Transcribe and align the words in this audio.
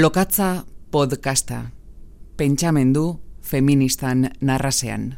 Lokatza 0.00 0.64
podcasta. 0.90 1.70
Pentsamendu 2.36 3.20
feministan 3.42 4.30
narrasean. 4.40 5.14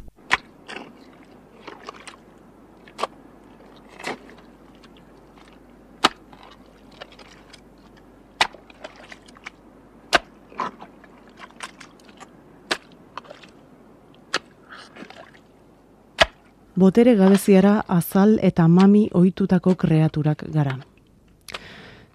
Botere 16.77 17.15
gabeziara 17.15 17.80
azal 17.88 18.38
eta 18.43 18.69
mami 18.69 19.09
ohitutako 19.15 19.74
kreaturak 19.74 20.45
gara. 20.52 20.77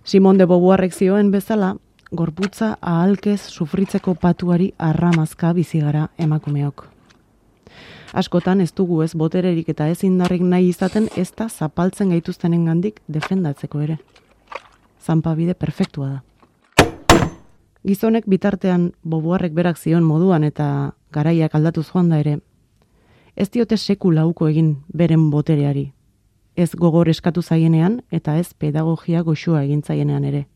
Simon 0.04 0.38
de 0.38 0.46
Beauvoirrek 0.46 0.94
zioen 0.94 1.32
bezala, 1.32 1.76
gorputza 2.12 2.78
ahalkez 2.82 3.40
sufritzeko 3.42 4.14
patuari 4.16 4.74
arramazka 4.78 5.54
bizigara 5.54 6.08
emakumeok. 6.18 6.88
Askotan 8.14 8.62
ez 8.62 8.74
dugu 8.76 9.02
ez 9.04 9.14
botererik 9.16 9.70
eta 9.72 9.88
ez 9.88 10.04
indarrik 10.04 10.42
nahi 10.44 10.68
izaten 10.68 11.08
ez 11.16 11.30
da 11.38 11.48
zapaltzen 11.50 12.12
gaituztenen 12.12 12.66
gandik 12.66 13.00
defendatzeko 13.08 13.80
ere. 13.80 13.98
Zampabide 15.00 15.54
perfektua 15.54 16.10
da. 16.10 16.20
Gizonek 17.88 18.28
bitartean 18.28 18.92
boboarrek 19.04 19.54
berak 19.54 19.78
zion 19.78 20.04
moduan 20.04 20.44
eta 20.44 20.92
garaiak 21.12 21.56
aldatu 21.56 21.82
joan 21.82 22.10
da 22.10 22.20
ere, 22.20 22.38
ez 23.36 23.50
diote 23.50 23.78
seku 23.78 24.12
lauko 24.12 24.48
egin 24.52 24.76
beren 24.94 25.30
botereari. 25.32 25.92
Ez 26.56 26.76
gogor 26.76 27.10
eskatu 27.10 27.42
zaienean 27.42 28.02
eta 28.12 28.38
ez 28.38 28.54
pedagogia 28.54 29.24
goxua 29.24 29.64
egin 29.64 29.82
zaienean 29.82 30.26
ere. 30.26 30.51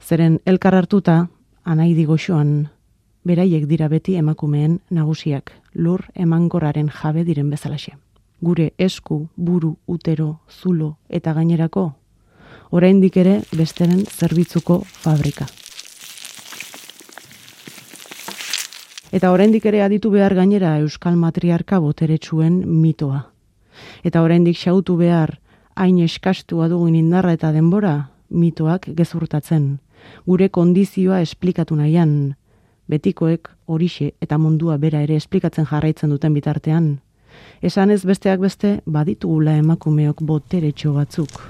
Zeren 0.00 0.40
elkar 0.44 0.74
hartuta, 0.74 1.28
anaidi 1.64 2.04
goxoan, 2.04 2.68
beraiek 3.26 3.66
dira 3.66 3.88
beti 3.88 4.14
emakumeen 4.16 4.80
nagusiak, 4.90 5.52
lur 5.74 6.06
emankorraren 6.14 6.88
jabe 6.88 7.24
diren 7.24 7.50
bezalaxe. 7.50 7.96
Gure 8.40 8.72
esku, 8.78 9.28
buru, 9.36 9.76
utero, 9.86 10.40
zulo 10.50 10.96
eta 11.08 11.32
gainerako, 11.34 11.92
oraindik 12.70 13.16
ere 13.16 13.40
besteren 13.56 14.04
zerbitzuko 14.06 14.82
fabrika. 14.86 15.46
Eta 19.16 19.30
oraindik 19.32 19.64
ere 19.66 19.80
aditu 19.82 20.10
behar 20.10 20.34
gainera 20.34 20.76
Euskal 20.82 21.16
Matriarka 21.16 21.78
boteretsuen 21.80 22.60
mitoa. 22.66 23.22
Eta 24.04 24.22
oraindik 24.22 24.58
xautu 24.58 24.96
behar 24.96 25.38
hain 25.74 25.98
eskastua 26.04 26.68
dugun 26.68 26.94
indarra 26.94 27.32
eta 27.36 27.52
denbora 27.52 28.10
mitoak 28.30 28.90
gezurtatzen, 28.98 29.78
gure 30.26 30.48
kondizioa 30.48 31.20
esplikatu 31.20 31.76
nahian, 31.76 32.34
betikoek 32.88 33.50
horixe 33.66 34.12
eta 34.22 34.38
mundua 34.38 34.76
bera 34.78 35.02
ere 35.02 35.16
esplikatzen 35.16 35.66
jarraitzen 35.66 36.10
duten 36.10 36.34
bitartean. 36.34 36.98
Esan 37.62 37.90
ez 37.90 38.04
besteak 38.06 38.40
beste, 38.40 38.80
baditugula 38.86 39.56
emakumeok 39.60 40.22
boteretxo 40.22 40.92
batzuk, 40.96 41.40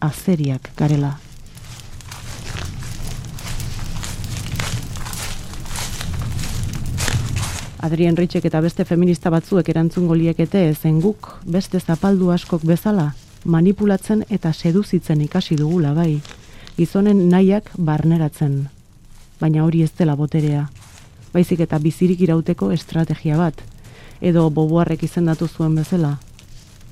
azeriak 0.00 0.70
garela. 0.76 1.16
Adrien 7.84 8.16
Ritxek 8.16 8.46
eta 8.48 8.62
beste 8.64 8.86
feminista 8.88 9.28
batzuek 9.28 9.68
erantzun 9.68 10.06
goliekete 10.08 10.62
ezen 10.70 11.02
guk 11.04 11.28
beste 11.44 11.80
zapaldu 11.80 12.30
askok 12.32 12.64
bezala 12.64 13.10
manipulatzen 13.44 14.24
eta 14.30 14.52
seduzitzen 14.52 15.20
ikasi 15.20 15.56
dugula 15.56 15.92
bai, 15.94 16.20
gizonen 16.76 17.28
nahiak 17.30 17.70
barneratzen. 17.78 18.64
Baina 19.40 19.64
hori 19.64 19.82
ez 19.84 19.92
dela 19.98 20.16
boterea. 20.18 20.66
Baizik 21.34 21.60
eta 21.62 21.78
bizirik 21.78 22.20
irauteko 22.26 22.70
estrategia 22.74 23.38
bat. 23.38 23.62
Edo 24.20 24.48
boboarrek 24.50 25.02
izendatu 25.06 25.48
zuen 25.48 25.74
bezala. 25.78 26.16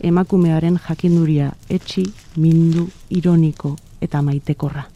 Emakumearen 0.02 0.78
jakinduria 0.86 1.52
etxi, 1.70 2.06
mindu, 2.36 2.88
ironiko 3.10 3.76
eta 4.00 4.22
maitekorra. 4.22 4.86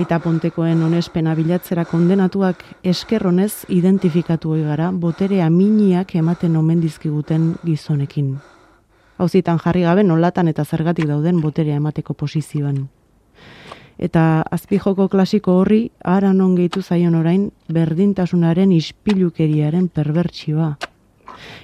Eta 0.00 0.18
pontekoen 0.24 0.80
onespena 0.82 1.34
bilatzera 1.36 1.84
kondenatuak 1.84 2.64
eskerronez 2.82 3.52
identifikatu 3.68 4.56
gara 4.64 4.88
boterea 4.90 5.50
miniak 5.50 6.16
ematen 6.16 6.56
omen 6.56 6.80
dizkiguten 6.80 7.54
gizonekin 7.64 8.32
hauzitan 9.22 9.58
jarri 9.62 9.82
gabe 9.86 10.04
nolatan 10.04 10.48
eta 10.48 10.64
zergatik 10.64 11.06
dauden 11.06 11.40
boterea 11.40 11.78
emateko 11.80 12.14
posizioan. 12.14 12.88
Eta 13.98 14.42
azpijoko 14.50 15.08
klasiko 15.08 15.58
horri, 15.60 15.90
ara 16.02 16.32
non 16.32 16.56
gehitu 16.56 16.82
zaion 16.82 17.14
orain, 17.14 17.50
berdintasunaren 17.68 18.72
ispilukeriaren 18.72 19.88
perbertsioa. 19.88 20.72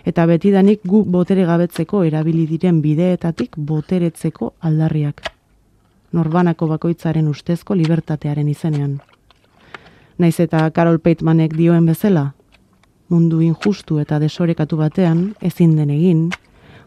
Eta 0.06 0.26
betidanik 0.26 0.80
gu 0.86 1.02
botere 1.04 1.44
gabetzeko 1.48 2.04
erabili 2.04 2.46
diren 2.46 2.80
bideetatik 2.82 3.56
boteretzeko 3.56 4.52
aldarriak. 4.60 5.22
Norbanako 6.12 6.69
bakoitzaren 6.69 7.28
ustezko 7.28 7.75
libertatearen 7.75 8.48
izenean. 8.48 8.98
Naiz 10.19 10.38
eta 10.40 10.70
Carol 10.75 10.98
Peitmanek 10.98 11.54
dioen 11.56 11.86
bezala, 11.86 12.32
mundu 13.08 13.40
injustu 13.44 13.98
eta 14.02 14.19
desorekatu 14.19 14.76
batean, 14.76 15.34
ezin 15.40 15.76
den 15.76 15.90
egin, 15.90 16.28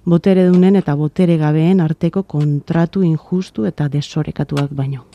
botere 0.06 0.48
dunen 0.50 0.76
eta 0.76 0.96
botere 0.96 1.38
gabeen 1.38 1.82
arteko 1.82 2.24
kontratu 2.24 3.04
injustu 3.06 3.66
eta 3.66 3.88
desorekatuak 3.88 4.74
baino. 4.74 5.06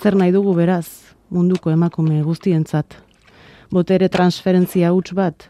Zer 0.00 0.16
nahi 0.16 0.32
dugu 0.32 0.52
beraz, 0.54 1.14
munduko 1.30 1.70
emakume 1.70 2.22
guztientzat, 2.22 2.96
botere 3.72 4.08
transferentzia 4.08 4.92
huts 4.92 5.14
bat, 5.16 5.48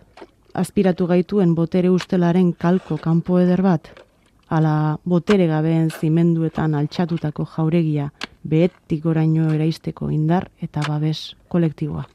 aspiratu 0.54 1.06
gaituen 1.10 1.54
botere 1.54 1.90
ustelaren 1.90 2.52
kalko 2.52 2.98
kanpo 2.98 3.40
eder 3.42 3.62
bat, 3.62 3.90
ala 4.48 4.98
botere 5.04 5.48
gabeen 5.50 5.90
zimenduetan 5.90 6.74
altxatutako 6.74 7.48
jauregia, 7.56 8.12
behetik 8.44 9.06
oraino 9.06 9.50
eraisteko 9.54 10.10
indar 10.10 10.46
eta 10.62 10.86
babes 10.86 11.34
kolektiboa. 11.48 12.06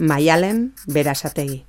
Maialen 0.00 0.72
Berasategi. 0.86 1.64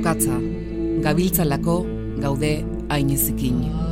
Lokatza, 0.00 0.40
gabiltzalako 1.04 1.84
gaude 2.24 2.64
ainezikin. 2.88 3.89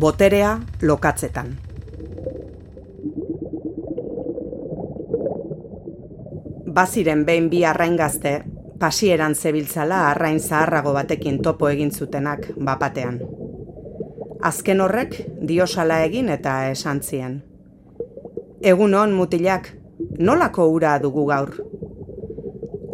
Boterea 0.00 0.60
lokatzetan. 0.82 1.48
Baziren 6.72 7.24
behin 7.26 7.50
bi 7.52 7.60
arraingazte, 7.68 8.32
pasieran 8.80 9.34
zebiltzala 9.34 9.98
arrain 10.10 10.40
zaharrago 10.40 10.94
batekin 10.96 11.42
topo 11.42 11.68
egin 11.68 11.92
zutenak 11.92 12.48
bapatean. 12.56 13.20
Azken 14.40 14.80
horrek 14.80 15.18
diosala 15.48 16.00
egin 16.06 16.32
eta 16.32 16.54
esan 16.70 17.02
zien. 17.02 17.42
Egun 18.62 18.94
hon 18.94 19.12
mutilak, 19.12 19.68
nolako 20.18 20.70
ura 20.78 20.94
dugu 21.02 21.26
gaur? 21.26 21.58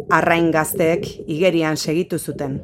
Arrain 0.09 0.51
gazteek 0.51 1.07
igerian 1.27 1.77
segitu 1.77 2.19
zuten. 2.19 2.59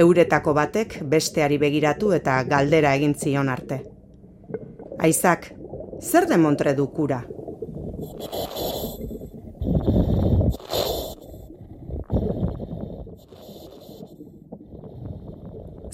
Euretako 0.00 0.54
batek 0.56 0.94
besteari 1.12 1.58
begiratu 1.60 2.14
eta 2.16 2.38
galdera 2.48 2.94
egin 2.96 3.12
zion 3.14 3.50
arte. 3.52 3.76
Aizak, 4.98 5.50
zer 6.00 6.26
demontre 6.30 6.72
du 6.78 6.86
kura? 6.94 7.18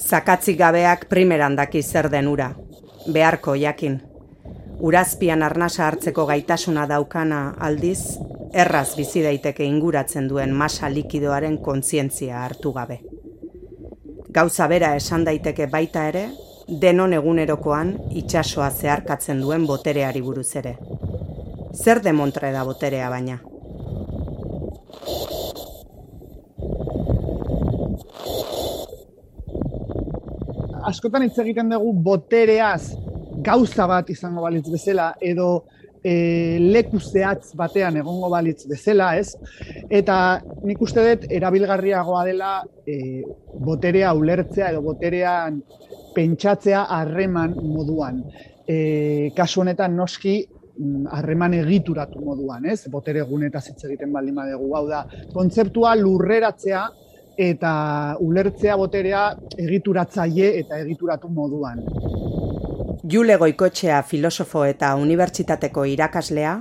Zakatzik 0.06 0.60
gabeak 0.60 1.08
primeran 1.10 1.58
daki 1.58 1.82
zer 1.82 2.10
den 2.12 2.30
ura. 2.30 2.52
Beharko 3.10 3.56
jakin. 3.58 3.98
Urazpian 4.86 5.42
arnasa 5.42 5.86
hartzeko 5.88 6.28
gaitasuna 6.30 6.86
daukana 6.86 7.42
aldiz, 7.58 8.20
erraz 8.54 8.88
bizi 8.94 9.26
daiteke 9.26 9.66
inguratzen 9.66 10.30
duen 10.30 10.54
masa 10.54 10.94
likidoaren 10.94 11.58
kontzientzia 11.58 12.44
hartu 12.44 12.72
gabe. 12.72 13.02
Gauza 14.36 14.66
bera 14.68 14.92
esan 14.98 15.24
daiteke 15.24 15.66
baita 15.72 16.06
ere, 16.10 16.26
denon 16.68 17.16
egunerokoan 17.16 17.94
itsasoa 18.20 18.70
zeharkatzen 18.70 19.40
duen 19.40 19.64
botereari 19.66 20.20
buruz 20.20 20.50
ere. 20.60 20.76
Zer 21.72 22.02
demontre 22.04 22.52
da 22.52 22.64
boterea 22.68 23.08
baina? 23.10 23.40
askotan 30.86 31.24
hitz 31.26 31.38
egiten 31.42 31.72
dugu 31.72 31.92
botereaz 32.08 32.94
gauza 33.46 33.86
bat 33.90 34.10
izango 34.12 34.44
balitz 34.44 34.66
bezala 34.70 35.10
edo 35.20 35.48
e, 36.06 36.58
leku 36.62 37.00
zehatz 37.00 37.54
batean 37.58 37.98
egongo 38.02 38.30
balitz 38.30 38.62
bezala, 38.70 39.14
ez? 39.18 39.32
Eta 39.90 40.38
nik 40.66 40.82
uste 40.82 41.04
dut 41.06 41.26
erabilgarriagoa 41.38 42.24
dela 42.28 42.50
e, 42.86 43.22
boterea 43.66 44.12
ulertzea 44.14 44.70
edo 44.72 44.82
boterean 44.86 45.60
pentsatzea 46.14 46.84
harreman 46.98 47.56
moduan. 47.62 48.22
E, 48.66 49.32
kasu 49.36 49.62
honetan 49.62 49.96
noski 49.98 50.36
mm, 50.42 51.08
harreman 51.16 51.58
egituratu 51.62 52.22
moduan, 52.22 52.68
ez? 52.70 52.84
Botere 52.92 53.26
guneta 53.26 53.62
hitz 53.64 53.82
egiten 53.88 54.14
baldin 54.14 54.38
badegu, 54.38 54.70
hau 54.78 54.86
da, 54.90 55.02
kontzeptua 55.34 55.96
lurreratzea 55.98 56.86
eta 57.36 57.72
ulertzea 58.24 58.78
boterea 58.80 59.26
egituratzaile 59.60 60.54
eta 60.62 60.78
egituratu 60.86 61.28
moduan. 61.28 61.82
Jule 63.06 63.36
Goikotxea 63.38 64.00
filosofo 64.02 64.64
eta 64.66 64.88
unibertsitateko 64.98 65.84
irakaslea, 65.86 66.56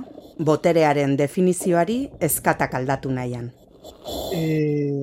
boterearen 0.46 1.16
definizioari 1.18 1.96
ezkatak 2.22 2.76
aldatu 2.78 3.10
nahian. 3.10 3.48
E, 4.34 4.42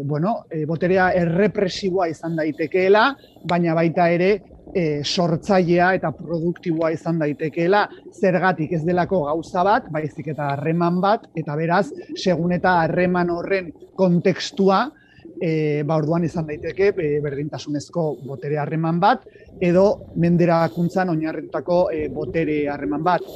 bueno, 0.07 0.45
e, 0.47 0.61
boterea 0.69 1.09
errepresiboa 1.19 2.07
izan 2.07 2.37
daitekeela, 2.39 3.03
baina 3.49 3.75
baita 3.75 4.07
ere 4.15 4.29
e, 4.71 5.03
sortzailea 5.03 5.89
eta 5.99 6.13
produktiboa 6.15 6.93
izan 6.95 7.19
daitekeela, 7.19 7.83
zergatik 8.21 8.77
ez 8.79 8.83
delako 8.87 9.25
gauza 9.27 9.67
bat, 9.67 9.91
baizik 9.91 10.31
eta 10.31 10.53
harreman 10.53 11.01
bat, 11.03 11.27
eta 11.35 11.57
beraz, 11.59 11.89
segun 12.15 12.55
eta 12.55 12.77
harreman 12.85 13.35
horren 13.35 13.73
kontekstua, 13.99 14.85
e, 15.43 15.83
ba 15.83 15.97
orduan 15.99 16.23
izan 16.23 16.47
daiteke 16.47 16.93
e, 16.95 17.09
berdintasunezko 17.23 18.05
botere 18.23 18.59
harreman 18.61 18.99
bat 19.01 19.25
edo 19.59 19.85
menderakuntzan 20.23 21.11
oinarritutako 21.11 21.79
e, 21.91 22.07
botere 22.13 22.63
harreman 22.71 23.03
bat. 23.03 23.27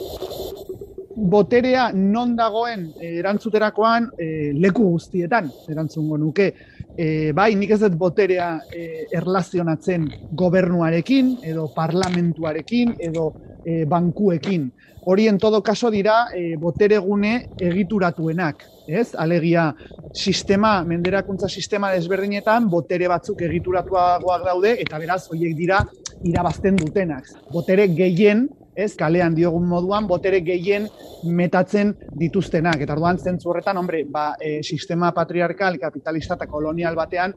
Boterea 1.18 1.90
non 1.92 2.36
dagoen 2.38 2.88
e, 3.02 3.18
erantzuterakoan 3.20 4.12
e, 4.16 4.28
leku 4.56 4.86
guztietan 4.94 5.50
erantzungo 5.68 6.18
nuke. 6.22 6.52
E, 6.98 7.34
bai, 7.36 7.52
nik 7.60 7.74
ez 7.76 7.82
dut 7.84 7.98
boterea 8.00 8.54
e, 8.72 8.88
erlazionatzen 9.18 10.08
gobernuarekin 10.38 11.36
edo 11.52 11.68
parlamentuarekin 11.76 12.96
edo 13.10 13.32
e, 13.66 13.84
bankuekin. 13.90 14.72
Hori 15.08 15.28
en 15.28 15.38
todo 15.38 15.62
caso 15.64 15.92
dira 15.92 16.28
e, 16.36 16.56
boteregune 16.60 17.50
egituratuenak, 17.60 18.64
ez? 18.88 19.14
Alegia 19.16 19.72
sistema, 20.14 20.82
menderakuntza 20.88 21.50
sistema 21.50 21.92
desberdinetan 21.94 22.70
botere 22.72 23.08
batzuk 23.12 23.44
egituratuagoak 23.48 24.46
daude 24.48 24.76
eta 24.82 25.00
beraz 25.00 25.26
hoiek 25.32 25.56
dira 25.58 25.84
irabazten 26.26 26.80
dutenak. 26.80 27.28
Botere 27.54 27.88
gehien 27.94 28.48
ez, 28.78 28.94
kalean 28.96 29.36
diogun 29.36 29.66
moduan, 29.68 30.06
botere 30.08 30.40
gehien 30.46 30.86
metatzen 31.26 31.96
dituztenak. 32.22 32.82
Eta 32.86 32.94
orduan 32.94 33.18
zentzu 33.18 33.50
horretan, 33.50 33.80
hombre, 33.82 34.04
ba, 34.10 34.30
e, 34.40 34.60
sistema 34.62 35.10
patriarkal, 35.16 35.80
kapitalista 35.82 36.38
eta 36.38 36.46
kolonial 36.50 36.96
batean, 36.96 37.34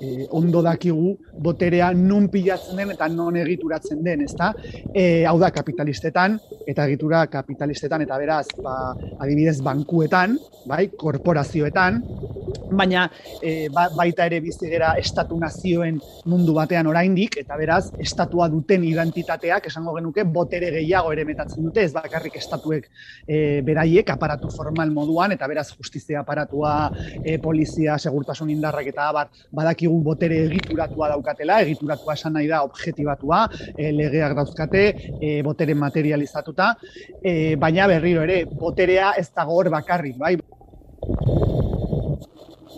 e, 0.00 0.26
ondo 0.30 0.62
dakigu 0.62 1.16
boterea 1.42 1.92
nun 1.94 2.28
pilatzen 2.32 2.76
den 2.76 2.94
eta 2.94 3.08
non 3.08 3.36
egituratzen 3.36 4.02
den, 4.04 4.24
ezta? 4.26 4.52
E, 4.94 5.24
hau 5.28 5.38
da 5.40 5.50
kapitalistetan 5.54 6.38
eta 6.66 6.86
egitura 6.86 7.26
kapitalistetan 7.32 8.06
eta 8.06 8.18
beraz, 8.18 8.46
ba, 8.62 8.94
adibidez 9.18 9.60
bankuetan, 9.64 10.38
bai, 10.66 10.86
korporazioetan, 10.96 12.02
baina 12.70 13.06
e, 13.42 13.68
ba, 13.72 13.86
baita 13.94 14.26
ere 14.26 14.40
bizi 14.40 14.68
gera 14.70 14.94
estatu 14.98 15.38
nazioen 15.38 15.98
mundu 16.30 16.54
batean 16.56 16.86
oraindik 16.90 17.38
eta 17.42 17.56
beraz 17.58 17.92
estatua 18.02 18.48
duten 18.52 18.84
identitateak 18.84 19.68
esango 19.70 19.94
genuke 19.96 20.24
botere 20.24 20.70
gehiago 20.74 21.12
ere 21.14 21.24
metatzen 21.28 21.64
dute 21.66 21.84
ez 21.84 21.92
bakarrik 21.94 22.36
estatuek 22.40 22.88
e, 23.26 23.62
beraiek 23.66 24.10
aparatu 24.10 24.50
formal 24.54 24.90
moduan 24.90 25.32
eta 25.36 25.48
beraz 25.48 25.68
justizia 25.74 26.20
aparatua 26.20 26.90
e, 27.22 27.38
polizia 27.38 27.98
segurtasun 27.98 28.50
indarrak 28.50 28.90
eta 28.92 29.08
abar 29.08 29.30
badakigu 29.86 30.02
botere 30.02 30.38
egituratua 30.46 31.08
daukatela 31.08 31.60
egituratua 31.60 32.14
esan 32.14 32.32
nahi 32.34 32.48
da 32.48 32.62
objektibatua 32.62 33.48
e, 33.76 33.92
legeak 33.92 34.34
dauzkate 34.36 34.82
e, 35.20 35.42
botere 35.42 35.74
materializatuta 35.74 36.74
e, 37.22 37.56
baina 37.56 37.86
berriro 37.86 38.22
ere 38.22 38.44
boterea 38.44 39.14
ez 39.18 39.30
dago 39.34 39.56
hor 39.56 39.70
bakarrik 39.70 40.16
bai 40.18 40.36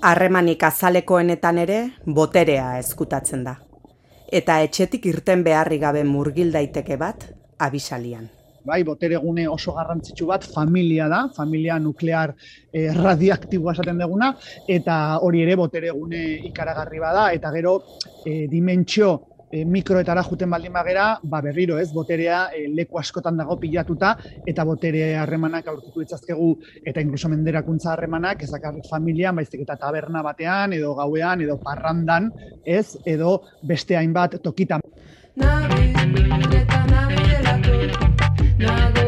Harremanik 0.03 0.63
azalekoenetan 0.63 1.59
ere 1.59 1.79
boterea 2.07 2.79
ezkutatzen 2.79 3.43
da. 3.43 3.57
Eta 4.31 4.61
etxetik 4.63 5.07
irten 5.11 5.43
beharri 5.43 5.79
gabe 5.79 6.05
murgil 6.05 6.53
daiteke 6.53 6.97
bat 6.97 7.25
abisalian. 7.59 8.38
Bai, 8.65 8.83
boteregune 8.85 9.47
oso 9.49 9.73
garrantzitsu 9.77 10.27
bat 10.27 10.45
familia 10.45 11.09
da, 11.09 11.23
familia 11.37 11.79
nuklear 11.79 12.35
eh, 12.73 12.91
radioaktiboa 12.95 13.77
esaten 13.77 13.99
deguna, 13.99 14.33
eta 14.69 15.19
hori 15.25 15.43
ere 15.47 15.57
boteregune 15.57 16.25
ikaragarri 16.51 17.03
bada, 17.03 17.31
eta 17.33 17.53
gero 17.55 17.79
eh, 18.27 18.47
dimentsio 18.51 19.13
e, 19.51 19.65
mikroetara 19.65 20.23
juten 20.25 20.51
baldin 20.51 20.73
bagera, 20.73 21.07
ba 21.23 21.41
berriro 21.45 21.79
ez, 21.79 21.89
boterea 21.93 22.49
e, 22.55 22.67
leku 22.75 22.99
askotan 23.01 23.39
dago 23.41 23.59
pilatuta, 23.61 24.15
eta 24.47 24.65
botere 24.69 25.15
harremanak 25.17 25.69
aurkitu 25.73 26.05
ditzazkegu, 26.05 26.51
eta 26.85 27.01
inkluso 27.05 27.31
menderakuntza 27.33 27.93
harremanak, 27.95 28.43
ez 28.43 28.53
familia, 28.89 29.33
baizik 29.33 29.65
eta 29.65 29.77
taberna 29.77 30.23
batean, 30.23 30.73
edo 30.73 30.95
gauean, 30.95 31.43
edo 31.43 31.59
parrandan, 31.63 32.31
ez, 32.65 32.97
edo 33.07 33.43
beste 33.63 33.97
hainbat 33.97 34.41
tokitan. 34.43 34.81
No. 38.59 39.08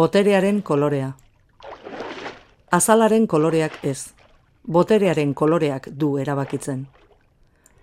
Boterearen 0.00 0.62
kolorea. 0.62 1.12
Azalaren 2.70 3.26
koloreak 3.26 3.74
ez. 3.84 4.14
Boterearen 4.64 5.34
koloreak 5.34 5.88
du 6.02 6.08
erabakitzen. 6.22 6.86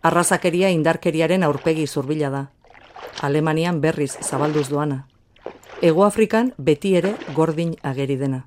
Arrazakeria 0.02 0.72
indarkeriaren 0.74 1.46
aurpegi 1.46 1.86
zurbila 1.86 2.32
da. 2.34 2.42
Alemanian 3.22 3.84
berriz 3.84 4.10
zabalduz 4.30 4.66
doana. 4.72 4.98
Ego 5.92 6.08
Afrikan 6.08 6.52
beti 6.58 6.96
ere 7.04 7.14
gordin 7.36 7.76
ageri 7.92 8.18
dena. 8.24 8.42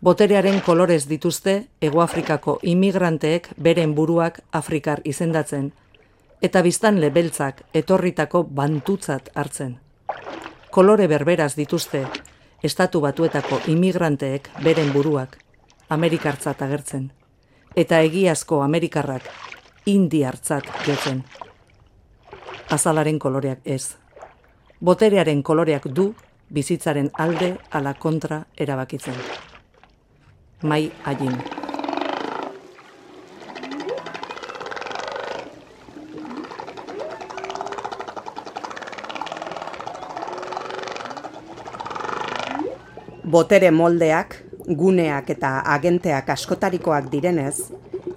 Boterearen 0.00 0.64
kolorez 0.64 1.02
dituzte 1.12 1.58
Ego 1.90 2.00
Afrikako 2.00 2.58
imigranteek 2.62 3.52
beren 3.68 3.92
buruak 3.94 4.40
Afrikar 4.62 5.04
izendatzen, 5.04 5.72
eta 6.40 6.64
biztan 6.64 7.04
lebeltzak 7.04 7.64
etorritako 7.84 8.46
bantutzat 8.62 9.34
hartzen. 9.34 9.82
Kolore 10.72 11.04
berberaz 11.04 11.52
dituzte 11.52 11.98
estatu 12.64 13.02
batuetako 13.04 13.58
imigranteek 13.68 14.46
beren 14.64 14.88
buruak 14.94 15.34
Amerikartzat 15.92 16.62
agertzen, 16.64 17.10
eta 17.76 17.98
egiazko 18.00 18.62
Amerikarrak 18.64 19.28
indiartzat 19.92 20.72
jotzen. 20.86 21.20
Azalaren 22.72 23.18
koloreak 23.20 23.60
ez. 23.68 23.98
Boterearen 24.80 25.42
koloreak 25.42 25.90
du 25.92 26.14
bizitzaren 26.48 27.10
alde 27.12 27.58
ala 27.70 27.92
kontra 27.92 28.46
erabakitzen. 28.56 29.20
Mai 30.62 30.86
hagin. 31.04 31.36
Botere 43.32 43.70
moldeak, 43.72 44.34
guneak 44.76 45.30
eta 45.32 45.50
agenteak 45.72 46.26
askotarikoak 46.34 47.06
direnez, 47.08 47.70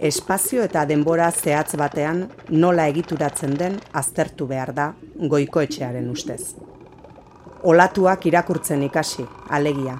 espazio 0.09 0.63
eta 0.67 0.81
denbora 0.89 1.29
zehatz 1.31 1.77
batean 1.79 2.17
nola 2.49 2.89
egituratzen 2.91 3.53
den 3.55 3.77
aztertu 4.01 4.47
behar 4.49 4.73
da 4.75 4.89
goikoetxearen 5.33 6.09
ustez. 6.11 6.41
Olatuak 7.63 8.27
irakurtzen 8.27 8.83
ikasi, 8.89 9.23
alegia, 9.57 9.95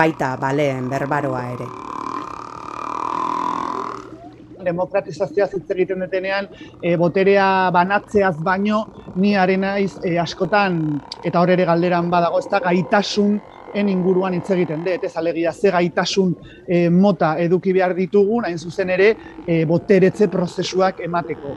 baita 0.00 0.30
baleen 0.40 0.88
berbaroa 0.94 1.42
ere. 1.56 1.68
demokratizazioa 4.66 5.46
hitz 5.52 5.68
egiten 5.70 6.00
detenean, 6.02 6.48
e, 6.82 6.96
boterea 6.98 7.70
banatzeaz 7.70 8.34
baino, 8.48 8.80
ni 9.14 9.36
arenaiz 9.38 9.92
e, 10.02 10.16
askotan, 10.18 10.80
eta 11.22 11.38
hor 11.38 11.52
ere 11.54 11.68
galderan 11.68 12.08
badago, 12.10 12.40
ez 12.42 12.50
da 12.50 12.58
gaitasun 12.64 13.36
en 13.76 13.88
inguruan 13.92 14.34
hitz 14.36 14.48
egiten 14.54 14.84
dut, 14.84 15.04
ez 15.04 15.16
alegia 15.20 15.52
ze 15.52 15.70
gaitasun 15.74 16.34
e, 16.66 16.88
mota 16.90 17.36
eduki 17.42 17.74
behar 17.76 17.94
ditugun, 17.96 18.46
hain 18.48 18.58
zuzen 18.58 18.90
ere, 18.90 19.12
e, 19.46 19.64
boteretze 19.68 20.30
prozesuak 20.32 21.02
emateko. 21.04 21.54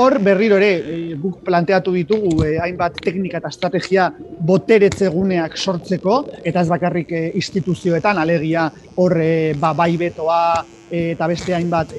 Hor 0.00 0.20
berriro 0.22 0.56
ere, 0.56 0.70
e, 0.78 0.98
guk 1.20 1.40
planteatu 1.44 1.92
ditugu 1.92 2.44
e, 2.46 2.56
hainbat 2.62 3.00
teknika 3.04 3.40
eta 3.42 3.50
estrategia 3.52 4.08
boteretze 4.48 5.10
guneak 5.12 5.56
sortzeko, 5.58 6.20
eta 6.44 6.62
ez 6.62 6.68
bakarrik 6.70 7.12
e, 7.12 7.24
instituzioetan, 7.40 8.20
alegia 8.22 8.68
hor 8.96 9.18
e, 9.20 9.32
ba, 9.60 9.74
bai 9.76 9.96
betoa, 10.00 10.40
eta 10.90 11.26
beste 11.30 11.54
hainbat 11.54 11.94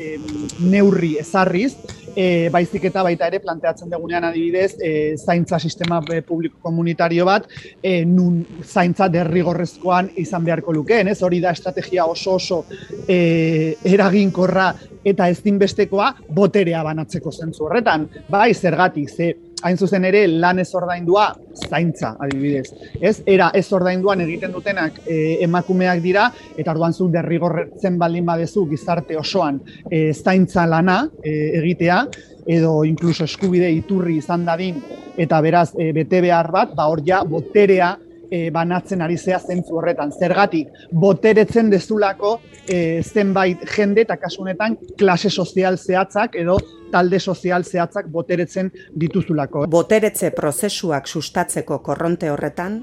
neurri 0.59 1.15
ezarriz, 1.21 1.75
e, 2.15 2.49
baizik 2.51 2.85
eta 2.89 3.03
baita 3.05 3.27
ere 3.31 3.39
planteatzen 3.43 3.89
dugunean 3.91 4.25
adibidez 4.27 4.75
e, 4.79 4.91
zaintza 5.17 5.59
sistema 5.59 6.01
e, 6.11 6.21
publiko 6.21 6.59
komunitario 6.61 7.25
bat 7.25 7.47
e, 7.81 8.03
nun 8.05 8.41
zaintza 8.63 9.07
derrigorrezkoan 9.11 10.11
izan 10.21 10.45
beharko 10.45 10.73
lukeen, 10.75 11.11
ez? 11.11 11.21
Hori 11.23 11.41
da 11.41 11.53
estrategia 11.55 12.05
oso 12.05 12.35
oso 12.39 12.63
e, 13.07 13.75
eraginkorra 13.93 14.71
eta 15.05 15.27
ezinbestekoa 15.33 16.11
boterea 16.29 16.83
banatzeko 16.85 17.31
zentzu 17.31 17.65
horretan, 17.65 18.07
bai 18.29 18.53
zergatik, 18.53 19.09
ze 19.09 19.33
hain 19.61 19.77
zuzen 19.77 20.05
ere 20.05 20.25
lan 20.27 20.59
ez 20.59 20.69
ordaindua 20.75 21.27
zaintza, 21.67 22.15
adibidez. 22.19 22.71
Ez, 22.99 23.21
era 23.25 23.51
ez 23.53 23.65
ordainduan 23.73 24.21
egiten 24.25 24.53
dutenak 24.55 25.01
e, 25.05 25.37
emakumeak 25.45 26.01
dira, 26.03 26.27
eta 26.57 26.73
orduan 26.73 26.93
zu 26.93 27.09
derrigorretzen 27.13 27.97
baldin 28.01 28.25
badezu 28.25 28.65
gizarte 28.69 29.17
osoan 29.17 29.61
e, 29.89 30.11
zaintza 30.13 30.65
lana 30.69 31.03
e, 31.23 31.33
egitea, 31.61 32.03
edo 32.47 32.81
inkluso 32.87 33.25
eskubide 33.27 33.69
iturri 33.71 34.17
izan 34.17 34.45
dadin, 34.47 34.81
eta 35.17 35.41
beraz 35.41 35.69
e, 35.77 35.91
bete 35.95 36.21
behar 36.23 36.51
bat, 36.51 36.73
ba 36.75 36.87
hor 36.89 37.03
ja 37.05 37.21
boterea 37.27 37.95
e, 38.31 38.49
banatzen 38.49 39.03
ari 39.03 39.17
zea 39.17 39.39
zentzu 39.39 39.77
horretan. 39.77 40.13
Zergatik, 40.15 40.71
boteretzen 40.91 41.69
dezulako 41.69 42.37
e, 42.65 43.01
zenbait 43.03 43.65
jende 43.75 44.05
eta 44.07 44.17
kasunetan 44.17 44.77
klase 44.97 45.29
sozial 45.29 45.77
zehatzak 45.77 46.39
edo 46.39 46.57
talde 46.91 47.19
sozial 47.19 47.63
zehatzak 47.63 48.07
boteretzen 48.11 48.71
dituzulako. 49.03 49.67
Boteretze 49.71 50.31
prozesuak 50.35 51.07
sustatzeko 51.07 51.79
korronte 51.83 52.31
horretan, 52.31 52.81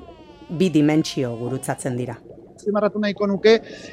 bi 0.49 0.71
dimentsio 0.73 1.35
gurutzatzen 1.37 1.97
dira. 1.97 2.17
Zimarratu 2.59 2.99
nahiko 2.99 3.27
nuke, 3.31 3.53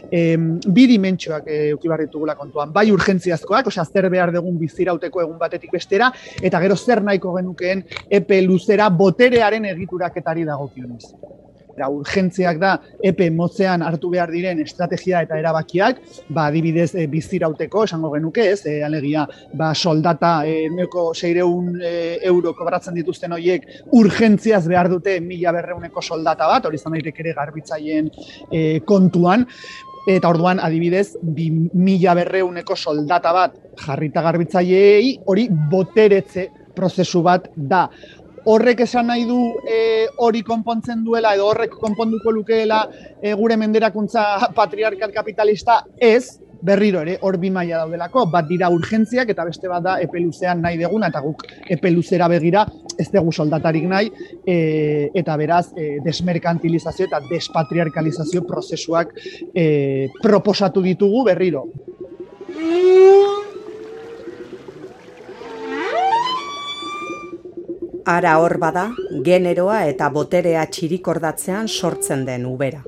em, 0.09 0.47
bi 0.73 0.87
dimentsioak 0.89 1.45
e, 1.47 1.75
dugula 2.11 2.35
kontuan. 2.35 2.71
Bai 2.73 2.89
urgentziazkoak, 2.91 3.67
osea, 3.67 3.85
zer 3.85 4.09
behar 4.09 4.33
dugun 4.33 4.57
bizirauteko 4.57 5.21
egun 5.21 5.37
batetik 5.37 5.71
bestera, 5.71 6.11
eta 6.41 6.59
gero 6.59 6.75
zer 6.75 7.03
nahiko 7.03 7.35
genukeen 7.37 7.85
epe 8.09 8.41
luzera 8.41 8.89
boterearen 8.89 9.65
egituraketari 9.65 10.45
dagokionez 10.45 11.34
eta 11.75 11.89
urgentziak 11.91 12.59
da 12.59 12.73
epe 13.03 13.27
motzean 13.35 13.83
hartu 13.83 14.09
behar 14.13 14.31
diren 14.31 14.61
estrategia 14.63 15.21
eta 15.25 15.37
erabakiak, 15.39 15.99
ba 16.29 16.47
adibidez 16.49 16.93
e, 16.95 17.07
bizirauteko 17.11 17.83
esango 17.85 18.11
genuke, 18.15 18.47
ez? 18.53 18.61
E, 18.65 18.77
alegia, 18.87 19.25
ba 19.53 19.73
soldata 19.75 20.35
e, 20.47 20.69
neko 20.71 21.09
600 21.13 21.83
e, 21.83 21.95
euro 22.31 22.55
kobratzen 22.57 22.95
dituzten 22.95 23.35
hoiek 23.35 23.67
urgentziaz 23.99 24.63
behar 24.67 24.89
dute 24.91 25.19
1100eko 25.19 26.03
soldata 26.03 26.47
bat, 26.47 26.65
hori 26.65 26.79
izan 26.79 26.95
daiteke 26.95 27.25
ere 27.25 27.35
garbitzaileen 27.35 28.09
e, 28.51 28.63
kontuan 28.87 29.45
eta 30.05 30.29
orduan 30.29 30.59
adibidez 30.61 31.15
bi 31.21 31.49
mila 31.73 32.13
berreuneko 32.17 32.75
soldata 32.77 33.31
bat 33.33 33.55
jarrita 33.81 34.21
garbitzaileei 34.21 35.15
hori 35.25 35.47
boteretze 35.71 36.45
prozesu 36.75 37.23
bat 37.25 37.49
da 37.55 37.87
horrek 38.45 38.85
esan 38.85 39.07
nahi 39.09 39.25
du 39.25 39.39
e, 39.65 40.07
hori 40.21 40.41
konpontzen 40.45 41.03
duela 41.03 41.33
edo 41.35 41.49
horrek 41.49 41.75
konponduko 41.81 42.31
lukeela 42.31 42.85
e, 43.21 43.33
gure 43.33 43.57
menderakuntza 43.57 44.25
patriarkal 44.59 45.13
kapitalista 45.13 45.81
ez, 45.97 46.39
berriro 46.65 47.01
ere 47.05 47.17
hor 47.21 47.37
bi 47.37 47.51
maila 47.53 47.83
daudelako, 47.83 48.25
bat 48.31 48.47
dira 48.49 48.71
urgentziak 48.73 49.29
eta 49.33 49.45
beste 49.45 49.69
bat 49.69 49.83
da 49.85 49.97
epe 50.01 50.21
luzean 50.21 50.61
nahi 50.63 50.79
deguna 50.81 51.11
eta 51.11 51.21
guk 51.25 51.45
epe 51.75 51.91
luzera 51.93 52.29
begira 52.31 52.65
ez 52.97 53.09
dugu 53.11 53.31
soldatarik 53.31 53.85
nahi 53.91 54.11
e, 54.47 54.57
eta 55.13 55.37
beraz 55.37 55.65
e, 55.75 55.97
desmerkantilizazio 56.05 57.09
eta 57.09 57.21
despatriarkalizazio 57.29 58.45
prozesuak 58.47 59.13
e, 59.53 59.65
proposatu 60.21 60.81
ditugu 60.85 61.25
berriro. 61.29 61.65
Ara 68.05 68.35
hor 68.37 68.59
bada, 68.61 68.83
generoa 69.25 69.79
eta 69.89 70.11
boterea 70.13 70.61
txirikordatzean 70.69 71.65
sortzen 71.65 72.21
den 72.27 72.43
ubera. 72.45 72.83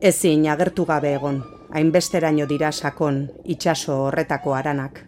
Ezin 0.00 0.46
agertu 0.48 0.86
gabe 0.88 1.10
egon, 1.18 1.42
hainbesteraino 1.76 2.46
dira 2.48 2.70
sakon 2.72 3.18
itsaso 3.44 3.98
horretako 4.06 4.54
aranak. 4.56 5.02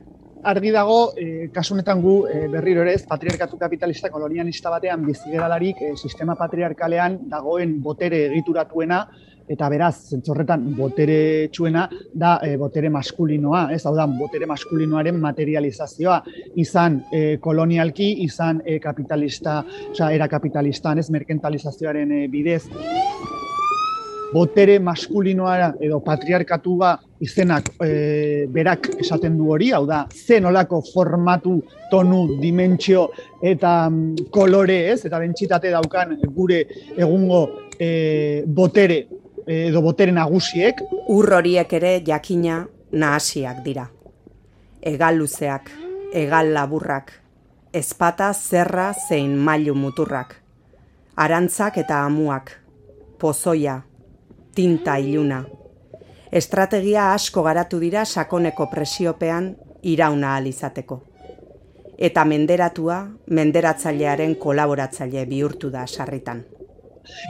Argi 0.52 0.74
dago, 0.76 0.98
e, 1.16 1.48
kasunetan 1.54 2.02
gu 2.04 2.18
e, 2.28 2.42
berriro 2.52 2.84
ere 2.84 2.98
ez 2.98 3.06
patriarkatu 3.08 3.56
kapitalista 3.56 4.10
kolonialista 4.12 4.70
batean 4.76 5.06
bizigedalarik 5.06 5.80
e, 5.80 5.94
sistema 5.96 6.36
patriarkalean 6.36 7.18
dagoen 7.32 7.78
botere 7.82 8.26
egituratuena 8.26 9.06
eta 9.48 9.68
beraz, 9.72 9.94
zentzorretan, 10.12 10.66
botere 10.76 11.48
txuena 11.52 11.86
da 12.14 12.36
e, 12.44 12.54
botere 12.60 12.90
maskulinoa, 12.92 13.68
ez? 13.74 13.82
Hau 13.88 13.94
da, 13.96 14.06
botere 14.10 14.46
maskulinoaren 14.50 15.18
materializazioa, 15.22 16.20
izan 16.60 17.02
e, 17.12 17.22
kolonialki, 17.42 18.10
izan 18.26 18.62
e, 18.64 18.78
kapitalista, 18.82 19.62
oza, 19.90 20.12
era 20.14 20.28
kapitalistan, 20.28 21.00
ez? 21.00 21.08
Merkentalizazioaren 21.14 22.12
e, 22.12 22.22
bidez. 22.32 22.64
Botere 24.28 24.74
maskulinoa 24.84 25.72
edo 25.80 26.02
patriarkatua 26.04 26.90
izenak 27.24 27.70
e, 27.80 28.44
berak 28.52 28.90
esaten 29.00 29.38
du 29.38 29.48
hori, 29.54 29.70
hau 29.72 29.86
da, 29.88 30.02
zen 30.12 30.44
olako 30.50 30.82
formatu, 30.92 31.54
tonu, 31.90 32.36
dimentsio 32.42 33.06
eta 33.40 33.88
mm, 33.88 34.28
kolore 34.34 34.82
ez, 34.92 35.00
eta 35.08 35.22
bentxitate 35.22 35.72
daukan 35.72 36.18
gure 36.36 36.60
egungo 36.98 37.40
e, 37.80 38.44
botere 38.44 39.00
edo 39.48 39.82
botere 39.82 40.12
nagusiek. 40.12 40.82
Ur 41.08 41.32
horiek 41.34 41.72
ere 41.72 41.98
jakina 42.06 42.60
nahasiak 42.92 43.62
dira. 43.64 43.88
Egal 44.80 45.18
luzeak, 45.18 45.70
egal 46.12 46.52
laburrak, 46.54 47.12
ezpata 47.72 48.32
zerra 48.32 48.92
zein 49.08 49.36
mailu 49.36 49.74
muturrak, 49.74 50.36
arantzak 51.16 51.80
eta 51.82 52.04
amuak, 52.06 52.52
pozoia, 53.18 53.80
tinta 54.54 54.96
iluna, 55.02 55.42
Estrategia 56.28 57.14
asko 57.14 57.42
garatu 57.42 57.78
dira 57.80 58.02
sakoneko 58.04 58.66
presiopean 58.68 59.54
irauna 59.82 60.34
alizateko. 60.36 60.98
Eta 61.98 62.24
menderatua, 62.28 62.98
menderatzailearen 63.32 64.34
kolaboratzaile 64.36 65.24
bihurtu 65.30 65.70
da 65.72 65.86
sarritan. 65.86 66.44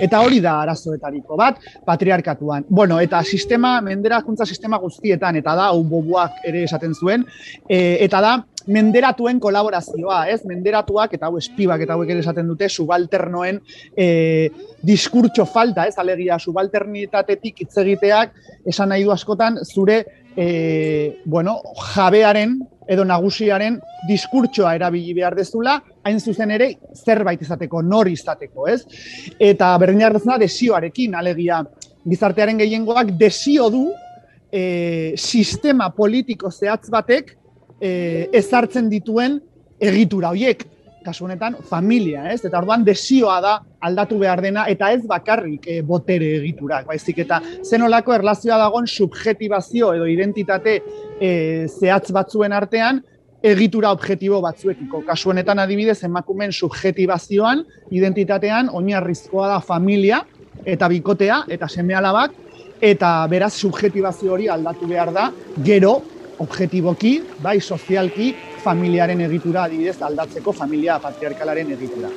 Eta 0.03 0.21
hori 0.25 0.41
da 0.45 0.59
arazoetariko 0.63 1.37
bat, 1.39 1.63
patriarkatuan. 1.87 2.67
Bueno, 2.69 3.01
eta 3.01 3.23
sistema, 3.25 3.79
menderakuntza 3.85 4.47
sistema 4.47 4.79
guztietan, 4.79 5.37
eta 5.41 5.55
da, 5.59 5.71
hau 5.73 5.83
bobuak 5.85 6.45
ere 6.49 6.65
esaten 6.69 6.95
zuen, 6.95 7.27
e, 7.69 7.99
eta 8.05 8.23
da, 8.25 8.37
menderatuen 8.69 9.41
kolaborazioa, 9.41 10.23
ez? 10.33 10.43
Menderatuak, 10.47 11.15
eta 11.17 11.29
hau 11.29 11.39
espibak 11.41 11.83
eta 11.85 11.97
hauek 11.97 12.13
ere 12.13 12.23
esaten 12.25 12.49
dute, 12.51 12.69
subalternoen 12.69 13.61
e, 13.97 14.09
diskurtso 14.85 15.47
falta, 15.49 15.87
ez? 15.89 15.97
Alegia, 15.99 16.39
subalternitatetik 16.39 17.65
hitz 17.65 17.75
egiteak, 17.85 18.35
esan 18.69 18.93
nahi 18.93 19.07
du 19.07 19.15
askotan, 19.15 19.63
zure, 19.65 20.03
e, 20.37 21.23
bueno, 21.25 21.59
jabearen, 21.95 22.59
edo 22.89 23.05
nagusiaren 23.05 23.79
diskurtsoa 24.09 24.75
erabili 24.79 25.13
behar 25.15 25.37
dezula, 25.37 25.77
hain 26.05 26.21
zuzen 26.21 26.51
ere 26.55 26.71
zerbait 26.97 27.43
izateko, 27.45 27.83
nor 27.83 28.09
izateko, 28.09 28.67
ez? 28.69 28.83
Eta 29.39 29.75
berdin 29.79 30.01
da 30.25 30.39
desioarekin, 30.41 31.15
alegia, 31.15 31.63
gizartearen 32.09 32.59
gehiengoak 32.59 33.13
desio 33.21 33.69
du 33.71 33.85
e, 34.51 35.15
sistema 35.17 35.91
politiko 35.91 36.51
zehatz 36.51 36.89
batek 36.91 37.35
e, 37.81 38.29
ezartzen 38.33 38.89
dituen 38.89 39.39
egitura 39.79 40.33
hoiek, 40.33 40.65
kasu 41.09 41.27
honetan 41.27 41.57
familia, 41.69 42.27
ez? 42.33 42.43
Eta 42.45 42.61
orduan 42.61 42.85
desioa 42.87 43.39
da 43.45 43.55
aldatu 43.89 44.19
behar 44.21 44.43
dena 44.45 44.67
eta 44.71 44.91
ez 44.93 45.03
bakarrik 45.09 45.67
e, 45.67 45.81
botere 45.87 46.35
egiturak, 46.39 46.87
baizik 46.89 47.23
eta 47.25 47.41
zenolako 47.65 48.15
erlazioa 48.17 48.59
dagoen 48.61 48.89
subjetibazio 48.89 49.93
edo 49.97 50.09
identitate 50.11 50.81
e, 51.21 51.31
zehatz 51.69 52.11
batzuen 52.15 52.53
artean 52.53 53.01
egitura 53.43 53.93
objektibo 53.95 54.41
batzuekiko. 54.43 55.05
Kasu 55.07 55.31
honetan 55.31 55.63
adibidez 55.63 56.01
emakumen 56.05 56.53
subjetibazioan, 56.53 57.63
identitatean 57.95 58.71
oinarrizkoa 58.75 59.49
da 59.55 59.61
familia 59.63 60.25
eta 60.67 60.89
bikotea 60.91 61.45
eta 61.55 61.69
semealabak 61.71 62.35
eta 62.83 63.11
beraz 63.31 63.55
subjetibazio 63.59 64.33
hori 64.35 64.49
aldatu 64.51 64.87
behar 64.91 65.13
da 65.15 65.31
gero 65.65 65.99
objektiboki, 66.39 67.13
bai 67.43 67.61
sozialki, 67.61 68.33
familiaren 68.63 69.21
egitura 69.27 69.65
adibidez 69.67 70.01
aldatzeko 70.03 70.53
familia 70.53 70.99
patriarkalaren 71.03 71.73
egitura. 71.77 72.11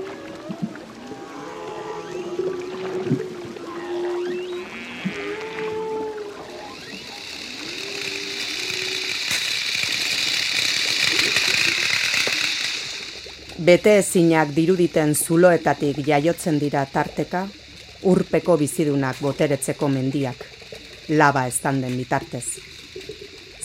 Bete 13.62 14.00
ezinak 14.00 14.56
diruditen 14.56 15.14
zuloetatik 15.14 16.00
jaiotzen 16.08 16.58
dira 16.58 16.82
tarteka, 16.90 17.44
urpeko 18.10 18.58
bizidunak 18.58 19.22
boteretzeko 19.22 19.88
mendiak, 19.88 20.42
laba 21.14 21.46
ez 21.46 21.60
den 21.62 21.98
bitartez 21.98 22.71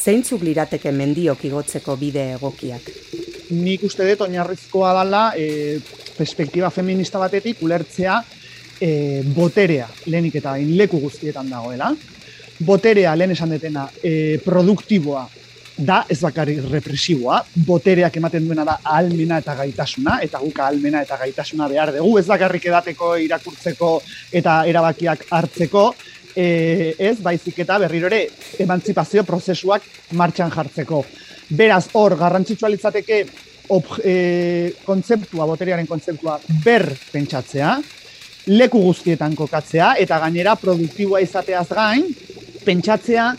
zeintzuk 0.06 0.44
lirateke 0.46 0.92
mendiok 0.94 1.44
igotzeko 1.48 1.96
bide 1.98 2.32
egokiak? 2.36 2.90
Nik 3.56 3.86
uste 3.86 4.06
dut 4.06 4.26
oinarrizkoa 4.26 4.92
dela 5.00 5.22
e, 5.38 5.78
perspektiba 6.16 6.70
feminista 6.74 7.18
batetik 7.22 7.62
ulertzea 7.66 8.20
e, 8.80 8.90
boterea 9.34 9.88
lehenik 10.06 10.38
eta 10.42 10.56
leku 10.58 11.00
guztietan 11.02 11.50
dagoela. 11.50 11.90
Boterea 12.66 13.14
lehen 13.18 13.34
esan 13.34 13.52
detena 13.56 13.88
e, 14.02 14.38
produktiboa 14.44 15.26
da, 15.76 15.98
ez 16.08 16.18
bakarri 16.22 16.56
represiboa, 16.62 17.42
botereak 17.66 18.14
ematen 18.16 18.46
duena 18.48 18.64
da 18.64 18.78
ahalmena 18.82 19.42
eta 19.42 19.54
gaitasuna, 19.58 20.20
eta 20.24 20.40
guk 20.40 20.58
ahalmena 20.62 21.02
eta 21.04 21.18
gaitasuna 21.20 21.68
behar 21.68 21.92
dugu, 21.98 22.16
ez 22.18 22.26
bakarrik 22.30 22.64
edateko, 22.70 23.10
irakurtzeko 23.26 23.90
eta 24.40 24.62
erabakiak 24.70 25.26
hartzeko, 25.36 25.90
e, 26.36 26.94
ez 26.98 27.16
baizik 27.24 27.58
eta 27.64 27.78
berriro 27.80 28.10
ere 28.10 28.26
emantzipazio 28.62 29.24
prozesuak 29.24 29.82
martxan 30.12 30.52
jartzeko. 30.52 31.02
Beraz, 31.56 31.86
hor, 31.94 32.16
garrantzitsua 32.18 32.68
litzateke 32.68 33.20
e, 34.04 34.16
kontzeptua, 34.84 35.46
boteriaren 35.46 35.86
kontzeptua 35.88 36.38
ber 36.64 36.90
pentsatzea, 37.12 37.76
leku 38.52 38.82
guztietan 38.84 39.34
kokatzea, 39.34 39.94
eta 40.02 40.20
gainera 40.22 40.54
produktiboa 40.60 41.22
izateaz 41.24 41.68
gain, 41.72 42.06
pentsatzea 42.66 43.30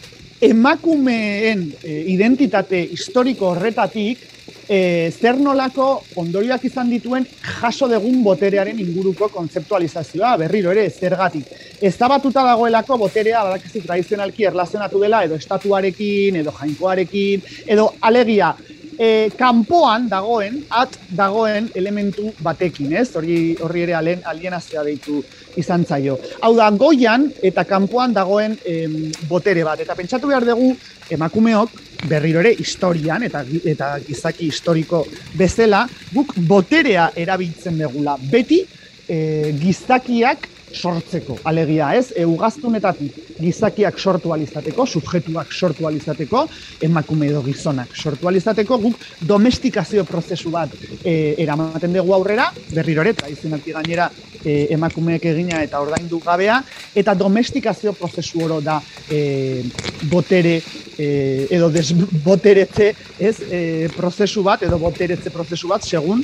emakumeen 0.48 1.64
e, 1.84 2.02
identitate 2.14 2.82
historiko 2.94 3.54
horretatik 3.54 4.26
e, 4.70 5.12
zer 5.12 5.40
nolako 5.40 5.88
ondorioak 6.20 6.66
izan 6.68 6.90
dituen 6.92 7.26
jaso 7.62 7.88
degun 7.88 8.22
boterearen 8.24 8.80
inguruko 8.80 9.30
kontzeptualizazioa, 9.34 10.36
berriro 10.44 10.72
ere, 10.72 10.90
zergatik. 10.90 11.52
Ez 11.82 11.96
batuta 11.98 12.44
dagoelako 12.44 12.98
boterea, 12.98 13.44
badakizu 13.44 13.84
tradizionalki 13.86 14.48
erlazionatu 14.50 15.00
dela, 15.00 15.24
edo 15.24 15.36
estatuarekin, 15.36 16.42
edo 16.42 16.54
jainkoarekin, 16.60 17.44
edo 17.68 17.92
alegia, 18.02 18.54
e, 18.98 19.30
kanpoan 19.38 20.08
dagoen, 20.10 20.62
at 20.70 20.98
dagoen 21.16 21.70
elementu 21.76 22.32
batekin, 22.44 22.94
ez? 22.98 23.10
Hori, 23.16 23.56
horri 23.62 23.86
ere 23.88 23.98
alen, 23.98 24.24
alienazioa 24.26 24.84
deitu 24.88 25.22
izan 25.58 25.86
zaio. 25.86 26.18
Hau 26.42 26.54
da, 26.58 26.70
goian 26.72 27.30
eta 27.46 27.64
kanpoan 27.70 28.14
dagoen 28.14 28.58
em, 28.66 28.98
botere 29.30 29.64
bat. 29.68 29.80
Eta 29.86 29.96
pentsatu 29.98 30.32
behar 30.34 30.46
dugu, 30.48 30.74
emakumeok, 31.14 31.82
berriro 32.08 32.42
ere 32.44 32.54
historian 32.60 33.24
eta 33.26 33.44
eta 33.66 33.96
gizaki 34.06 34.52
historiko 34.52 35.04
bezala 35.38 35.88
guk 36.14 36.36
boterea 36.50 37.10
erabiltzen 37.16 37.80
degula 37.82 38.18
beti 38.32 38.60
e, 39.08 39.18
gizakiak 39.58 40.46
sortzeko. 40.74 41.38
Alegia 41.48 41.94
ez 41.96 42.12
e, 42.16 42.26
ugaztunetatik 42.26 43.16
gizakiak 43.40 44.00
sortu 44.00 44.34
alizateko 44.34 44.86
subjetuak 44.86 45.52
sortu 45.54 45.88
alizateko 45.88 46.46
emakume 46.82 47.30
edo 47.32 47.42
gizonak 47.46 47.96
sortu 47.96 48.28
alizateko 48.28 48.78
guk 48.82 49.06
domestikazio 49.30 50.04
prozesu 50.06 50.52
bat 50.52 50.74
e, 51.04 51.36
eramaten 51.44 51.94
dugu 51.94 52.14
aurrera 52.14 52.50
berriro 52.74 53.06
ere 53.06 53.14
tradizionalki 53.14 53.76
gainera 53.78 54.10
e, 54.44 54.68
emakumeek 54.76 55.30
egina 55.32 55.62
eta 55.64 55.82
ordaindu 55.84 56.20
gabea 56.24 56.62
eta 56.96 57.16
domestikazio 57.16 57.94
prozesu 57.94 58.44
oro 58.46 58.60
da 58.62 58.82
e, 59.10 59.64
botere 60.12 60.62
e, 60.98 61.48
edo 61.50 61.70
desboteretze 61.70 62.94
ez 63.20 63.36
e, 63.50 63.62
prozesu 63.96 64.44
bat 64.44 64.64
edo 64.68 64.80
boteretze 64.82 65.34
prozesu 65.34 65.70
bat 65.72 65.86
segun 65.86 66.24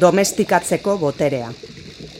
domestikatzeko 0.00 0.98
boterea. 1.00 1.50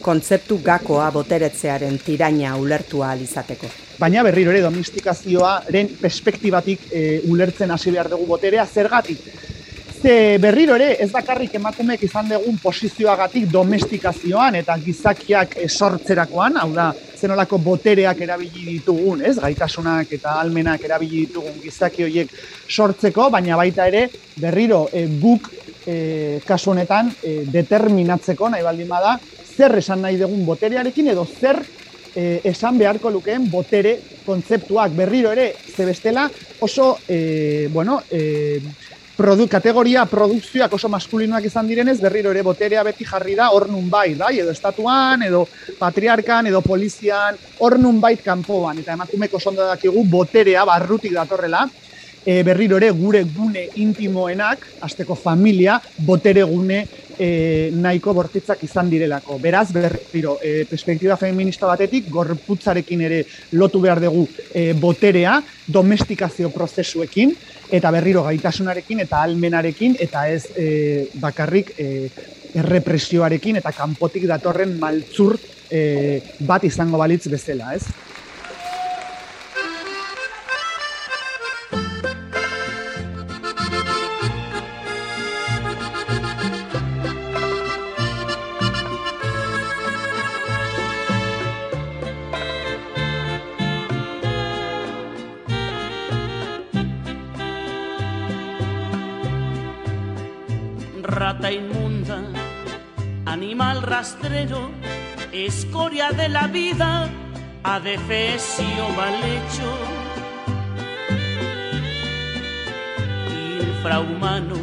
Kontzeptu 0.02 0.60
gakoa 0.64 1.10
boteretzearen 1.12 1.98
tiraina 2.04 2.54
ulertua 2.56 3.10
alizateko. 3.12 3.68
Baina 3.98 4.22
berriro 4.22 4.52
ere 4.52 4.62
domestikazioaren 4.64 5.90
perspektibatik 6.00 6.86
e, 6.92 7.02
ulertzen 7.32 7.72
hasi 7.72 7.92
behar 7.92 8.10
dugu 8.12 8.26
boterea, 8.28 8.66
zergatik? 8.66 9.22
Ze 9.96 10.36
berriro 10.38 10.76
ere 10.76 10.90
ez 11.02 11.08
bakarrik 11.10 11.54
emakumeek 11.58 12.02
izan 12.04 12.28
dugun 12.28 12.58
posizioagatik 12.62 13.48
domestikazioan 13.50 14.60
eta 14.60 14.76
gizakiak 14.84 15.56
sortzerakoan, 15.66 16.60
hau 16.60 16.70
da, 16.76 16.90
zenolako 17.16 17.58
botereak 17.64 18.20
erabili 18.20 18.66
ditugun, 18.76 19.24
ez? 19.24 19.38
Gaitasunak 19.40 20.12
eta 20.12 20.36
almenak 20.42 20.84
erabili 20.84 21.24
ditugun 21.26 21.56
gizaki 21.64 22.04
horiek 22.06 22.32
sortzeko, 22.68 23.30
baina 23.32 23.56
baita 23.56 23.88
ere 23.88 24.06
berriro 24.36 24.84
e, 24.92 25.06
guk 25.20 25.48
e, 25.86 26.40
kasu 26.46 26.72
honetan 26.74 27.12
e, 27.22 27.44
determinatzeko 27.46 28.50
nahi 28.50 28.66
baldin 28.66 28.88
bada 28.88 29.16
zer 29.56 29.78
esan 29.78 30.02
nahi 30.02 30.18
dugun 30.20 30.44
boterearekin 30.46 31.14
edo 31.14 31.24
zer 31.24 31.62
e, 32.14 32.40
esan 32.44 32.78
beharko 32.78 33.10
lukeen 33.10 33.48
botere 33.50 33.98
kontzeptuak. 34.26 34.92
Berriro 34.96 35.32
ere 35.32 35.52
ze 35.76 35.84
bestela 35.84 36.28
oso 36.60 36.98
e, 37.08 37.68
bueno, 37.72 38.02
e, 38.10 38.60
produ, 39.16 39.46
kategoria 39.48 40.04
produkzioak 40.08 40.74
oso 40.76 40.90
maskulinoak 40.92 41.46
izan 41.48 41.68
direnez 41.68 41.96
berriro 42.02 42.30
ere 42.34 42.42
boterea 42.44 42.82
beti 42.84 43.06
jarri 43.08 43.34
da 43.34 43.48
hor 43.54 43.68
nun 43.70 43.88
bai, 43.90 44.12
edo 44.12 44.50
estatuan, 44.52 45.22
edo 45.22 45.46
patriarkan, 45.78 46.50
edo 46.52 46.60
polizian, 46.60 47.36
hor 47.58 47.78
nun 47.78 48.00
bait 48.00 48.20
kanpoan, 48.22 48.82
eta 48.82 48.92
emakumeko 48.92 49.40
sonda 49.40 49.70
dakigu 49.72 50.04
boterea 50.04 50.64
barrutik 50.68 51.14
datorrela, 51.16 51.64
e, 52.26 52.42
berriro 52.42 52.76
ere 52.76 52.90
gure 52.90 53.22
gune 53.22 53.68
intimoenak, 53.78 54.66
azteko 54.82 55.14
familia, 55.14 55.78
botere 56.04 56.42
gune 56.42 56.82
e, 57.16 57.70
nahiko 57.72 58.12
bortitzak 58.16 58.64
izan 58.66 58.90
direlako. 58.90 59.38
Beraz, 59.38 59.70
berriro, 59.72 60.36
e, 60.42 60.64
perspektiba 60.68 61.16
feminista 61.16 61.70
batetik, 61.70 62.10
gorputzarekin 62.10 63.06
ere 63.06 63.22
lotu 63.54 63.80
behar 63.80 64.02
dugu 64.02 64.26
e, 64.52 64.72
boterea, 64.74 65.38
domestikazio 65.66 66.50
prozesuekin, 66.50 67.36
eta 67.70 67.90
berriro 67.94 68.26
gaitasunarekin 68.26 69.06
eta 69.06 69.22
almenarekin, 69.22 69.96
eta 70.02 70.26
ez 70.28 70.42
e, 70.58 71.06
bakarrik 71.22 71.72
e, 71.78 72.08
errepresioarekin 72.56 73.60
eta 73.60 73.72
kanpotik 73.74 74.26
datorren 74.28 74.76
maltzur 74.80 75.36
e, 75.70 76.20
bat 76.46 76.64
izango 76.66 76.98
balitz 76.98 77.26
bezala, 77.30 77.74
ez? 77.76 77.84
Inmunda, 101.44 102.24
animal 103.24 103.82
rastrero, 103.82 104.70
escoria 105.32 106.10
de 106.10 106.28
la 106.28 106.48
vida, 106.48 107.08
adefesio 107.62 108.88
mal 108.96 109.14
hecho. 109.22 109.68
Infrahumano, 113.60 114.56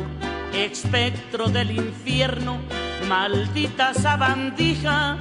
espectro 0.53 1.47
del 1.47 1.71
infierno, 1.71 2.57
maldita 3.07 3.93
sabandija, 3.93 5.17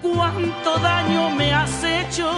cuánto 0.00 0.78
daño 0.78 1.30
me 1.30 1.52
has 1.52 1.84
hecho. 1.84 2.30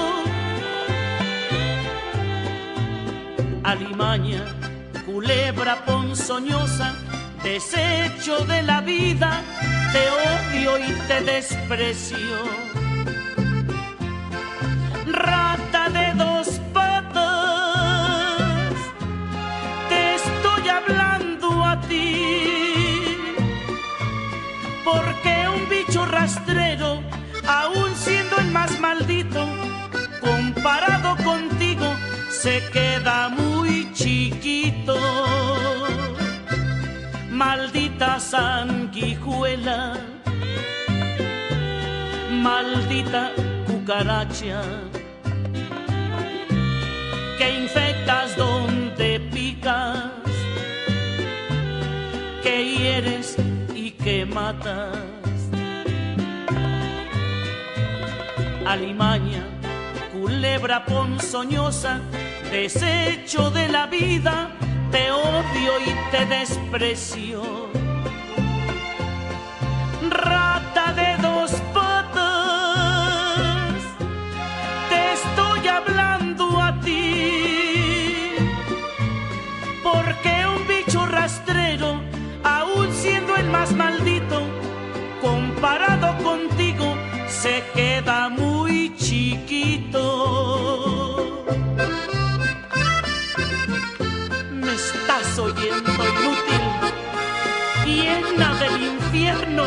Alimaña, 3.63 4.43
culebra 5.07 5.85
ponzoñosa, 5.85 6.93
desecho 7.45 8.45
de 8.47 8.63
la 8.63 8.81
vida, 8.81 9.43
te 9.93 10.11
odio 10.11 10.79
y 10.79 10.93
te 11.07 11.21
desprecio. 11.21 12.39
Rata 15.07 15.91
de 15.91 16.15
dos 16.15 16.49
patas, 16.73 18.73
te 19.91 20.15
estoy 20.15 20.69
hablando 20.71 21.63
a 21.63 21.79
ti, 21.83 23.19
porque 24.83 25.47
un 25.55 25.69
bicho 25.69 26.07
rastrero, 26.07 27.03
aun 27.47 27.95
siendo 27.95 28.39
el 28.39 28.51
más 28.53 28.81
maldito, 28.81 29.47
comparado 30.21 31.15
contigo, 31.23 31.95
se 32.31 32.63
queda 32.73 33.29
muy 33.29 33.93
chiquito 33.93 35.64
maldita 37.35 38.21
sanguijuela, 38.21 39.95
maldita 42.31 43.33
cucaracha, 43.67 44.63
que 47.37 47.47
infectas 47.63 48.37
donde 48.37 49.19
picas, 49.33 50.13
que 52.41 52.77
hieres 52.77 53.37
y 53.75 53.91
que 53.91 54.25
matas. 54.25 54.97
Alimaña, 58.65 59.43
culebra 60.13 60.85
ponzoñosa, 60.85 62.01
desecho 62.53 63.51
de 63.51 63.69
la 63.69 63.87
vida, 63.87 64.51
te 64.95 65.11
odio 65.11 65.81
y 65.81 66.11
te 66.13 66.25
desprecio. 66.27 67.64
Llena 98.21 98.55
del 98.59 98.83
infierno, 98.83 99.65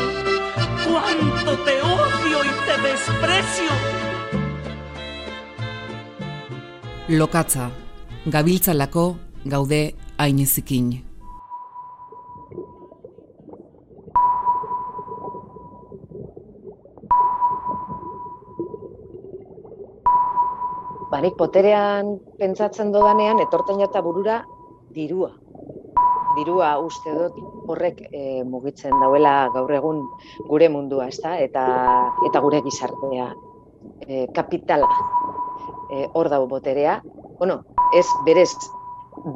cuánto 0.86 1.57
te 1.63 1.81
odio 1.81 2.43
y 2.43 2.51
te 2.65 2.75
desprecio. 2.88 3.71
Lokatza, 7.10 7.71
gabiltzalako 8.25 9.17
gaude 9.45 9.95
ainezikin. 10.17 11.03
Banik 21.10 21.38
poterean 21.39 22.19
pentsatzen 22.38 22.91
dodanean, 22.91 23.39
etorten 23.39 23.79
jata 23.79 24.01
burura, 24.01 24.41
dirua. 24.91 25.31
Dirua 26.38 26.78
uste 26.80 27.13
dut 27.15 27.38
horrek 27.67 28.04
e, 28.12 28.43
mugitzen 28.45 28.93
dauela 29.02 29.50
gaur 29.54 29.73
egun 29.73 30.04
gure 30.47 30.69
mundua, 30.69 31.08
ezta? 31.10 31.38
Eta 31.41 31.65
eta 32.30 32.41
gure 32.45 32.62
gizartea 32.65 33.32
e, 34.06 34.26
kapitala 34.36 34.89
e, 35.91 36.08
hor 36.13 36.30
dago 36.30 36.47
boterea. 36.47 37.00
Bueno, 37.39 37.62
ez 37.93 38.06
berez 38.26 38.52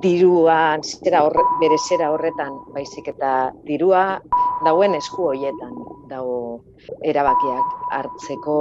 diruan 0.02 0.84
zera 0.86 1.24
horre, 1.26 1.44
bere 1.60 1.78
zera 1.78 2.12
horretan 2.14 2.54
baizik 2.76 3.08
eta 3.12 3.52
dirua 3.66 4.22
dauen 4.66 4.94
esku 4.96 5.32
hoietan 5.32 5.74
dago 6.12 6.62
erabakiak 7.02 7.74
hartzeko 7.98 8.58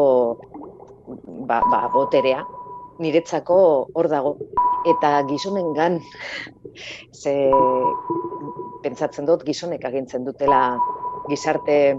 ba, 1.47 1.61
ba, 1.71 1.83
boterea 1.93 2.45
niretzako 3.01 3.61
hor 3.95 4.09
dago 4.13 4.37
eta 4.89 5.21
gizonengan 5.29 6.01
ze 7.13 7.35
pentsatzen 8.83 9.27
dut 9.27 9.45
gizonek 9.45 9.85
agintzen 9.85 10.25
dutela 10.25 10.79
gizarte 11.29 11.97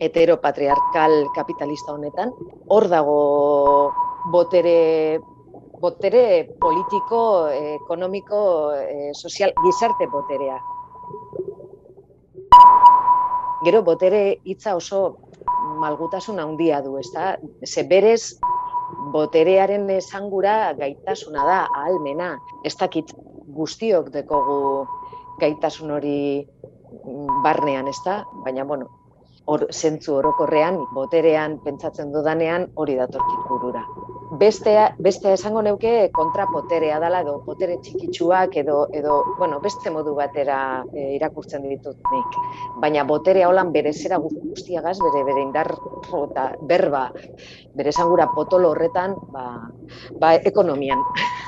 heteropatriarkal 0.00 1.26
kapitalista 1.34 1.92
honetan 1.92 2.32
hor 2.68 2.88
dago 2.88 3.18
botere 4.32 5.18
botere 5.80 6.48
politiko, 6.58 7.48
ekonomiko, 7.48 8.40
e, 8.74 9.12
sozial, 9.14 9.52
gizarte 9.62 10.08
boterea. 10.10 10.58
Gero 13.66 13.82
botere 13.86 14.22
hitza 14.46 14.76
oso 14.78 15.18
malgutasun 15.82 16.38
handia 16.42 16.80
du, 16.82 16.96
ezta? 16.98 17.36
Ze 17.66 17.84
berez 17.86 18.38
boterearen 19.14 19.88
esangura 19.94 20.74
gaitasuna 20.78 21.44
da, 21.46 21.58
ahalmena. 21.80 22.36
Ez 22.64 22.74
dakit 22.78 23.12
guztiok 23.54 24.12
dekogu 24.14 24.86
gaitasun 25.40 25.90
hori 25.96 26.46
barnean, 27.44 27.88
ez 27.88 27.98
da? 28.04 28.22
Baina, 28.44 28.64
bueno, 28.64 28.88
hor, 29.48 29.66
zentzu 29.72 30.18
orokorrean, 30.18 30.78
boterean 30.94 31.58
pentsatzen 31.64 32.12
dudanean 32.12 32.68
hori 32.76 32.96
datorkit 32.98 33.44
burura. 33.48 33.84
Bestea, 34.40 34.90
bestea 35.00 35.32
esango 35.38 35.62
neuke 35.64 35.92
kontrapoterea 36.12 36.98
dela 37.00 37.22
edo 37.24 37.38
potere 37.46 37.78
txikitsuak 37.84 38.58
edo, 38.60 38.82
edo 38.92 39.14
bueno, 39.38 39.56
beste 39.64 39.88
modu 39.90 40.12
batera 40.18 40.58
e, 40.92 41.14
irakurtzen 41.16 41.64
ditut 41.64 42.10
nik. 42.12 42.36
Baina 42.82 43.06
boterea 43.08 43.48
holan 43.48 43.72
bere 43.72 43.94
zera 43.94 44.18
guztiagaz, 44.20 44.98
bere 45.00 45.22
bere 45.30 45.46
indar 45.46 45.72
eta 46.20 46.50
berba, 46.68 47.06
bere 47.78 47.94
esangura 47.94 48.28
potolo 48.34 48.74
horretan, 48.74 49.16
ba, 49.32 49.46
ba 50.20 50.34
ekonomian. 50.52 51.00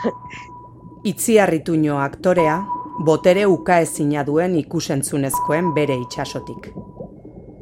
Itziarrituño 1.03 1.97
aktorea, 1.99 2.67
botere 3.01 3.47
uka 3.49 3.79
ezina 3.81 4.21
duen 4.21 4.53
ikusentzunezkoen 4.59 5.71
bere 5.73 5.95
itxasotik. 5.97 6.67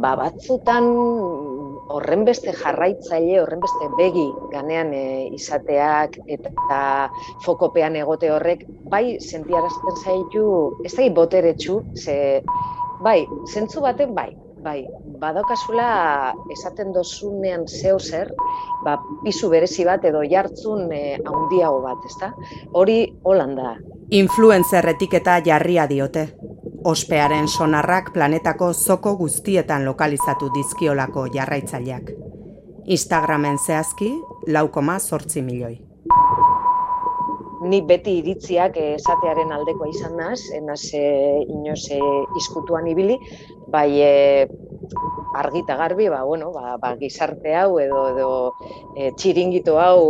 Ba, 0.03 0.17
batzutan 0.19 0.89
horren 1.95 2.25
beste 2.27 2.51
jarraitzaile, 2.51 3.37
horren 3.45 3.63
beste 3.63 3.89
begi 4.01 4.27
ganean 4.51 4.91
e, 4.91 5.05
izateak 5.39 6.19
eta 6.27 6.81
fokopean 7.47 7.95
egote 8.03 8.33
horrek, 8.35 8.67
bai 8.91 9.21
sentiarazten 9.21 10.03
zaitu, 10.03 10.45
ez 10.83 10.97
da 10.99 11.09
boteretsu, 11.21 11.79
ze, 11.95 12.19
bai, 13.07 13.21
zentzu 13.47 13.87
baten 13.87 14.19
bai, 14.19 14.33
bai, 14.69 14.85
badaukazula 15.21 15.89
esaten 16.53 16.93
dozunean 16.95 17.67
zeo 17.69 17.99
zer, 17.99 18.33
ba, 18.85 18.99
pisu 19.25 19.51
berezi 19.53 19.87
bat 19.89 20.05
edo 20.09 20.23
jartzun 20.29 20.93
e, 20.93 21.03
handiago 21.25 21.81
bat, 21.87 22.05
ezta? 22.11 22.33
Hori 22.81 23.01
holanda. 23.25 23.77
Influencer 24.21 24.89
etiketa 24.95 25.41
jarria 25.45 25.89
diote. 25.91 26.29
Ospearen 26.89 27.49
sonarrak 27.49 28.13
planetako 28.15 28.71
zoko 28.73 29.17
guztietan 29.19 29.85
lokalizatu 29.89 30.53
dizkiolako 30.55 31.27
jarraitzaileak. 31.35 32.15
Instagramen 32.87 33.59
zehazki, 33.59 34.15
laukoma 34.55 34.99
sortzi 34.99 35.43
milioi. 35.43 35.88
Ni 37.67 37.81
beti 37.83 38.19
iritziak 38.21 38.77
esatearen 38.79 39.51
aldekoa 39.55 39.89
izan 39.91 40.15
naz, 40.21 40.39
enaz 40.55 40.83
e, 40.95 41.03
inoz 41.43 41.81
e, 41.91 41.99
izkutuan 42.39 42.87
ibili, 42.87 43.19
bai 43.67 43.89
e, 43.99 44.47
argita 45.35 45.77
garbi, 45.77 46.09
ba, 46.09 46.23
bueno, 46.25 46.53
ba, 46.55 46.77
ba, 46.79 46.95
gizarte 47.01 47.55
hau 47.59 47.79
edo, 47.83 48.03
edo 48.15 48.31
e, 48.97 49.11
txiringito 49.19 49.79
hau 49.83 50.03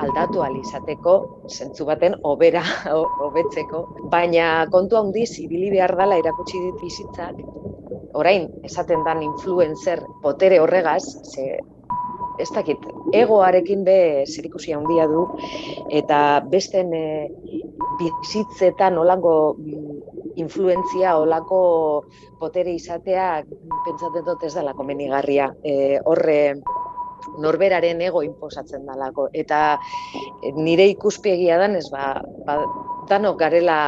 aldatu 0.00 0.40
izateko, 0.60 1.14
zentzu 1.48 1.84
baten, 1.84 2.14
obera, 2.22 2.62
hobetzeko. 3.26 3.84
Baina 4.10 4.66
kontu 4.72 4.96
handiz, 4.96 5.38
ibili 5.38 5.70
behar 5.70 5.96
dela 5.96 6.16
erakutsi 6.16 6.58
dit 6.60 6.80
bizitzak, 6.80 7.36
orain, 8.14 8.48
esaten 8.64 9.04
dan 9.04 9.22
influencer 9.22 10.00
potere 10.22 10.60
horregaz, 10.60 11.04
ze 11.34 11.58
ez 12.40 12.48
dakit, 12.54 12.84
egoarekin 13.16 13.84
be 13.84 14.24
zerikusia 14.26 14.78
handia 14.78 15.06
du, 15.10 15.26
eta 15.90 16.40
besten 16.50 16.92
e, 16.96 17.04
bizitzetan 18.00 18.98
olango 18.98 19.54
mm, 19.58 19.96
influentzia, 20.40 21.16
olako 21.20 21.60
potere 22.40 22.74
izatea, 22.76 23.42
pentsatzen 23.86 24.24
dut 24.26 24.44
ez 24.46 24.54
dela 24.56 24.74
komenigarria. 24.78 25.50
E, 25.62 25.98
horre, 26.04 26.40
norberaren 27.40 28.00
ego 28.04 28.22
inposatzen 28.24 28.86
dalako. 28.88 29.28
Eta 29.36 29.78
nire 30.56 30.86
ikuspegia 30.90 31.58
danez, 31.60 31.86
ba, 31.92 32.14
ba, 32.46 32.60
danok 33.10 33.38
garela 33.40 33.78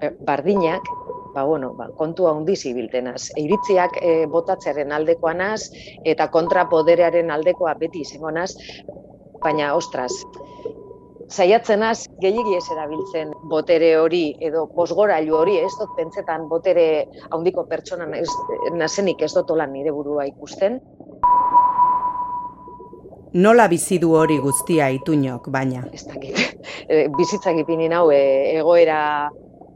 eh, 0.00 0.12
bardinak, 0.24 0.88
ba, 1.34 1.44
bueno, 1.44 1.72
ba, 1.74 1.88
kontua 1.98 2.32
handiz 2.36 2.64
ibiltenaz. 2.70 3.30
Eiritziak 3.36 3.98
e, 4.00 4.14
botatzearen 4.30 4.92
aldekoanaz 4.94 5.60
eta 6.04 6.30
kontrapoderearen 6.30 7.30
aldekoa 7.34 7.74
beti 7.80 8.04
izangonaz, 8.06 8.52
baina 9.42 9.74
ostras, 9.76 10.12
saiatzenaz 11.28 12.06
gehiegi 12.20 12.56
ez 12.56 12.64
erabiltzen 12.72 13.32
botere 13.50 13.94
hori 13.98 14.24
edo 14.44 14.66
posgorailu 14.76 15.36
hori, 15.36 15.56
ez 15.58 15.72
dut 15.78 15.94
pentsetan 15.96 16.48
botere 16.48 16.86
handiko 17.30 17.64
pertsona 17.68 18.08
ez, 18.18 18.28
nazenik 18.72 19.22
ez 19.22 19.32
dut 19.34 19.50
nire 19.72 19.92
burua 19.92 20.26
ikusten. 20.26 20.80
Nola 23.34 23.66
bizi 23.66 23.98
du 23.98 24.12
hori 24.14 24.36
guztia 24.38 24.90
ituñok, 24.94 25.48
baina? 25.50 25.88
Ez 25.92 26.06
dakit. 26.06 26.38
Eh, 26.84 27.08
bizitzak 27.16 27.56
ipini 27.56 27.86
nau, 27.88 28.10
e, 28.12 28.58
egoera 28.58 29.30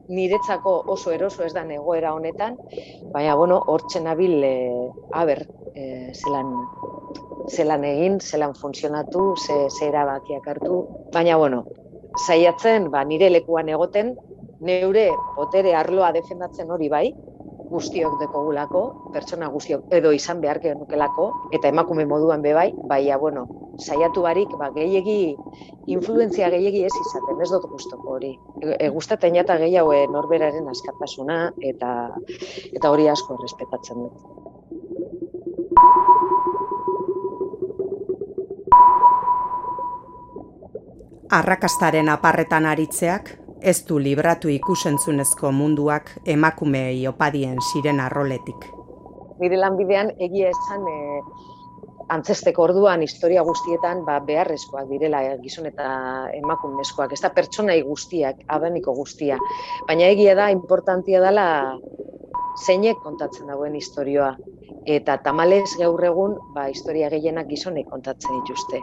niretzako 0.08 0.74
oso 0.94 1.12
eroso 1.12 1.44
ez 1.44 1.52
da 1.52 1.64
egoera 1.64 2.14
honetan, 2.14 2.56
baina, 3.12 3.34
bueno, 3.34 3.60
hortzen 3.66 4.06
abil, 4.06 4.42
e, 4.44 4.90
aber, 5.12 5.44
e, 5.74 6.12
zelan, 6.14 6.54
zelan 7.48 7.84
egin, 7.84 8.18
zelan 8.20 8.54
funtzionatu, 8.54 9.34
ze, 9.36 9.68
ze 9.70 9.88
erabakiak 9.88 10.48
hartu, 10.48 10.82
baina, 11.12 11.36
bueno, 11.36 11.64
saiatzen, 12.26 12.90
ba, 12.90 13.04
nire 13.04 13.30
lekuan 13.30 13.68
egoten, 13.68 14.14
neure 14.60 15.08
botere 15.36 15.74
arloa 15.74 16.10
defendatzen 16.12 16.70
hori 16.70 16.88
bai, 16.88 17.06
guztiok 17.70 18.18
dekogulako, 18.22 18.82
pertsona 19.12 19.48
guztiok 19.52 19.92
edo 19.94 20.12
izan 20.16 20.40
behar 20.40 20.60
genukelako, 20.62 21.28
eta 21.52 21.68
emakume 21.68 22.06
moduan 22.08 22.42
bebai, 22.42 22.70
baina, 22.90 23.18
bueno, 23.20 23.46
saiatu 23.78 24.22
barik, 24.24 24.52
ba, 24.58 24.70
gehiegi, 24.74 25.36
influenzia 25.86 26.50
gehiegi 26.50 26.84
ez 26.88 26.92
izaten, 26.92 27.40
ez 27.42 27.50
dut 27.52 27.68
guztoko 27.70 28.16
hori. 28.16 28.32
E, 28.62 28.76
e 28.86 28.90
gustaten 28.94 29.36
jata 29.38 29.58
gehiago 29.60 29.94
norberaren 30.12 30.68
askatasuna, 30.68 31.38
eta, 31.72 31.92
eta 32.72 32.90
hori 32.90 33.08
asko 33.08 33.38
respetatzen 33.42 34.04
dut. 34.06 34.14
Arrakastaren 41.28 42.08
aparretan 42.08 42.64
aritzeak, 42.64 43.34
ez 43.60 43.84
du 43.88 43.98
libratu 43.98 44.48
ikusentzunezko 44.52 45.50
munduak 45.52 46.10
emakumeei 46.26 47.06
opadien 47.08 47.58
siren 47.72 48.00
arroletik. 48.00 48.66
Nire 49.40 49.58
lanbidean 49.58 50.12
egia 50.18 50.50
esan 50.50 50.86
e, 50.90 50.98
antzesteko 52.14 52.62
orduan 52.68 53.02
historia 53.02 53.42
guztietan 53.46 54.04
ba, 54.06 54.18
beharrezkoak 54.26 54.88
direla 54.90 55.22
e, 55.26 55.36
gizon 55.42 55.66
eta 55.70 55.88
emakumezkoak, 56.38 57.12
ez 57.12 57.20
da 57.22 57.32
pertsonai 57.34 57.80
guztiak, 57.86 58.44
abeniko 58.48 58.94
guztia. 58.94 59.38
Baina 59.88 60.08
egia 60.14 60.34
da, 60.38 60.50
importantia 60.54 61.22
dela 61.22 61.48
zeinek 62.64 63.02
kontatzen 63.02 63.50
dagoen 63.50 63.76
historioa. 63.78 64.32
Eta 64.88 65.18
tamalez 65.22 65.76
gaur 65.78 66.02
egun, 66.04 66.38
ba, 66.54 66.68
historia 66.72 67.10
gehienak 67.12 67.46
gizonek 67.50 67.90
kontatzen 67.90 68.40
dituzte. 68.40 68.80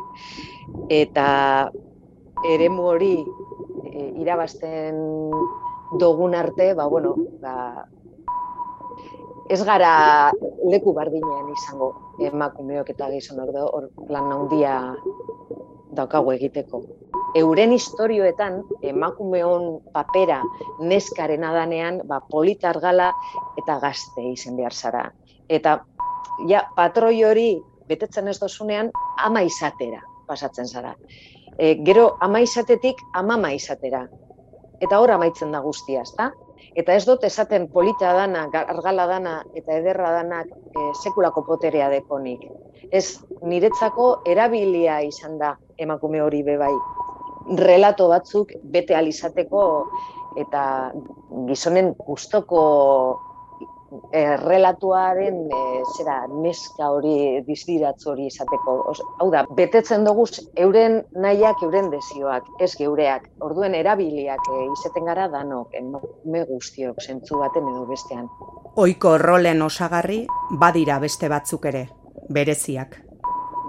Eta 0.94 1.26
eremu 2.46 2.84
hori 2.92 3.16
e, 3.96 4.12
irabazten 4.22 5.00
dogun 6.00 6.36
arte, 6.36 6.74
ba, 6.76 6.88
bueno, 6.88 7.16
ba, 7.40 7.86
ez 9.50 9.62
gara 9.64 10.32
leku 10.66 10.94
bardinean 10.94 11.52
izango 11.54 11.92
emakumeok 12.20 12.90
eta 12.96 13.10
gizonok 13.14 13.52
da 13.54 13.66
hor 13.66 13.90
plan 14.08 14.32
handia 14.34 14.78
daukagu 15.96 16.34
egiteko. 16.34 16.82
Euren 17.36 17.74
historioetan 17.76 18.62
emakumeon 18.90 19.68
papera 19.94 20.42
neskaren 20.80 21.44
adanean 21.44 22.02
ba, 22.08 22.22
politar 22.32 22.80
gala 22.82 23.12
eta 23.60 23.78
gazte 23.84 24.24
izen 24.32 24.58
behar 24.58 24.74
zara. 24.74 25.06
Eta 25.48 25.78
ja, 26.50 26.66
patroi 26.76 27.22
hori 27.24 27.50
betetzen 27.88 28.28
ez 28.32 28.40
dozunean 28.42 28.90
ama 29.22 29.44
izatera 29.46 30.02
pasatzen 30.26 30.66
zara 30.66 30.96
e, 31.58 31.76
gero 31.86 32.16
ama 32.22 32.42
izatetik 32.44 33.02
amama 33.14 33.52
izatera. 33.54 34.06
Eta 34.84 35.00
hor 35.00 35.14
amaitzen 35.16 35.54
da 35.56 35.62
guztia, 35.64 36.04
ezta? 36.04 36.32
Eta 36.76 36.96
ez 36.96 37.06
dut 37.08 37.24
esaten 37.24 37.70
polita 37.72 38.12
dana, 38.18 38.46
argala 38.66 39.06
dana 39.08 39.36
eta 39.56 39.78
ederra 39.80 40.12
danak 40.18 40.50
e, 40.52 40.90
sekulako 41.04 41.46
poterea 41.48 41.90
dekonik. 41.94 42.44
Ez 42.92 43.22
niretzako 43.42 44.10
erabilia 44.28 45.00
izan 45.08 45.38
da 45.40 45.56
emakume 45.78 46.22
hori 46.22 46.44
bebai. 46.44 46.74
Relato 47.62 48.10
batzuk 48.12 48.52
bete 48.74 48.96
alizateko 48.98 49.64
eta 50.42 50.92
gizonen 51.48 51.94
gustoko 51.96 52.62
errelatuaren 54.16 55.38
e, 55.52 55.62
zera 55.98 56.18
neska 56.32 56.90
hori 56.92 57.42
dizdiratz 57.48 58.06
hori 58.08 58.28
izateko. 58.32 58.76
hau 59.20 59.30
da, 59.32 59.46
betetzen 59.58 60.06
dugu 60.06 60.26
euren 60.56 61.02
nahiak, 61.14 61.64
euren 61.64 61.90
desioak, 61.94 62.48
ez 62.60 62.76
geureak. 62.78 63.30
Orduen 63.40 63.76
erabiliak 63.76 64.52
e, 64.52 64.62
izaten 64.74 65.06
gara 65.06 65.28
danok, 65.28 65.74
me 66.26 66.46
guztiok, 66.46 67.02
zentzu 67.02 67.40
baten 67.40 67.68
edo 67.74 67.86
bestean. 67.90 68.30
Oiko 68.76 69.18
rolen 69.18 69.62
osagarri, 69.62 70.26
badira 70.60 71.00
beste 71.00 71.30
batzuk 71.30 71.66
ere, 71.72 71.88
bereziak. 72.30 73.05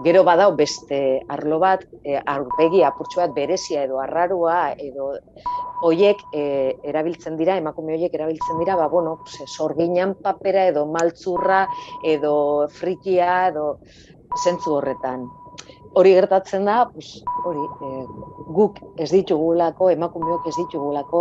Gero 0.04 0.22
badau 0.28 0.50
beste 0.56 0.98
arlo 1.32 1.58
bat, 1.58 1.84
e, 2.04 2.18
aurpegi 2.32 2.82
apurtxo 2.84 3.22
bat 3.22 3.32
berezia 3.36 3.84
edo 3.86 4.00
arrarua 4.02 4.74
edo 4.76 5.12
hoiek 5.88 6.20
e, 6.32 6.42
erabiltzen 6.90 7.38
dira, 7.40 7.56
emakume 7.56 7.96
hoiek 7.96 8.14
erabiltzen 8.18 8.60
dira, 8.60 8.76
ba, 8.76 8.90
bueno, 8.92 9.16
sorginan 9.46 10.14
papera 10.22 10.66
edo 10.72 10.84
maltzurra 10.86 11.64
edo 12.04 12.36
frikia 12.76 13.48
edo 13.48 13.66
zentzu 14.44 14.76
horretan 14.76 15.24
hori 15.96 16.12
gertatzen 16.12 16.66
da, 16.68 16.76
pues, 16.92 17.22
hori, 17.48 17.62
e, 17.86 17.90
guk 18.56 18.80
ez 19.00 19.08
ditugulako, 19.14 19.88
emakumeok 19.94 20.48
ez 20.50 20.54
ditugulako 20.58 21.20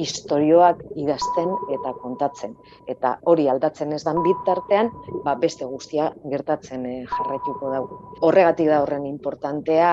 istorioak 0.00 0.80
idazten 1.02 1.50
eta 1.76 1.92
kontatzen. 2.00 2.54
Eta 2.88 3.18
hori 3.28 3.48
aldatzen 3.52 3.92
ez 3.92 4.00
dan 4.06 4.22
bitartean, 4.24 4.88
ba, 5.26 5.34
beste 5.42 5.68
guztia 5.68 6.08
gertatzen 6.32 6.86
e, 6.88 6.94
jarraituko 7.12 7.74
dugu. 7.74 8.00
Horregatik 8.28 8.72
da 8.72 8.80
horren 8.86 9.04
importantea, 9.10 9.92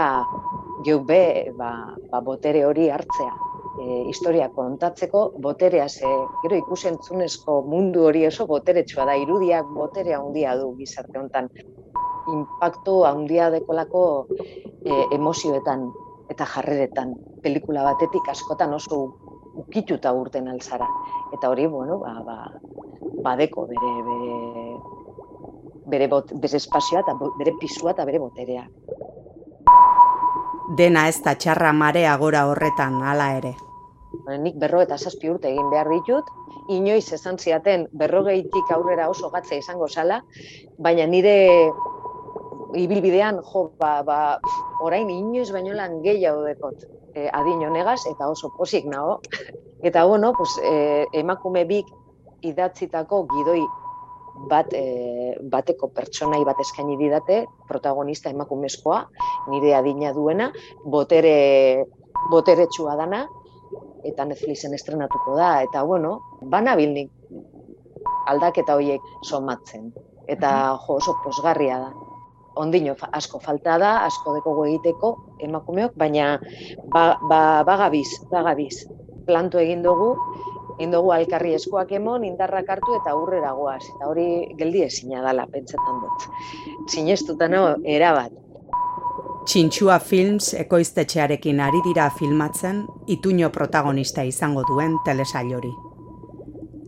geuk 0.88 1.04
be, 1.12 1.22
ba, 1.60 1.74
ba, 2.08 2.24
botere 2.24 2.64
hori 2.70 2.88
hartzea. 2.94 3.36
E, 3.78 3.88
historia 4.08 4.48
kontatzeko 4.56 5.34
boterea 5.44 5.90
ze 5.90 6.08
gero 6.46 6.56
ikusentzunezko 6.64 7.60
mundu 7.68 8.08
hori 8.08 8.24
oso 8.26 8.48
boteretsua 8.48 9.06
da 9.06 9.20
irudiak 9.20 9.68
boterea 9.76 10.24
handia 10.24 10.56
du 10.58 10.72
gizarte 10.80 11.20
hontan 11.20 11.52
impacto 12.34 13.06
handia 13.06 13.50
dekolako 13.54 14.04
e, 14.86 15.16
emozioetan 15.16 15.88
eta 16.30 16.46
jarreretan. 16.46 17.16
Pelikula 17.44 17.84
batetik 17.88 18.28
askotan 18.30 18.74
oso 18.74 19.02
ukituta 19.58 20.14
urten 20.14 20.48
alzara. 20.48 20.88
Eta 21.34 21.50
hori, 21.50 21.68
bueno, 21.68 22.00
ba, 22.00 22.14
ba, 22.26 22.38
badeko 23.24 23.68
bere, 23.68 23.94
bere, 24.08 24.32
bere, 25.94 26.08
bot, 26.12 26.34
bere 26.42 26.60
espazioa 26.62 27.04
eta 27.06 27.16
bere 27.40 27.56
pisua 27.62 27.96
eta 27.96 28.06
bere 28.06 28.22
boterea. 28.24 28.68
Dena 30.78 31.08
ez 31.08 31.22
da 31.24 31.34
txarra 31.40 31.72
marea 31.74 32.18
gora 32.20 32.44
horretan, 32.50 33.00
hala 33.02 33.32
ere. 33.38 33.54
Nik 34.44 34.58
berro 34.60 34.82
eta 34.84 34.98
zazpi 34.98 35.30
urte 35.32 35.48
egin 35.50 35.70
behar 35.72 35.88
ditut, 35.92 36.28
inoiz 36.74 37.06
esan 37.16 37.38
ziaten 37.40 37.86
berrogeitik 37.96 38.72
aurrera 38.76 39.08
oso 39.10 39.30
gatza 39.32 39.56
izango 39.56 39.88
zala, 39.88 40.22
baina 40.78 41.06
nire 41.08 41.36
ibilbidean, 42.76 43.42
jo, 43.52 43.72
ba, 43.80 44.02
ba, 44.04 44.20
orain 44.84 45.10
inoiz 45.10 45.50
baino 45.56 45.76
lan 45.76 46.02
gehiago 46.04 46.44
dekot 46.48 46.86
e, 47.14 47.28
adin 47.34 47.64
honegaz, 47.68 48.02
eta 48.10 48.30
oso 48.30 48.52
posik 48.58 48.86
nago. 48.86 49.20
Eta, 49.84 50.06
bueno, 50.06 50.34
pues, 50.38 50.58
e, 50.64 51.06
emakume 51.20 51.66
bik 51.70 51.92
idatzitako 52.48 53.26
gidoi 53.34 53.62
bat 54.50 54.74
e, 54.74 55.36
bateko 55.52 55.90
pertsonai 55.94 56.44
bat 56.46 56.60
eskaini 56.62 56.98
didate, 57.00 57.46
protagonista 57.70 58.30
emakumezkoa, 58.30 59.02
nire 59.50 59.74
adina 59.76 60.14
duena, 60.14 60.52
botere 60.86 61.86
boteretsua 62.32 62.96
dana 63.00 63.26
eta 64.08 64.26
Netflixen 64.26 64.74
estrenatuko 64.74 65.36
da 65.38 65.62
eta 65.66 65.84
bueno, 65.84 66.18
banabilnik 66.42 67.12
aldaketa 68.32 68.76
horiek 68.76 69.02
somatzen 69.24 69.92
eta 70.28 70.52
jo 70.86 71.00
oso 71.00 71.16
posgarria 71.24 71.80
da. 71.86 72.07
Ondino 72.58 72.96
asko 73.12 73.40
falta 73.40 73.78
da, 73.82 73.92
asko 74.06 74.36
deko 74.38 74.54
egiteko 74.66 75.14
emakumeok, 75.46 75.94
baina 75.96 76.38
ba, 76.94 77.18
ba, 77.30 77.42
bagabiz, 77.68 78.08
bagabiz. 78.32 78.86
Planto 79.28 79.60
egin 79.60 79.84
dugu, 79.84 80.14
egin 80.78 80.96
dugu 80.96 81.12
alkarri 81.14 81.54
eskuak 81.58 81.92
emon, 82.00 82.26
indarrak 82.26 82.70
hartu 82.76 82.98
eta 82.98 83.14
aurrera 83.14 83.54
goaz. 83.58 83.84
Eta 83.96 84.10
hori 84.10 84.28
geldi 84.58 84.84
ezina 84.88 85.22
dala, 85.26 85.48
pentsetan 85.52 86.04
dut. 86.04 86.28
Sinestuta 86.90 87.50
no, 87.52 87.64
erabat. 87.84 88.34
Txintxua 89.48 90.00
Films 90.04 90.50
ekoiztetxearekin 90.60 91.62
ari 91.64 91.80
dira 91.86 92.10
filmatzen 92.12 92.82
ituño 93.08 93.48
protagonista 93.56 94.26
izango 94.28 94.66
duen 94.68 94.98
telesail 95.06 95.54
hori. 95.56 95.72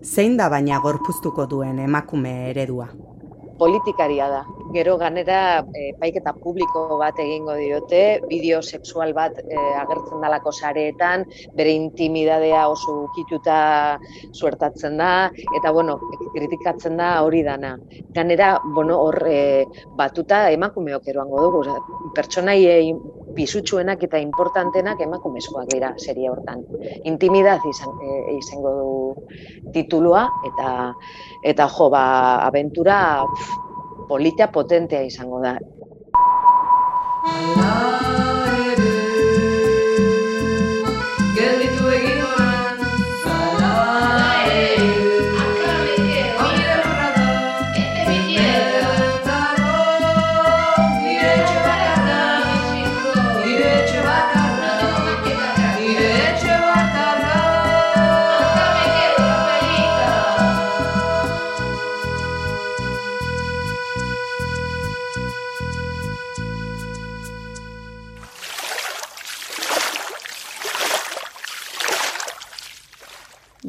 Zein 0.03 0.35
da 0.39 0.49
baina 0.51 0.79
gorpuztuko 0.83 1.45
duen 1.47 1.79
emakume 1.79 2.33
eredua? 2.49 2.89
Politikaria 3.59 4.29
da, 4.31 4.43
gero 4.73 4.95
ganera 4.97 5.65
e, 5.75 5.91
paiketa 5.99 6.33
publiko 6.37 6.85
bat 7.01 7.17
egingo 7.19 7.55
diote, 7.57 8.21
bideo 8.29 8.61
sexual 8.61 9.13
bat 9.17 9.35
e, 9.41 9.57
agertzen 9.81 10.23
dalako 10.23 10.53
sareetan, 10.53 11.25
bere 11.57 11.73
intimidadea 11.75 12.65
oso 12.71 12.95
ukituta 13.09 13.59
suertatzen 14.31 14.97
da, 15.01 15.11
eta 15.59 15.73
bueno, 15.75 15.97
kritikatzen 16.35 16.97
da 17.01 17.11
hori 17.25 17.43
dana. 17.43 17.75
Ganera, 18.15 18.55
bueno, 18.63 18.99
hor 19.03 19.19
e, 19.27 19.65
batuta 19.97 20.45
emakumeok 20.55 21.09
eroango 21.11 21.43
dugu, 21.47 21.79
pertsonai 22.15 22.59
pisutsuenak 23.35 24.03
eta 24.07 24.19
importantenak 24.21 25.01
emakumezkoak 25.05 25.69
dira 25.73 25.93
serie 26.01 26.29
hortan. 26.31 26.63
Intimidad 27.09 27.65
izan, 27.69 27.99
e, 28.03 28.37
izango 28.37 28.73
du 28.79 28.89
titulua, 29.75 30.25
eta 30.49 30.69
eta 31.49 31.67
jo, 31.71 31.89
ba, 31.93 32.03
aventura 32.47 32.99
polita 34.09 34.49
potentea 34.49 35.05
izango 35.05 35.39
da. 35.45 35.53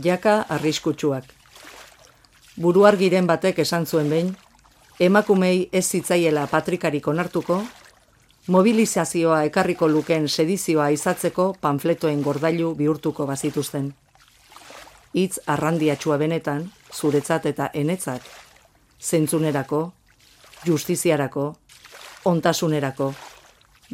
Jaka 0.05 0.45
arriskutsuak. 0.49 1.25
Buruargiren 2.61 3.27
batek 3.27 3.59
esan 3.65 3.87
zuen 3.87 4.11
behin, 4.11 4.35
emakumei 5.01 5.69
ez 5.73 5.87
zitzaiela 5.87 6.47
patrikarik 6.47 7.07
onartuko, 7.09 7.63
mobilizazioa 8.47 9.45
ekarriko 9.49 9.89
luken 9.89 10.29
sedizioa 10.29 10.89
izatzeko 10.97 11.55
panfletoen 11.61 12.23
gordailu 12.23 12.75
bihurtuko 12.75 13.27
bazituzten. 13.27 13.93
Hitz 15.15 15.39
arrandiatxua 15.47 16.19
benetan, 16.19 16.71
zuretzat 16.95 17.47
eta 17.47 17.71
enetzat, 17.75 18.23
zentzunerako, 19.01 19.93
justiziarako, 20.67 21.55
ontasunerako, 22.25 23.13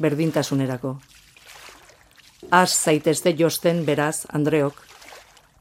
berdintasunerako. 0.01 0.97
Az 2.51 2.71
zaitezte 2.75 3.35
josten 3.39 3.85
beraz, 3.85 4.27
Andreok, 4.33 4.86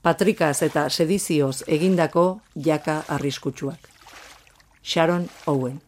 patrikaz 0.06 0.62
eta 0.62 0.84
sedizioz 0.89 1.63
egindako 1.65 2.26
jaka 2.68 3.02
arriskutsuak. 3.15 3.89
Sharon 4.84 5.26
Owen 5.50 5.80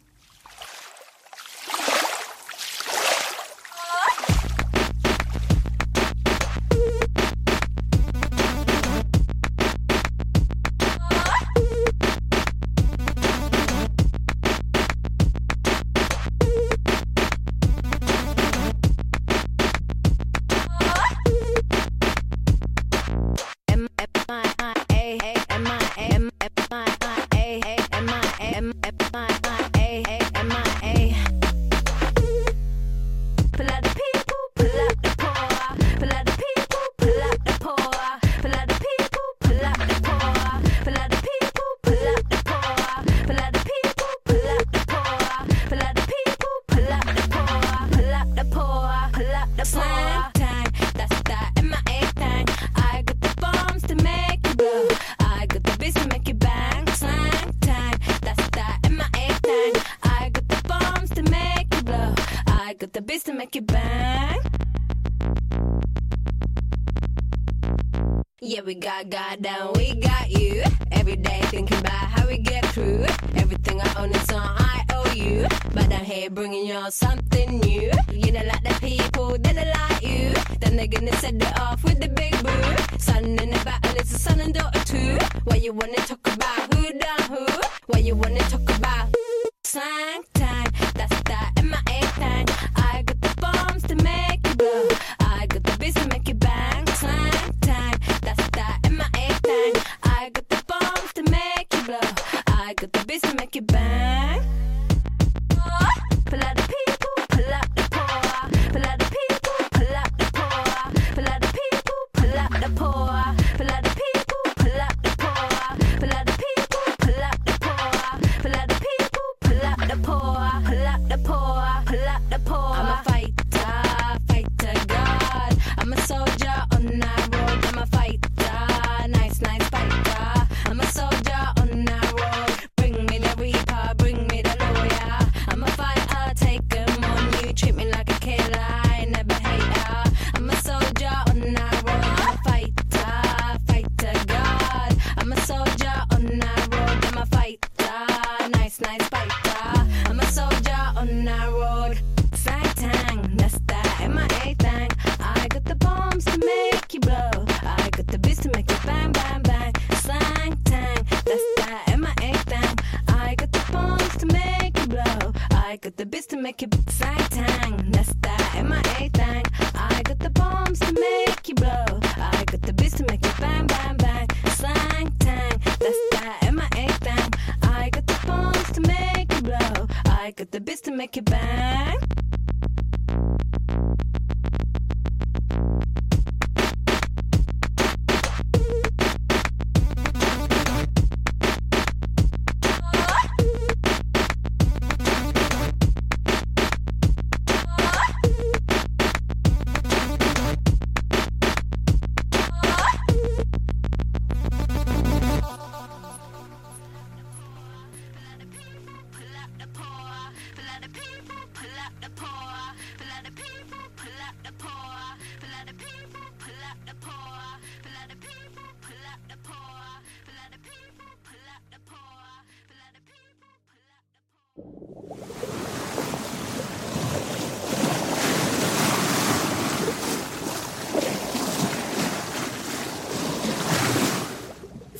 the. 112.75 113.06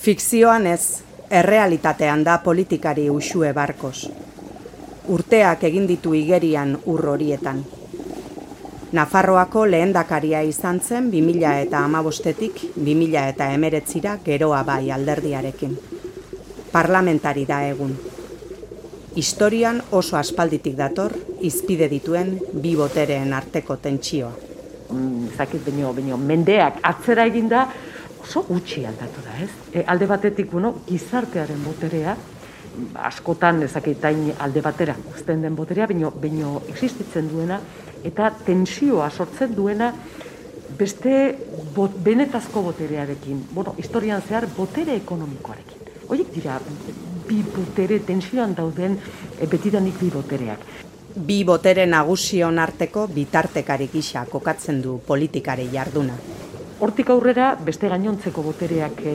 Fikzioan 0.07 0.67
ez, 0.67 1.03
errealitatean 1.29 2.21
da 2.23 2.37
politikari 2.39 3.09
usue 3.11 3.49
barkos. 3.53 4.05
Urteak 5.11 5.65
egin 5.67 5.87
ditu 5.89 6.13
igerian 6.15 6.69
ur 6.93 7.01
horietan. 7.11 7.57
Nafarroako 8.95 9.65
lehendakaria 9.67 10.45
izan 10.47 10.79
zen 10.79 11.09
2000 11.11 11.51
eta 11.65 11.81
amabostetik 11.89 12.61
2000 12.77 13.25
eta 13.33 13.49
emeretzira 13.57 14.13
geroa 14.23 14.61
bai 14.63 14.93
alderdiarekin. 14.95 15.75
Parlamentari 16.71 17.43
da 17.51 17.59
egun. 17.67 17.91
Historian 19.15 19.83
oso 19.91 20.15
aspalditik 20.21 20.79
dator, 20.79 21.17
izpide 21.41 21.91
dituen 21.91 22.37
bi 22.53 22.77
botereen 22.79 23.33
arteko 23.33 23.75
tentsioa. 23.75 24.31
mm, 24.87 25.35
zakit 25.37 25.65
baino, 25.65 25.93
baino 25.93 26.17
mendeak 26.17 26.79
atzera 26.81 27.25
eginda 27.25 27.67
oso 28.27 28.43
gutxi 28.43 28.83
aldatu 28.85 29.23
da, 29.23 29.37
ez? 29.39 29.51
E, 29.71 29.83
alde 29.87 30.07
batetik, 30.07 30.51
bueno, 30.51 30.73
gizartearen 30.87 31.63
boterea, 31.63 32.15
askotan 33.07 33.63
ezakitain 33.65 34.33
alde 34.43 34.61
batera 34.61 34.95
uzten 35.13 35.41
den 35.41 35.55
boterea, 35.55 35.87
baino, 35.87 36.11
baino 36.11 36.61
existitzen 36.67 37.29
duena, 37.31 37.59
eta 38.05 38.29
tensioa 38.45 39.09
sortzen 39.09 39.55
duena 39.55 39.93
beste 40.77 41.13
bot, 41.75 41.95
benetazko 42.03 42.65
boterearekin, 42.67 43.45
bueno, 43.53 43.73
historian 43.79 44.21
zehar 44.21 44.49
botere 44.57 44.97
ekonomikoarekin. 44.99 45.87
Horiek 46.07 46.33
dira, 46.35 46.59
bi 47.27 47.39
botere 47.43 48.01
tensioan 48.07 48.53
dauden 48.55 48.99
e, 49.39 49.47
betidanik 49.47 49.97
bi 50.03 50.11
botereak. 50.11 50.67
Bi 51.27 51.39
botere 51.47 51.87
nagusion 51.89 52.59
arteko 52.61 53.07
bitartekari 53.09 53.87
gisa 53.93 54.27
kokatzen 54.29 54.83
du 54.83 54.99
politikari 55.07 55.71
jarduna. 55.73 56.19
Hortik 56.77 57.07
aurrera 57.09 57.55
beste 57.65 57.89
gainontzeko 57.89 58.43
botereak 58.45 58.99
e, 59.01 59.13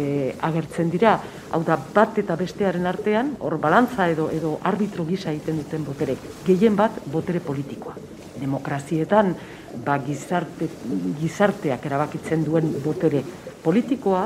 agertzen 0.49 0.89
dira, 0.91 1.13
hau 1.55 1.61
da 1.63 1.77
bat 1.95 2.17
eta 2.19 2.35
bestearen 2.35 2.89
artean, 2.91 3.37
hor 3.39 3.55
balantza 3.63 4.09
edo 4.11 4.27
edo 4.35 4.57
arbitro 4.67 5.05
gisa 5.07 5.31
egiten 5.31 5.61
duten 5.61 5.85
botere, 5.87 6.17
gehien 6.43 6.75
bat 6.75 6.99
botere 7.13 7.39
politikoa. 7.39 7.95
Demokrazietan 8.41 9.31
ba, 9.87 10.01
gizarte, 10.03 10.67
gizarteak 11.21 11.87
erabakitzen 11.87 12.43
duen 12.43 12.67
botere 12.83 13.23
politikoa 13.63 14.25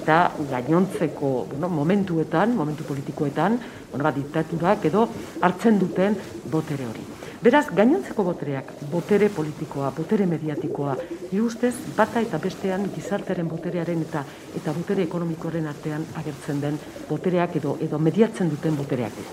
eta 0.00 0.22
gainontzeko 0.48 1.34
bueno, 1.52 1.68
momentuetan, 1.68 2.56
momentu 2.56 2.88
politikoetan, 2.88 3.60
bueno, 3.92 4.08
ba, 4.08 4.16
diktaturak 4.16 4.88
edo 4.88 5.10
hartzen 5.44 5.76
duten 5.84 6.16
botere 6.48 6.88
hori. 6.88 7.04
Beraz, 7.38 7.68
gainontzeko 7.70 8.24
botereak, 8.26 8.72
botere 8.90 9.28
politikoa, 9.30 9.92
botere 9.94 10.24
mediatikoa, 10.26 10.96
nire 11.30 11.42
ustez, 11.44 11.70
bata 11.94 12.18
eta 12.18 12.38
bestean 12.42 12.88
gizartearen 12.90 13.46
boterearen 13.46 14.00
eta 14.02 14.24
eta 14.58 14.72
botere 14.74 15.04
ekonomikoaren 15.06 15.68
artean 15.70 16.02
agertzen 16.18 16.58
den 16.64 16.80
botereak 17.06 17.54
edo 17.60 17.76
edo 17.80 18.00
mediatzen 18.02 18.50
duten 18.50 18.74
botereak. 18.76 19.12
dira. 19.20 19.30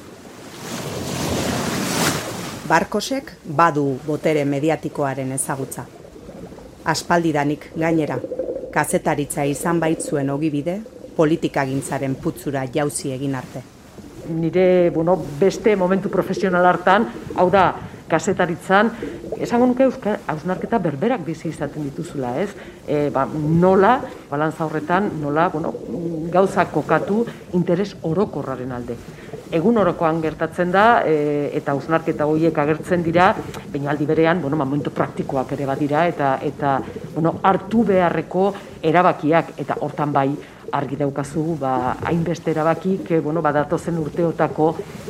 Barkosek 2.70 3.32
badu 3.45 3.97
botere 4.06 4.45
mediatikoaren 4.45 5.32
ezagutza. 5.32 5.88
Aspaldidanik 6.86 7.72
gainera, 7.76 8.20
kazetaritza 8.72 9.45
izan 9.45 9.80
baitzuen 9.80 10.30
ogibide, 10.30 10.78
politikagintzaren 11.18 12.16
putzura 12.22 12.68
jauzi 12.70 13.12
egin 13.18 13.36
arte. 13.36 13.64
Nire, 14.30 14.91
bueno, 14.91 15.18
beste 15.39 15.76
momentu 15.76 16.10
profesional 16.10 16.66
hartan, 16.66 17.10
hau 17.36 17.49
da, 17.49 17.66
kasetaritzan, 18.10 18.91
esango 19.41 19.68
nuke 19.70 19.86
euska 19.88 20.18
hausnarketa 20.32 20.80
berberak 20.80 21.26
bizi 21.26 21.49
izaten 21.49 21.84
dituzula, 21.89 22.36
ez? 22.41 22.49
E, 22.88 23.10
ba, 23.14 23.26
nola, 23.26 23.97
balantza 24.30 24.66
horretan, 24.66 25.10
nola, 25.22 25.49
bueno, 25.53 25.74
gauza 26.32 26.68
kokatu 26.72 27.24
interes 27.58 27.95
orokorraren 28.03 28.72
alde. 28.76 28.97
Egun 29.56 29.78
orokoan 29.78 30.22
gertatzen 30.24 30.72
da, 30.74 30.86
e, 31.06 31.51
eta 31.58 31.76
hausnarketa 31.76 32.26
horiek 32.30 32.58
agertzen 32.58 33.03
dira, 33.06 33.32
baina 33.72 33.91
aldi 33.93 34.08
berean, 34.10 34.41
bueno, 34.41 34.58
ba, 34.58 34.66
momentu 34.66 34.93
praktikoak 34.95 35.53
ere 35.58 35.70
badira, 35.70 36.08
eta, 36.08 36.36
eta 36.41 36.80
bueno, 37.14 37.38
hartu 37.43 37.86
beharreko 37.88 38.51
erabakiak, 38.86 39.56
eta 39.62 39.78
hortan 39.82 40.14
bai, 40.14 40.30
argi 40.76 40.97
daukazu, 40.99 41.55
ba, 41.59 41.97
hainbeste 42.03 42.51
erabakik, 42.51 43.11
e, 43.11 43.19
bueno, 43.23 43.41
badatozen 43.41 43.97
urteotako 44.01 44.69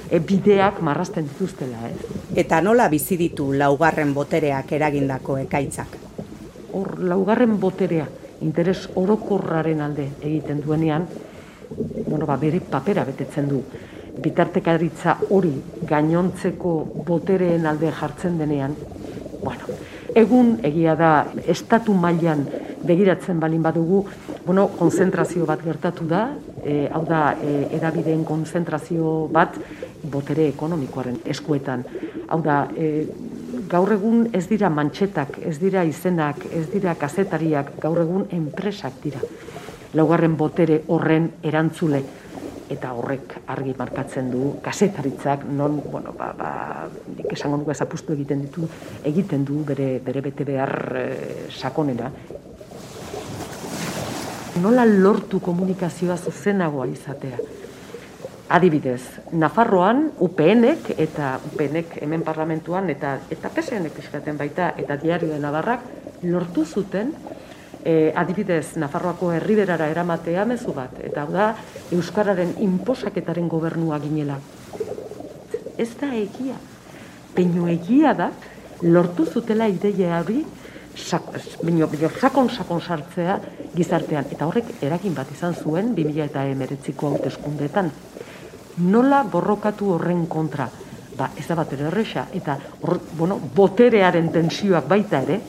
e, 0.09 0.19
bideak 0.19 0.81
marrasten 0.85 1.27
dituztela, 1.31 1.89
ez? 1.89 2.19
Eta 2.43 2.61
nola 2.61 2.87
bizi 2.91 3.17
ditu 3.17 3.51
laugarren 3.53 4.13
botereak 4.13 4.71
eragindako 4.77 5.39
ekaitzak. 5.45 6.01
hor 6.75 6.97
laugarren 6.99 7.53
boterea 7.59 8.05
interes 8.43 8.89
orokorraren 8.99 9.81
alde 9.81 10.09
egiten 10.21 10.59
duenean, 10.61 11.05
bueno, 12.07 12.25
ba, 12.25 12.35
bere 12.37 12.59
papera 12.59 13.05
betetzen 13.07 13.47
du. 13.47 13.61
Bitartekaritza 14.21 15.17
hori 15.35 15.53
gainontzeko 15.87 16.73
botereen 17.07 17.65
alde 17.65 17.91
jartzen 17.91 18.37
denean, 18.39 18.75
bueno, 19.43 19.71
egun 20.15 20.55
egia 20.63 20.95
da 20.99 21.11
estatu 21.47 21.93
mailan 21.93 22.45
begiratzen 22.85 23.39
balin 23.39 23.63
badugu, 23.65 24.05
bueno, 24.45 24.67
konzentrazio 24.77 25.45
bat 25.45 25.63
gertatu 25.65 26.05
da, 26.07 26.27
e, 26.63 26.85
hau 26.93 27.01
da, 27.07 27.35
e, 27.41 27.67
edabideen 27.77 28.23
konzentrazio 28.25 29.27
bat 29.33 29.57
botere 30.11 30.47
ekonomikoaren 30.51 31.17
eskuetan. 31.25 31.83
Hau 32.29 32.41
da, 32.45 32.59
e, 32.77 33.07
gaur 33.69 33.95
egun 33.95 34.27
ez 34.33 34.45
dira 34.49 34.69
mantxetak, 34.69 35.39
ez 35.41 35.57
dira 35.59 35.83
izenak, 35.83 36.45
ez 36.53 36.67
dira 36.69 36.93
kazetariak, 36.99 37.73
gaur 37.81 38.03
egun 38.03 38.27
enpresak 38.37 39.01
dira. 39.03 39.23
Laugarren 39.95 40.37
botere 40.37 40.83
horren 40.93 41.31
erantzule 41.43 42.03
eta 42.69 42.91
horrek 42.97 43.35
argi 43.53 43.75
markatzen 43.77 44.31
du 44.33 44.55
kasetaritzak 44.65 45.45
non, 45.45 45.77
bueno, 45.91 46.13
ba, 46.17 46.31
ba, 46.37 46.51
nik 47.17 47.33
esango 47.33 47.59
nuke 47.61 47.75
zapustu 47.75 48.13
egiten 48.13 48.41
ditu, 48.45 48.65
egiten 49.05 49.45
du 49.45 49.61
bere, 49.65 49.99
bere 50.05 50.21
bete 50.25 50.45
behar 50.47 50.75
e, 50.97 51.05
sakonera. 51.49 52.11
Nola 54.55 54.85
lortu 54.87 55.41
komunikazioa 55.43 56.15
zuzenagoa 56.15 56.85
izatea? 56.87 57.37
Adibidez, 58.55 59.01
Nafarroan 59.35 60.05
UPNek 60.23 60.93
eta 60.95 61.33
UPNek 61.49 61.97
hemen 62.05 62.23
parlamentuan 62.23 62.87
eta 62.93 63.17
eta 63.35 63.51
PSNek 63.51 63.99
eskaten 63.99 64.39
baita 64.39 64.69
eta 64.79 64.95
diarioen 65.01 65.43
Navarrak 65.43 65.83
lortu 66.23 66.63
zuten 66.63 67.11
e, 67.83 68.13
adibidez 68.15 68.77
Nafarroako 68.79 69.33
herriberara 69.35 69.89
eramatea 69.91 70.45
mezu 70.47 70.71
bat 70.77 71.03
eta 71.03 71.25
hau 71.25 71.33
da 71.35 71.51
euskararen 71.91 72.55
inposaketaren 72.63 73.51
gobernua 73.51 73.99
ginela. 73.99 74.39
Ez 75.77 75.91
da 75.99 76.13
egia. 76.15 76.55
Peino 77.35 77.67
egia 77.67 78.15
da 78.15 78.31
lortu 78.87 79.25
zutela 79.25 79.67
ideia 79.67 80.21
hori 80.21 80.45
sak, 80.95 81.23
baino, 81.63 81.87
baino, 81.87 82.09
sakon 82.19 82.49
sakon 82.49 82.81
sartzea 82.81 83.39
gizartean. 83.75 84.25
Eta 84.31 84.47
horrek 84.47 84.81
eragin 84.81 85.13
bat 85.15 85.31
izan 85.31 85.55
zuen 85.55 85.93
2019ko 85.95 87.11
hauteskundeetan. 87.11 87.91
Nola 88.77 89.23
borrokatu 89.23 89.93
horren 89.95 90.25
kontra. 90.27 90.69
ba, 91.15 91.29
ez 91.39 91.45
da 91.47 91.55
bat 91.55 91.71
erresa, 91.71 92.27
eta 92.35 92.57
hor, 92.81 92.99
bueno, 93.15 93.39
boterearen 93.55 94.29
tensioak 94.33 94.87
baita 94.87 95.21
ere, 95.23 95.39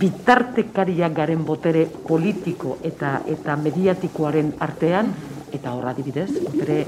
bitartekariak 0.00 1.12
garen 1.14 1.44
botere 1.46 1.86
politiko 1.86 2.78
eta 2.82 3.20
eta 3.30 3.54
mediatikoaren 3.56 4.56
artean, 4.66 5.12
eta 5.54 5.74
horra 5.76 5.92
adibidez, 5.94 6.30
botere 6.42 6.80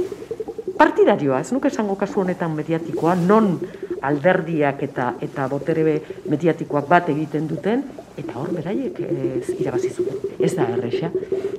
partidarioa, 0.77 1.41
ez 1.41 1.53
nuke 1.53 1.71
esango 1.71 1.97
kasu 1.97 2.21
honetan 2.21 2.55
mediatikoa, 2.57 3.15
non 3.15 3.57
alderdiak 4.03 4.83
eta 4.87 5.15
eta 5.25 5.49
botere 5.51 6.01
mediatikoak 6.29 6.89
bat 6.89 7.09
egiten 7.15 7.49
duten, 7.51 7.83
eta 8.19 8.39
hor 8.39 8.53
beraiek 8.55 9.01
ez 9.01 9.49
irabazi 9.59 9.91
zuten. 9.91 10.37
Ez 10.39 10.55
da 10.57 10.69
erresa. 10.75 11.11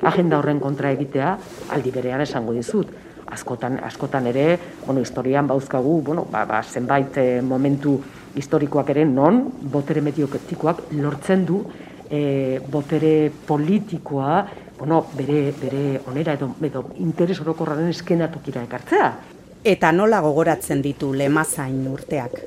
Agenda 0.04 0.40
horren 0.40 0.60
kontra 0.60 0.92
egitea, 0.96 1.36
aldi 1.76 1.92
berean 1.96 2.22
esango 2.22 2.54
dizut. 2.56 2.92
Askotan, 3.30 3.76
askotan 3.86 4.26
ere, 4.26 4.58
bueno, 4.86 5.02
historian 5.02 5.48
bauzkagu, 5.48 6.00
bueno, 6.02 6.26
ba, 6.32 6.46
ba, 6.50 6.64
zenbait 6.64 7.18
eh, 7.22 7.42
momentu 7.46 8.00
historikoak 8.36 8.90
ere 8.94 9.06
non 9.06 9.44
botere 9.72 10.02
medioketikoak 10.06 10.90
lortzen 10.98 11.46
du 11.46 11.60
e, 12.10 12.60
botere 12.70 13.32
politikoa 13.48 14.42
bueno, 14.80 15.06
bere, 15.14 15.54
bere 15.60 16.00
onera 16.08 16.34
edo, 16.34 16.54
edo 16.64 16.86
interes 17.04 17.40
orokorraren 17.44 17.92
eskenatokira 17.92 18.64
ekartzea. 18.64 19.12
Eta 19.64 19.92
nola 19.92 20.22
gogoratzen 20.24 20.82
ditu 20.82 21.12
lemazain 21.14 21.82
urteak? 21.92 22.40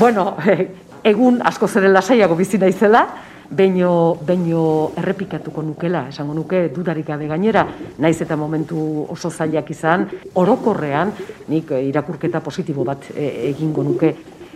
Bueno, 0.00 0.32
egun 1.12 1.42
asko 1.44 1.68
zeren 1.68 1.92
lasaiago 1.92 2.38
bizi 2.38 2.58
naizela, 2.58 3.06
Beino, 3.48 4.18
beino 4.28 4.90
errepikatuko 5.00 5.62
nukela, 5.64 6.02
esango 6.10 6.34
nuke 6.36 6.66
dudarik 6.68 7.06
gabe 7.08 7.30
gainera, 7.30 7.62
naiz 7.96 8.18
eta 8.20 8.36
momentu 8.36 9.06
oso 9.08 9.30
zailak 9.30 9.70
izan, 9.72 10.04
orokorrean, 10.36 11.14
nik 11.48 11.72
eh, 11.72 11.80
irakurketa 11.88 12.42
positibo 12.44 12.84
bat 12.84 13.08
eh, 13.14 13.48
egingo 13.48 13.86
nuke, 13.86 14.10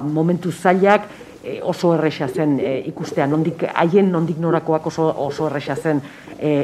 momentu 0.04 0.52
zailak 0.52 1.08
eh, 1.42 1.60
oso 1.62 1.94
erresa 1.94 2.28
zen 2.28 2.58
ikustea, 2.86 3.26
nondik, 3.26 3.64
haien 3.74 4.10
nondik 4.12 4.38
norakoak 4.38 4.86
oso, 4.86 5.08
oso 5.26 5.46
erresa 5.50 5.76
zen 5.76 6.02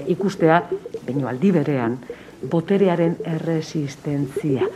ikustea, 0.09 0.62
baino 1.07 1.29
aldi 1.29 1.53
berean, 1.55 1.99
boterearen 2.51 3.16
erresistentzia. 3.24 4.66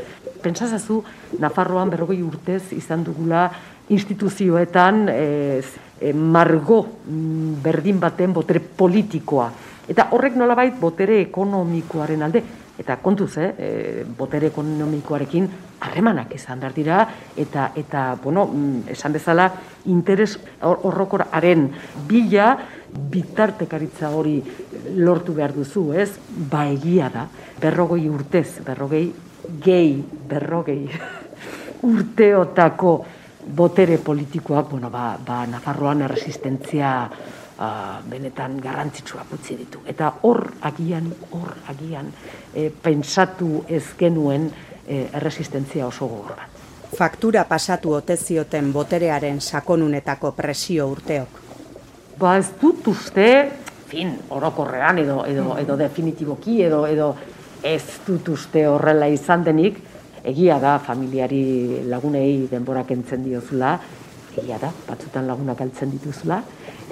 Pentsazazu, 0.42 1.02
Nafarroan 1.42 1.90
berrogei 1.90 2.20
urtez 2.22 2.72
izan 2.74 3.04
dugula 3.06 3.46
instituzioetan 3.92 5.06
e, 5.10 6.12
margo 6.14 6.80
mm, 6.82 7.60
berdin 7.62 8.00
baten 8.02 8.34
botere 8.34 8.60
politikoa. 8.60 9.50
Eta 9.88 10.08
horrek 10.14 10.36
nolabait 10.38 10.74
botere 10.80 11.20
ekonomikoaren 11.28 12.22
alde, 12.26 12.42
eta 12.82 12.98
kontuz, 12.98 13.36
eh, 13.38 13.48
e, 13.58 14.04
botere 14.18 14.50
ekonomikoarekin 14.50 15.48
harremanak 15.86 16.34
izan 16.34 16.60
behar 16.60 16.74
dira, 16.74 16.98
eta, 17.36 17.70
eta 17.78 18.16
bueno, 18.22 18.46
mm, 18.46 18.90
esan 18.94 19.14
bezala, 19.14 19.48
interes 19.86 20.38
horrokoraren 20.60 21.68
bila, 22.08 22.56
bitartekaritza 22.92 24.10
hori 24.12 24.36
lortu 24.98 25.34
behar 25.34 25.54
duzu, 25.54 25.92
ez? 25.94 26.10
Ba 26.50 26.66
egia 26.68 27.08
da, 27.12 27.26
berrogei 27.62 28.08
urtez, 28.10 28.60
berrogei, 28.66 29.06
gehi, 29.62 29.96
berrogei 30.28 30.82
urteotako 31.92 32.96
botere 33.42 33.98
politikoak, 33.98 34.68
bueno, 34.70 34.90
ba, 34.90 35.16
ba 35.18 35.44
Nafarroan 35.50 36.04
erresistentzia 36.06 36.92
uh, 37.62 38.10
benetan 38.10 38.58
garrantzitsuak 38.62 39.32
utzi 39.36 39.56
ditu. 39.56 39.82
Eta 39.86 40.10
hor 40.26 40.42
agian, 40.68 41.08
hor 41.30 41.54
agian, 41.70 42.10
e, 42.54 42.70
pensatu 42.70 43.64
ez 43.68 43.84
genuen 43.98 44.48
e, 44.86 45.06
erresistentzia 45.12 45.86
oso 45.86 46.08
gogor 46.10 46.36
bat. 46.36 46.60
Faktura 46.92 47.44
pasatu 47.48 47.94
ote 47.96 48.16
zioten 48.16 48.72
boterearen 48.72 49.40
sakonunetako 49.40 50.32
presio 50.36 50.88
urteok. 50.92 51.40
Ba 52.18 52.36
ez 52.38 52.50
dut 52.60 52.88
uste, 52.92 53.28
fin, 53.88 54.12
orokorrean 54.30 54.98
edo, 55.00 55.22
edo, 55.28 55.56
edo 55.60 55.76
definitiboki 55.80 56.60
edo, 56.66 56.84
edo 56.86 57.14
ez 57.62 58.02
dut 58.06 58.28
uste 58.34 58.66
horrela 58.68 59.08
izan 59.08 59.44
denik, 59.46 59.78
egia 60.22 60.58
da 60.62 60.76
familiari 60.82 61.82
lagunei 61.88 62.46
denborak 62.50 62.92
entzen 62.94 63.24
diozula, 63.24 63.78
egia 64.36 64.58
da, 64.62 64.72
batzutan 64.88 65.26
lagunak 65.28 65.60
altzen 65.60 65.90
dituzula, 65.92 66.42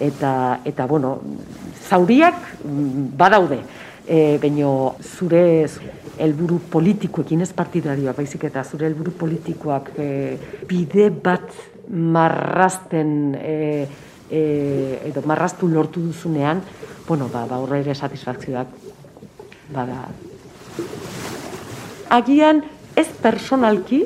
eta, 0.00 0.32
eta 0.64 0.86
bueno, 0.86 1.18
zauriak 1.88 2.36
mm, 2.64 3.06
badaude, 3.16 3.60
e, 4.06 4.38
baino 4.42 4.96
zure 5.00 5.42
helburu 6.20 6.60
politikoekin 6.72 7.44
ez 7.44 7.52
partidarioak, 7.56 8.18
baizik 8.18 8.44
eta 8.50 8.64
zure 8.64 8.88
helburu 8.88 9.14
politikoak 9.18 9.92
e, 9.96 10.08
bide 10.68 11.08
bat 11.10 11.48
marrasten 11.90 13.34
e, 13.34 13.56
e, 14.30 14.42
edo 15.10 15.24
marrastu 15.26 15.68
lortu 15.68 16.02
duzunean, 16.04 16.62
bueno, 17.08 17.28
ba, 17.32 17.46
ba 17.50 17.58
horre 17.62 17.80
ere 17.84 17.94
satisfakzioak 17.94 18.74
bada. 19.74 20.04
Agian, 22.10 22.64
ez 22.98 23.06
personalki, 23.22 24.04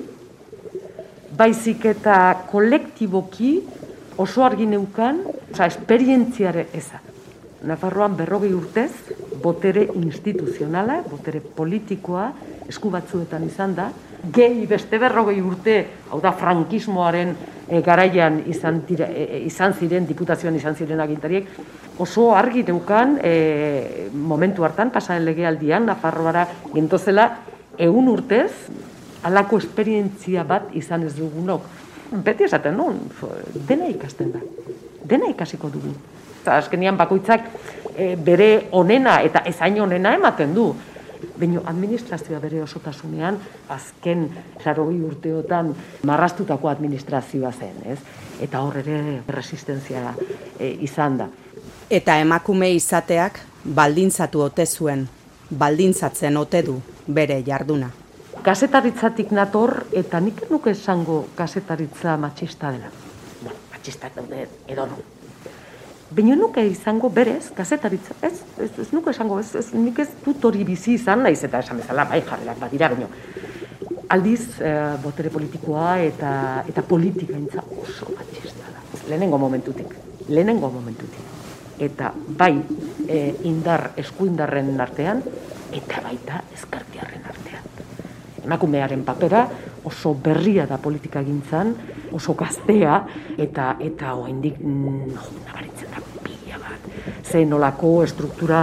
baizik 1.37 1.85
eta 1.91 2.17
kolektiboki 2.51 3.55
oso 4.19 4.45
argi 4.47 4.67
neukan, 4.71 5.23
oza, 5.51 5.67
esperientziare 5.67 6.69
eza. 6.73 7.01
Nafarroan 7.65 8.15
berrogei 8.17 8.53
urtez, 8.53 8.93
botere 9.43 9.87
instituzionala, 9.97 11.01
botere 11.09 11.41
politikoa, 11.41 12.29
esku 12.69 12.91
batzuetan 12.93 13.47
izan 13.49 13.75
da, 13.75 13.89
gehi 14.35 14.67
beste 14.69 15.01
berrogei 15.01 15.41
urte, 15.43 15.79
hau 16.13 16.21
da, 16.21 16.33
frankismoaren 16.37 17.35
e, 17.69 17.81
garaian 17.85 18.43
izan, 18.53 18.83
tira, 18.89 19.09
e, 19.09 19.41
izan 19.49 19.75
ziren, 19.81 20.07
diputazioan 20.07 20.57
izan 20.61 20.77
ziren 20.77 21.01
agintariek, 21.01 21.49
oso 22.05 22.31
argi 22.37 22.63
neukan, 22.69 23.19
e, 23.25 24.09
momentu 24.13 24.65
hartan, 24.65 24.93
pasaren 24.93 25.25
legealdian, 25.25 25.89
Nafarroara 25.89 26.47
gintozela, 26.73 27.31
egun 27.81 28.13
urtez, 28.13 28.53
alako 29.25 29.59
esperientzia 29.59 30.45
bat 30.45 30.71
izan 30.77 31.07
ez 31.09 31.15
dugunok. 31.17 31.67
Beti 32.25 32.45
esaten 32.45 32.77
nun, 32.77 33.01
dena 33.69 33.89
ikasten 33.91 34.33
da. 34.35 34.43
Dena 35.05 35.31
ikasiko 35.33 35.71
dugu. 35.73 35.95
Eta 36.43 36.59
azkenian 36.61 36.97
bakoitzak 37.01 37.47
e, 37.97 38.15
bere 38.17 38.69
onena 38.73 39.21
eta 39.25 39.43
ezain 39.49 39.81
onena 39.81 40.15
ematen 40.15 40.53
du. 40.55 40.69
Baina 41.41 41.63
administrazioa 41.71 42.39
bere 42.43 42.61
osotasunean, 42.63 43.39
azken 43.73 44.27
zarogei 44.61 45.01
urteotan 45.09 45.73
marrastutako 46.05 46.69
administrazioa 46.69 47.53
zen, 47.53 47.81
ez? 47.95 47.99
Eta 48.45 48.61
hor 48.61 48.77
ere 48.83 49.23
resistenzia 49.29 50.13
e, 50.59 50.69
izan 50.85 51.19
da. 51.23 51.31
Eta 51.91 52.19
emakume 52.21 52.71
izateak 52.77 53.41
baldintzatu 53.65 54.45
ote 54.45 54.67
zuen, 54.67 55.09
baldintzatzen 55.51 56.37
ote 56.37 56.63
du 56.63 56.81
bere 57.09 57.41
jarduna. 57.47 58.04
Kasetaritzatik 58.45 59.31
nator 59.33 59.87
eta 59.97 60.21
nik 60.21 60.43
nuke 60.51 60.75
esango 60.77 61.25
kasetaritza 61.37 62.19
matxista 62.21 62.73
dela. 62.75 62.91
No, 63.45 63.55
matxistak 63.73 64.17
daude 64.19 64.47
edo 64.69 64.87
no. 64.91 64.99
Baina 66.15 66.37
nuke 66.37 66.63
izango 66.69 67.09
berez, 67.11 67.49
kasetaritza, 67.57 68.15
ez, 68.23 68.37
ez, 68.61 68.71
ez 68.85 68.91
nuke 68.93 69.11
esango, 69.11 69.41
ez, 69.41 69.55
ez, 69.59 69.71
nik 69.75 69.99
ez 70.05 70.11
dut 70.27 70.45
hori 70.45 70.63
bizi 70.69 70.93
izan 70.99 71.25
naiz 71.25 71.41
eta 71.43 71.63
esan 71.65 71.81
bezala, 71.81 72.05
bai 72.11 72.21
jarrerak 72.23 72.61
badira, 72.61 72.91
baina 72.93 73.09
aldiz 74.15 74.61
eh, 74.61 74.75
botere 75.03 75.31
politikoa 75.33 75.97
eta 76.05 76.31
eta 76.69 76.85
politika 76.87 77.37
intza 77.39 77.65
oso 77.81 78.13
matxista 78.15 78.69
da. 78.69 78.83
Lehenengo 79.09 79.39
momentutik, 79.39 79.95
lehenengo 80.29 80.71
momentutik. 80.71 81.33
Eta 81.79 82.13
bai 82.15 82.55
e, 83.09 83.19
indar, 83.51 83.91
eskuindarren 83.99 84.71
artean, 84.81 85.25
eta 85.75 86.03
baita 86.05 86.45
ezkartiarren 86.55 87.27
artean. 87.27 87.74
Emakumearen 88.45 89.05
papera 89.05 89.47
oso 89.85 90.15
berria 90.15 90.67
da 90.67 90.79
politika 90.79 91.23
gintzan, 91.25 91.75
oso 92.13 92.35
gaztea, 92.39 93.01
eta 93.39 93.75
eta 93.81 94.15
oraindik 94.15 94.61
mm, 94.61 95.15
nabaritzen 95.47 95.95
da 95.95 96.03
pila 96.25 96.61
bat. 96.63 96.91
Ze 97.25 97.45
nolako 97.45 97.97
estruktura 98.05 98.61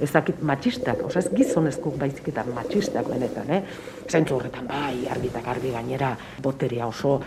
ez 0.00 0.10
dakit 0.12 0.42
matxistak, 0.42 1.04
oza 1.06 1.22
ez 1.22 1.30
gizonezko 1.32 1.94
baizik 1.98 2.28
eta 2.32 2.44
matxistak 2.54 3.08
benetan, 3.08 3.50
eh? 3.50 3.62
Zentzu 4.10 4.36
horretan 4.36 4.66
bai, 4.68 5.06
argitak 5.10 5.48
argi 5.54 5.72
gainera 5.72 6.12
boterea 6.42 6.88
oso 6.90 7.20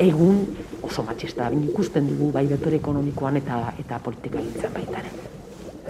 egun 0.00 0.42
oso 0.82 1.04
matxista, 1.06 1.50
ikusten 1.70 2.08
dugu 2.10 2.32
bai 2.32 2.46
betore 2.50 2.80
ekonomikoan 2.82 3.42
eta 3.42 3.64
eta 3.78 4.00
politika 4.02 4.42
gintzan 4.42 4.74
baita 4.74 5.04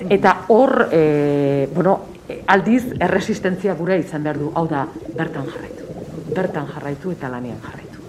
Eta 0.01 0.45
hor, 0.49 0.89
e, 0.91 1.69
bueno, 1.75 2.01
aldiz 2.47 2.85
erresistentzia 2.99 3.75
gure 3.79 3.99
izan 4.01 4.25
behar 4.25 4.39
du, 4.41 4.51
hau 4.55 4.67
da, 4.69 4.87
bertan 5.15 5.47
jarraitu. 5.47 5.87
Bertan 6.35 6.67
jarraitu 6.67 7.13
eta 7.15 7.31
lanean 7.31 7.61
jarraitu. 7.63 8.03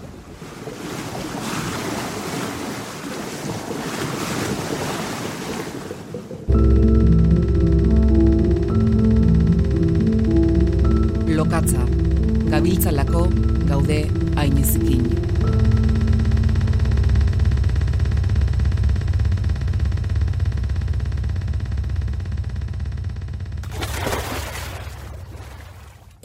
Lokatza, 11.36 11.86
gabiltzalako 12.50 13.28
gaude 13.68 14.06
hain 14.36 14.58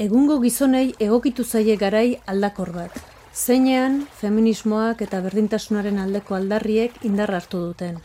Egungo 0.02 0.40
gizonei 0.42 0.96
egokitu 1.06 1.44
zaie 1.46 1.76
garai 1.78 2.16
aldakor 2.32 2.72
bat. 2.74 2.96
Zeinean, 3.38 4.00
feminismoak 4.18 5.04
eta 5.06 5.20
berdintasunaren 5.22 6.00
aldeko 6.02 6.34
aldarriek 6.34 6.96
indar 7.06 7.30
hartu 7.38 7.60
duten. 7.68 8.00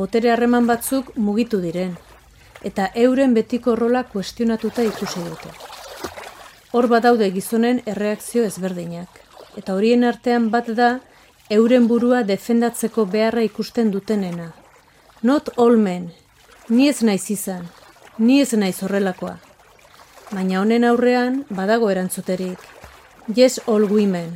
Botere 0.00 0.30
harreman 0.30 0.68
batzuk 0.68 1.08
mugitu 1.16 1.58
diren, 1.64 1.96
eta 2.70 2.86
euren 3.04 3.34
betiko 3.34 3.74
rola 3.80 4.04
kuestionatuta 4.12 4.84
ikusi 4.86 5.24
dute. 5.24 5.50
Hor 6.70 6.86
badaude 6.94 7.32
gizonen 7.34 7.82
erreakzio 7.94 8.46
ezberdinak, 8.46 9.18
eta 9.58 9.74
horien 9.74 10.06
artean 10.06 10.46
bat 10.54 10.70
da 10.78 10.92
euren 11.58 11.90
burua 11.90 12.22
defendatzeko 12.30 13.08
beharra 13.16 13.42
ikusten 13.48 13.90
dutenena. 13.90 14.52
Not 15.22 15.50
all 15.56 15.74
men, 15.88 16.12
ni 16.68 16.86
ez 16.86 17.02
naiz 17.02 17.24
izan, 17.34 17.66
ni 18.18 18.40
ez 18.46 18.52
naiz 18.54 18.78
horrelakoa. 18.86 19.36
Baina 20.26 20.58
honen 20.58 20.82
aurrean 20.82 21.44
badago 21.54 21.86
erantzuterik. 21.92 22.58
Yes 23.36 23.60
all 23.66 23.84
women. 23.86 24.32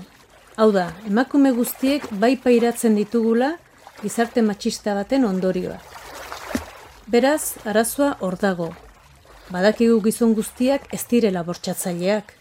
Hau 0.57 0.69
da, 0.71 0.93
emakume 1.09 1.51
guztiek 1.57 2.07
bai 2.23 2.37
pairatzen 2.39 2.95
ditugula 2.95 3.57
gizarte 4.03 4.43
matxista 4.43 4.95
baten 4.95 5.27
ondorioa. 5.27 5.81
Beraz, 7.11 7.57
arazoa 7.65 8.13
hor 8.21 8.39
dago. 8.39 8.71
Badakigu 9.51 9.99
gizon 10.05 10.37
guztiak 10.39 10.87
ez 10.95 11.03
direla 11.11 11.43
bortxatzaileak. 11.43 12.37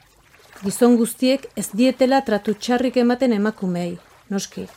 Gizon 0.61 0.99
guztiek 0.99 1.49
ez 1.57 1.71
dietela 1.73 2.21
tratu 2.21 2.53
txarrik 2.53 3.01
ematen 3.01 3.33
emakumei, 3.33 3.97
noski. 4.29 4.67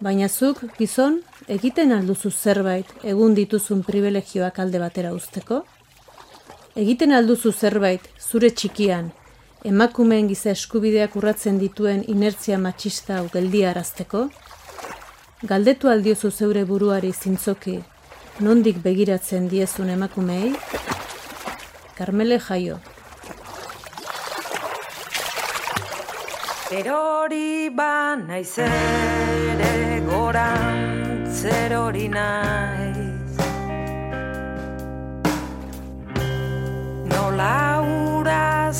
Baina 0.00 0.28
zuk, 0.28 0.62
gizon, 0.78 1.20
egiten 1.46 1.92
alduzu 1.92 2.30
zerbait 2.30 2.88
egun 3.04 3.34
dituzun 3.36 3.82
privilegioak 3.84 4.62
alde 4.64 4.80
batera 4.80 5.12
usteko? 5.12 5.66
Egiten 6.78 7.10
alduzu 7.10 7.50
zerbait 7.50 8.04
zure 8.22 8.52
txikian, 8.54 9.08
emakumeen 9.66 10.28
giza 10.30 10.52
eskubideak 10.54 11.16
urratzen 11.18 11.56
dituen 11.58 12.04
inertzia 12.12 12.58
matxista 12.66 13.16
hau 13.16 13.24
geldiarazteko? 13.32 14.20
Galdetu 15.50 15.90
aldiozu 15.90 16.30
zeure 16.30 16.62
buruari 16.70 17.10
zintzoki, 17.10 17.74
nondik 18.46 18.78
begiratzen 18.86 19.50
diezun 19.50 19.90
emakumeei? 19.96 20.54
Carmele 21.98 22.38
Jaio. 22.46 22.78
Erori 26.78 27.70
ba 27.74 28.14
naiz 28.22 28.54
ere 28.70 30.02
gorantz 30.06 31.42
erori 31.58 32.06
naiz 32.08 32.77
Nola 37.38 37.80
ura 37.80 38.72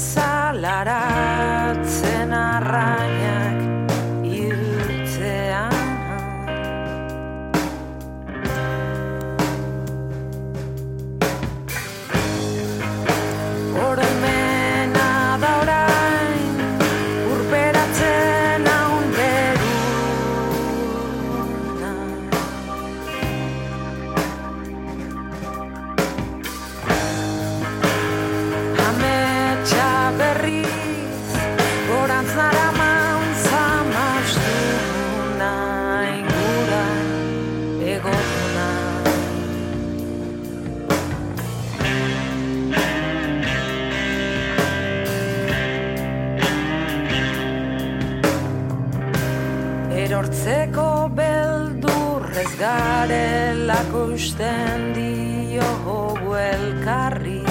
garelako 54.39 54.39
usten 54.39 54.95
dio 54.95 56.37
elkarri 56.39 57.43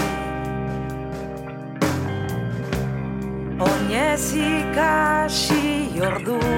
Oinez 3.60 4.34
ikasi 4.36 6.00
orduko 6.00 6.57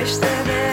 Beste 0.00 0.26
dena 0.46 0.69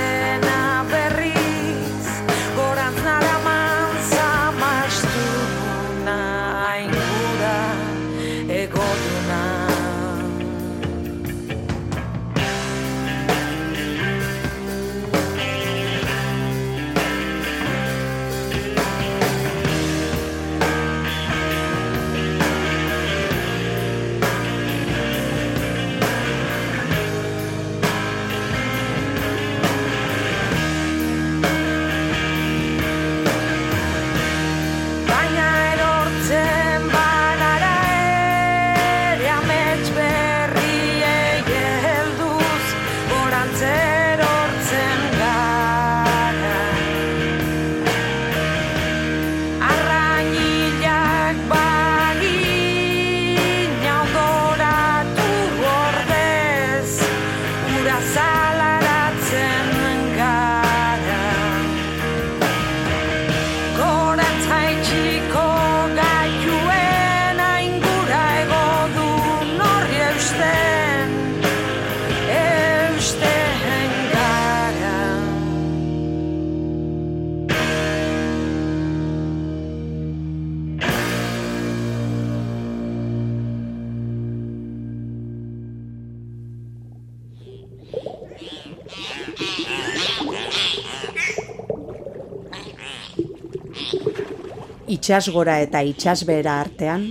Itxasgora 95.07 95.53
eta 95.63 95.79
itxasbehera 95.87 96.57
artean, 96.59 97.05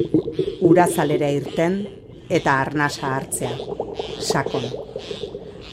urazalera 0.69 1.31
irten 1.33 1.79
eta 2.29 2.59
arnasa 2.61 3.15
hartzea, 3.17 3.55
sakon. 4.21 4.67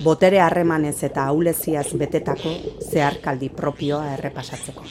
botere 0.06 0.40
harremanez 0.40 1.04
eta 1.04 1.26
auleziaz 1.34 1.90
betetako 2.00 2.54
zeharkaldi 2.80 3.50
propioa 3.50 4.14
errepasatzeko. 4.14 4.88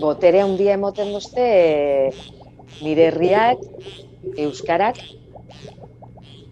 botere 0.00 0.42
handia 0.42 0.74
emoten 0.74 1.14
duzte 1.14 1.46
e, 1.46 2.10
nire 2.82 3.06
herriak, 3.12 3.62
euskarak, 4.34 4.98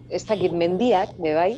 ez 0.07 0.23
dakit 0.23 0.55
mendiak, 0.55 1.11
be 1.19 1.35
bai, 1.35 1.53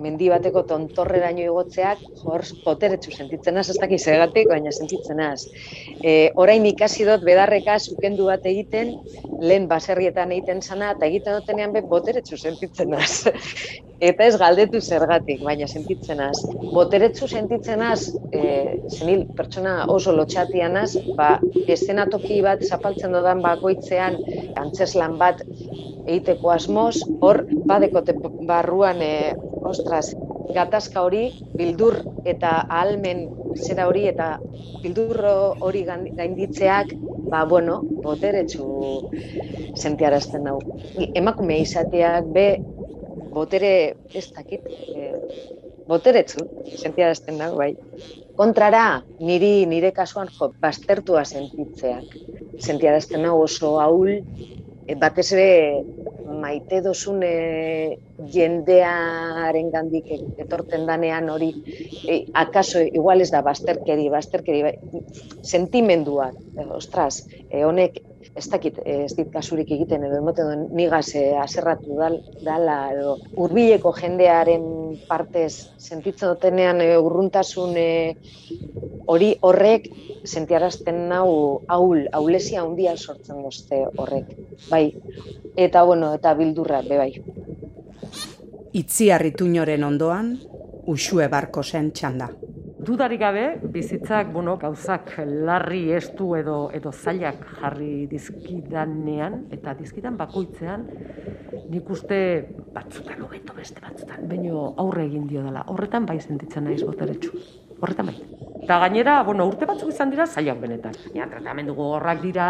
mendi 0.00 0.28
bateko 0.30 0.64
tontorreraino 0.68 1.44
igotzeak, 1.44 2.00
hor 2.26 2.42
boteretsu 2.64 3.12
sentitzen 3.14 3.56
az, 3.60 3.70
ez 3.70 3.76
dakit 3.78 4.02
segatik, 4.02 4.48
baina 4.50 4.72
sentitzen 4.74 5.20
az. 5.22 5.46
E, 6.02 6.32
orain 6.34 6.66
ikasi 6.66 7.06
dut 7.06 7.22
bedarreka 7.26 7.78
zukendu 7.78 8.26
bat 8.30 8.46
egiten, 8.50 8.94
lehen 9.40 9.68
baserrietan 9.70 10.34
egiten 10.34 10.62
sana, 10.62 10.92
eta 10.96 11.06
egiten 11.06 11.38
dutenean 11.38 11.74
be 11.74 11.84
boteretsu 11.90 12.38
sentitzen 12.40 12.94
az. 12.98 13.22
Eta 14.04 14.24
ez 14.26 14.34
galdetu 14.36 14.80
zergatik, 14.82 15.44
baina 15.46 15.68
sentitzen 15.70 16.18
az. 16.20 16.42
Boteretsu 16.74 17.28
sentitzen 17.30 17.80
az, 17.80 18.08
e, 18.34 18.74
zenil 18.90 19.24
pertsona 19.38 19.84
oso 19.88 20.12
lotxatian 20.12 20.76
az, 20.76 20.98
ba, 21.16 21.38
eszenatoki 21.70 22.40
bat 22.44 22.66
zapaltzen 22.66 23.14
dudan 23.14 23.40
bakoitzean, 23.44 24.18
antzeslan 24.60 25.16
bat 25.22 25.40
egiteko 26.04 26.50
asmoz, 26.52 26.98
hor 27.22 27.44
badekote 27.70 28.18
barruan, 28.44 29.00
e, 29.00 29.36
ostras, 29.64 30.12
gatazka 30.54 31.02
hori, 31.02 31.24
bildur 31.56 31.98
eta 32.28 32.60
ahalmen 32.68 33.26
zera 33.56 33.88
hori 33.88 34.06
eta 34.10 34.34
bildur 34.82 35.20
hori 35.64 35.84
gainditzeak, 35.88 36.94
ba, 37.30 37.44
bueno, 37.48 37.80
boteretsu 38.04 38.66
sentiarazten 39.74 40.44
dau. 40.46 40.58
Emakume 41.16 41.58
izateak 41.62 42.28
be, 42.34 42.48
botere, 43.34 43.72
ez 44.14 44.26
dakit, 44.36 44.66
e, 44.68 45.12
boteretsu 45.88 46.44
sentiarazten 46.76 47.40
dau, 47.40 47.54
bai. 47.58 47.72
Kontrara, 48.38 49.02
niri 49.22 49.64
nire 49.70 49.92
kasuan 49.96 50.30
jo, 50.36 50.52
baztertua 50.62 51.24
sentitzeak. 51.24 52.14
Sentiarazten 52.62 53.26
hau 53.28 53.40
oso 53.42 53.76
ahul, 53.82 54.20
batez 55.00 55.32
ere 55.32 55.84
maite 56.40 56.80
dozun 56.84 57.22
e, 57.24 57.98
jendearen 58.34 59.70
gandik 59.72 60.10
etorten 60.44 60.84
danean 60.88 61.30
hori, 61.32 61.50
e, 62.04 62.24
akaso, 62.34 62.82
igual 62.84 63.24
ez 63.24 63.30
da 63.32 63.40
bazterkeri, 63.46 64.08
bazterkeri, 64.12 64.62
bai, 64.66 64.74
sentimenduak, 65.42 66.36
e, 66.56 66.66
ostras, 66.76 67.24
e, 67.48 67.64
honek 67.64 68.02
ez 68.34 68.48
dakit, 68.50 68.78
e, 68.82 69.04
ez 69.04 69.14
dit 69.14 69.30
kasurik 69.30 69.70
egiten 69.70 70.04
edo 70.08 70.18
emoten 70.18 70.48
duen 70.48 70.64
nigaz 70.74 71.14
e, 71.14 71.22
aserratu 71.38 71.94
dal, 71.98 72.18
dala 72.42 72.78
edo 72.92 73.16
hurbileko 73.38 73.92
jendearen 73.94 74.64
partez 75.08 75.70
sentitzen 75.78 76.32
dutenean 76.32 76.82
e, 76.82 76.88
urruntasun 76.98 77.78
e, 77.78 77.90
hori 79.06 79.30
horrek 79.40 79.86
sentiarazten 80.24 81.04
nau 81.12 81.60
aul, 81.68 82.08
aulezia 82.12 82.64
handia 82.64 82.96
sortzen 82.96 83.42
dozte 83.44 83.84
horrek, 83.96 84.34
bai. 84.70 84.88
Eta 85.54 85.84
bueno, 85.84 86.14
eta 86.18 86.34
bildurra, 86.34 86.80
be 86.82 86.98
bai. 86.98 87.12
Itziarrituñoren 88.74 89.84
ondoan, 89.86 90.34
Uxue 90.90 91.28
Barkosen 91.30 91.92
txanda. 91.94 92.32
Dudarik 92.84 93.20
gabe, 93.20 93.44
bizitzak, 93.72 94.28
bueno, 94.34 94.58
gauzak 94.60 95.14
larri 95.24 95.86
estu 95.96 96.34
edo 96.36 96.56
edo 96.76 96.90
zailak 96.92 97.46
jarri 97.60 98.04
dizkidanean 98.10 99.38
eta 99.56 99.72
dizkidan 99.78 100.18
bakoitzean 100.20 100.84
nik 101.70 101.88
uste 101.94 102.18
batzutan 102.74 103.22
hobeto 103.24 103.56
beste 103.56 103.80
batzutan 103.80 104.28
baino 104.28 104.66
aurre 104.84 105.06
egin 105.08 105.24
dio 105.30 105.44
dela. 105.46 105.64
Horretan 105.72 106.04
bai 106.04 106.18
sentitzen 106.20 106.68
naiz 106.68 106.82
boteretsu. 106.84 107.32
Horretan 107.80 108.10
bai. 108.10 108.16
Eta 108.64 108.78
gainera, 108.82 109.14
bueno, 109.24 109.46
urte 109.48 109.68
batzuk 109.68 109.92
izan 109.92 110.12
dira 110.12 110.26
zailak 110.26 110.60
benetan. 110.60 110.98
Ja, 111.14 111.28
tratamendu 111.30 111.76
gogorrak 111.78 112.20
dira, 112.24 112.48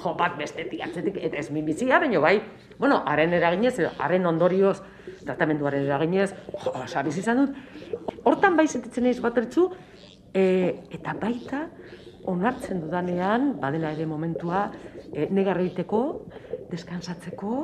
jo 0.00 0.14
bat 0.18 0.34
bestetik 0.38 0.82
atzetik, 0.86 1.18
eta 1.28 1.38
ez 1.38 1.50
minbizia, 1.54 1.98
baino 2.02 2.22
bai, 2.22 2.36
bueno, 2.78 3.00
haren 3.06 3.34
eraginez, 3.38 3.76
haren 3.98 4.26
ondorioz, 4.30 4.80
tratamenduaren 5.24 5.86
eraginez, 5.86 6.30
jo, 6.64 6.74
sabiz 6.86 7.16
izan 7.18 7.44
dut, 7.44 7.79
hortan 8.24 8.56
bai 8.56 8.66
sentitzen 8.68 9.06
naiz 9.06 9.18
boteretsu, 9.22 9.68
e, 10.34 10.44
eta 10.94 11.14
baita, 11.20 11.66
onartzen 12.30 12.82
dudanean, 12.84 13.54
badela 13.60 13.92
ere 13.96 14.06
momentua, 14.06 14.66
e, 15.12 15.28
negar 15.34 15.60
egiteko, 15.62 16.02
deskansatzeko, 16.70 17.54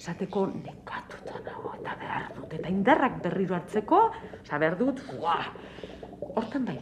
esateko 0.00 0.46
nekatuta 0.52 1.40
nago 1.44 1.74
eta 1.78 1.96
behar 2.00 2.30
dut, 2.36 2.54
eta 2.58 2.72
indarrak 2.72 3.20
berriro 3.24 3.56
hartzeko, 3.56 4.02
oza, 4.40 4.58
behar 4.58 4.78
dut, 4.80 5.04
uah, 5.18 5.50
hortan 6.34 6.68
bai. 6.68 6.78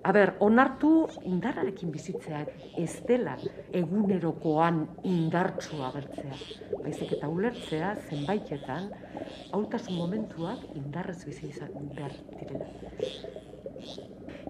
A 0.00 0.12
ber, 0.16 0.30
onartu 0.40 0.90
indarrarekin 1.28 1.90
bizitzeak 1.92 2.52
ez 2.80 3.02
dela 3.08 3.34
egunerokoan 3.76 4.78
indartsua 5.04 5.90
agertzea. 5.90 6.38
Baizik 6.80 7.12
eta 7.18 7.28
ulertzea 7.28 7.90
zenbaitetan 8.08 8.86
hautasun 9.52 9.98
momentuak 9.98 10.62
indarrez 10.74 11.18
bizi 11.26 11.50
izan 11.50 11.90
behar 11.96 12.14
direla. 12.30 12.70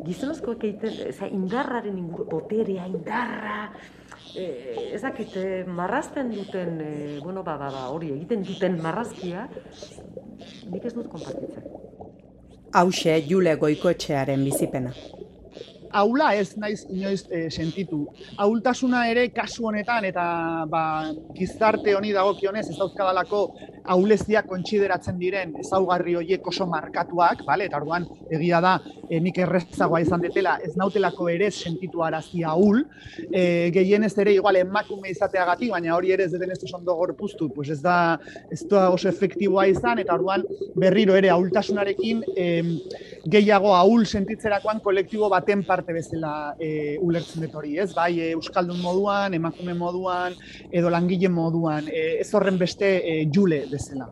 Gizonezkoek 0.06 0.62
egiten, 0.68 1.00
eza, 1.10 1.26
indarraren 1.26 1.98
inguru, 1.98 2.28
boterea, 2.30 2.86
indarra, 2.86 3.72
eh, 4.38 4.94
ez 4.94 5.02
dakit, 5.02 5.34
eh, 5.36 5.64
marrazten 5.66 6.30
duten, 6.30 6.80
eh, 6.80 7.18
bueno, 7.24 7.42
ba, 7.42 7.56
ba, 7.58 7.72
ba, 7.74 7.88
hori 7.90 8.12
egiten 8.14 8.46
duten 8.46 8.78
marrazkia, 8.80 9.48
nik 10.70 10.84
ez 10.84 10.94
dut 10.94 11.10
konpartitzen. 11.10 11.66
Hauxe 12.72 13.18
Jule 13.26 13.56
Goikoetxearen 13.56 14.44
bizipena. 14.44 14.94
Aula 15.92 16.34
ez 16.38 16.54
naiz 16.56 16.84
inoiz 16.88 17.24
e, 17.30 17.48
sentitu. 17.50 18.04
Ahultasuna 18.38 19.02
ere 19.10 19.26
kasu 19.34 19.66
honetan 19.66 20.04
eta 20.06 20.24
ba, 20.70 20.82
gizarte 21.34 21.96
honi 21.96 22.12
dagokionez 22.14 22.68
ez 22.68 22.76
dauzkadalako 22.78 23.40
auleziak 23.90 24.46
kontsideratzen 24.46 25.18
diren 25.18 25.56
ezaugarri 25.58 26.14
horiek 26.20 26.46
oso 26.46 26.66
markatuak, 26.70 27.42
bale? 27.46 27.66
eta 27.66 27.80
orduan 27.80 28.06
egia 28.30 28.60
da 28.62 28.76
e, 29.08 29.18
nik 29.20 29.40
errezagoa 29.42 30.02
izan 30.04 30.22
detela 30.22 30.58
ez 30.62 30.76
nautelako 30.78 31.28
ere 31.32 31.50
sentitu 31.50 32.04
arazi 32.06 32.44
ahul, 32.44 32.84
e, 33.32 33.70
gehienez 33.74 34.12
ere 34.22 34.36
igual 34.36 34.60
emakume 34.60 35.10
izateagatik, 35.10 35.72
baina 35.74 35.96
hori 35.96 36.14
ere 36.14 36.28
ez 36.28 36.32
deten 36.36 36.54
ez 36.54 36.74
ondo 36.76 36.94
gorpuztu, 36.94 37.50
pues 37.54 37.70
ez 37.74 37.80
da, 37.82 38.18
ez 38.52 38.62
da 38.70 38.88
oso 38.94 39.08
efektiboa 39.08 39.66
izan, 39.72 39.98
eta 39.98 40.14
orduan 40.14 40.46
berriro 40.78 41.16
ere 41.18 41.32
ahultasunarekin 41.34 42.22
em, 42.36 42.76
gehiago 43.26 43.74
ahul 43.74 44.06
sentitzerakoan 44.06 44.80
kolektibo 44.84 45.28
baten 45.32 45.64
parte 45.66 45.79
bezala 45.86 46.54
e, 46.58 46.98
ulertzen 47.00 47.44
dut 47.44 47.54
hori, 47.54 47.76
ez? 47.78 47.90
Bai, 47.96 48.12
e, 48.20 48.30
euskaldun 48.36 48.80
moduan, 48.82 49.34
emakume 49.34 49.74
moduan, 49.74 50.36
edo 50.70 50.90
langile 50.90 51.28
moduan, 51.28 51.88
e, 51.88 52.20
ez 52.20 52.28
horren 52.34 52.58
beste 52.58 52.92
e, 53.00 53.16
jule 53.32 53.64
bezala. 53.70 54.10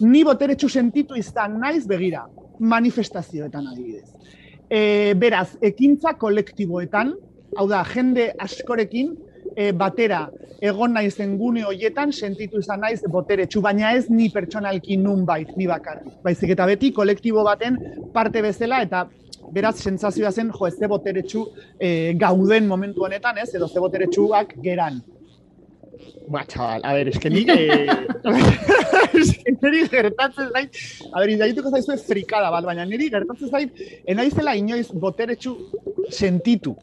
Ni 0.00 0.24
boteretsu 0.24 0.68
sentitu 0.68 1.16
izan 1.16 1.58
naiz 1.60 1.86
begira, 1.88 2.26
manifestazioetan 2.60 3.66
adibidez. 3.72 4.08
E, 4.70 5.14
beraz, 5.18 5.56
ekintza 5.62 6.14
kolektiboetan, 6.18 7.14
hau 7.56 7.66
da, 7.68 7.82
jende 7.94 8.30
askorekin, 8.38 9.14
e, 9.56 9.72
batera 9.72 10.26
egon 10.60 10.92
naizen 10.94 11.36
gune 11.40 11.64
hoietan 11.64 12.12
sentitu 12.12 12.60
izan 12.60 12.82
naiz 12.84 13.00
boteretsu, 13.08 13.62
baina 13.64 13.94
ez 13.96 14.08
ni 14.10 14.28
pertsonalki 14.32 14.98
nunbait, 15.00 15.54
ni 15.56 15.66
bakarrik. 15.70 16.20
Baizik 16.24 16.52
eta 16.54 16.66
beti 16.68 16.92
kolektibo 16.96 17.44
baten 17.46 17.78
parte 18.14 18.42
bezala 18.44 18.82
eta 18.84 19.06
beraz 19.52 19.76
sentsazioa 19.82 20.32
zen 20.32 20.50
jo 20.54 20.66
ez 20.66 20.76
ze 20.78 20.88
boteretsu 20.88 21.46
e, 21.78 22.14
gauden 22.18 22.66
momentu 22.66 23.04
honetan, 23.04 23.38
ez? 23.38 23.54
Edo 23.54 23.68
ze 23.68 23.80
boteretsuak 23.80 24.54
geran. 24.62 25.02
Ba, 26.28 26.44
chaval, 26.46 26.80
a 26.84 26.94
ver, 26.94 27.08
es 27.08 27.18
que 27.18 27.30
ni... 27.30 27.44
Eh, 27.48 27.86
es 29.14 29.36
que 29.38 29.52
niri 29.60 29.88
gertatzen 29.88 30.50
zait, 30.52 30.76
a 31.12 31.20
ver, 31.20 31.30
indaituko 31.30 31.70
zaizue 31.70 31.96
frikada 31.98 32.50
bat, 32.54 32.64
baina 32.64 32.86
niri 32.86 33.10
gertatzen 33.10 33.50
zait, 33.50 33.82
enaizela 34.06 34.54
inoiz 34.56 34.92
boteretsu 34.92 35.56
sentitu. 36.08 36.76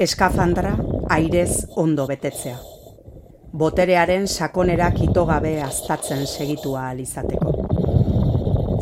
Eskafandra 0.00 0.70
airez 1.10 1.66
ondo 1.76 2.06
betetzea. 2.08 2.56
Boterearen 3.52 4.24
sakonerak 4.26 5.02
itogabe 5.04 5.58
aztatzen 5.60 6.24
segitua 6.26 6.86
ahal 6.86 7.02
izateko. 7.04 7.52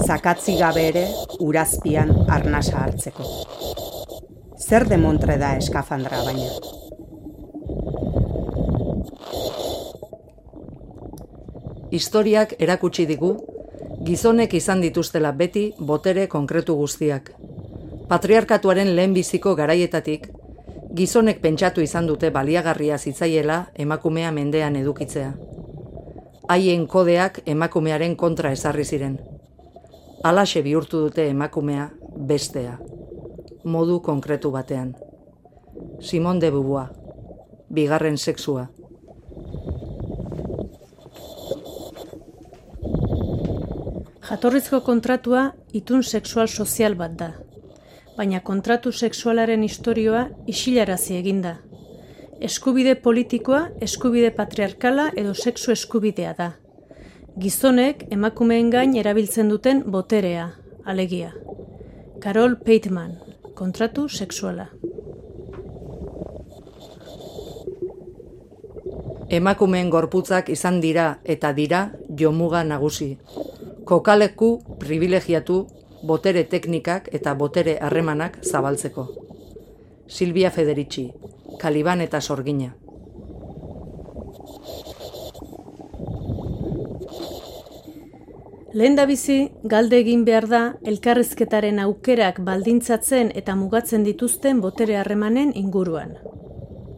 Zakatzi 0.06 0.54
gabe 0.60 0.86
ere 0.92 1.04
urazpian 1.42 2.14
arnasa 2.30 2.84
hartzeko. 2.84 3.26
Zer 4.56 4.86
demontre 4.86 5.36
da 5.36 5.56
eskafandra 5.58 6.22
baina? 6.22 6.48
Historiak 11.90 12.54
erakutsi 12.60 13.06
digu, 13.10 13.36
Gizonek 14.00 14.54
izan 14.54 14.80
dituztela 14.80 15.32
beti 15.32 15.72
botere 15.78 16.28
konkretu 16.28 16.76
guztiak. 16.78 17.34
Patriarkatuaren 18.08 18.94
lehenbiziko 18.94 19.56
garaietatik, 19.58 20.30
gizonek 20.94 21.40
pentsatu 21.40 21.82
izan 21.84 22.06
dute 22.06 22.30
baliagarria 22.34 22.98
zitzaiela 22.98 23.58
emakumea 23.78 24.32
mendean 24.32 24.76
edukitzea. 24.76 25.32
Haien 26.50 26.86
kodeak 26.86 27.40
emakumearen 27.46 28.16
kontra 28.16 28.50
ezarri 28.52 28.84
ziren. 28.84 29.18
Alaxe 30.24 30.62
bihurtu 30.62 31.04
dute 31.06 31.28
emakumea 31.30 31.90
bestea, 32.30 32.78
modu 33.64 34.00
konkretu 34.00 34.50
batean. 34.50 34.94
Simon 36.00 36.40
de 36.40 36.50
Beauvoir, 36.50 36.90
bigarren 37.70 38.18
sexua. 38.18 38.66
Jatorrizko 44.30 44.82
kontratua 44.86 45.52
itun 45.72 46.02
sexual 46.02 46.48
sozial 46.48 46.94
bat 46.94 47.16
da. 47.18 47.30
Baina 48.20 48.42
kontratu 48.44 48.90
sexualaren 48.92 49.62
historioa 49.64 50.26
isilarazi 50.52 51.14
eginda. 51.16 51.54
Eskubide 52.48 52.92
politikoa, 53.04 53.60
eskubide 53.86 54.28
patriarkala 54.36 55.06
edo 55.22 55.32
sexu 55.32 55.72
eskubidea 55.72 56.34
da. 56.36 56.50
Gizonek 57.40 58.02
emakumeen 58.16 58.68
gain 58.74 58.92
erabiltzen 59.02 59.48
duten 59.48 59.80
boterea, 59.94 60.50
alegia. 60.84 61.32
Carol 62.20 62.58
Peitman, 62.66 63.16
kontratu 63.62 64.06
sexuala. 64.20 64.68
Emakumeen 69.40 69.88
gorputzak 69.88 70.52
izan 70.52 70.84
dira 70.84 71.10
eta 71.24 71.56
dira 71.56 71.84
jomuga 72.22 72.66
nagusi. 72.68 73.14
Kokaleku 73.88 74.54
privilegiatu 74.78 75.62
botere 76.02 76.44
teknikak 76.44 77.08
eta 77.12 77.34
botere 77.34 77.78
harremanak 77.80 78.38
zabaltzeko. 78.44 79.08
Silvia 80.08 80.50
Federici, 80.50 81.10
Kaliban 81.60 82.00
eta 82.00 82.20
Sorgina. 82.20 82.74
Lehen 88.72 88.94
da 88.94 89.04
bizi, 89.06 89.50
galde 89.64 89.98
egin 89.98 90.20
behar 90.24 90.46
da 90.46 90.60
elkarrizketaren 90.86 91.80
aukerak 91.82 92.36
baldintzatzen 92.46 93.32
eta 93.34 93.56
mugatzen 93.58 94.04
dituzten 94.06 94.60
botere 94.62 94.94
harremanen 94.96 95.50
inguruan. 95.58 96.12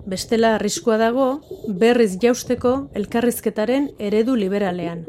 Bestela 0.04 0.56
arriskua 0.56 0.98
dago, 1.00 1.26
berriz 1.80 2.18
jausteko 2.20 2.74
elkarrizketaren 3.00 3.88
eredu 3.98 4.34
liberalean. 4.36 5.06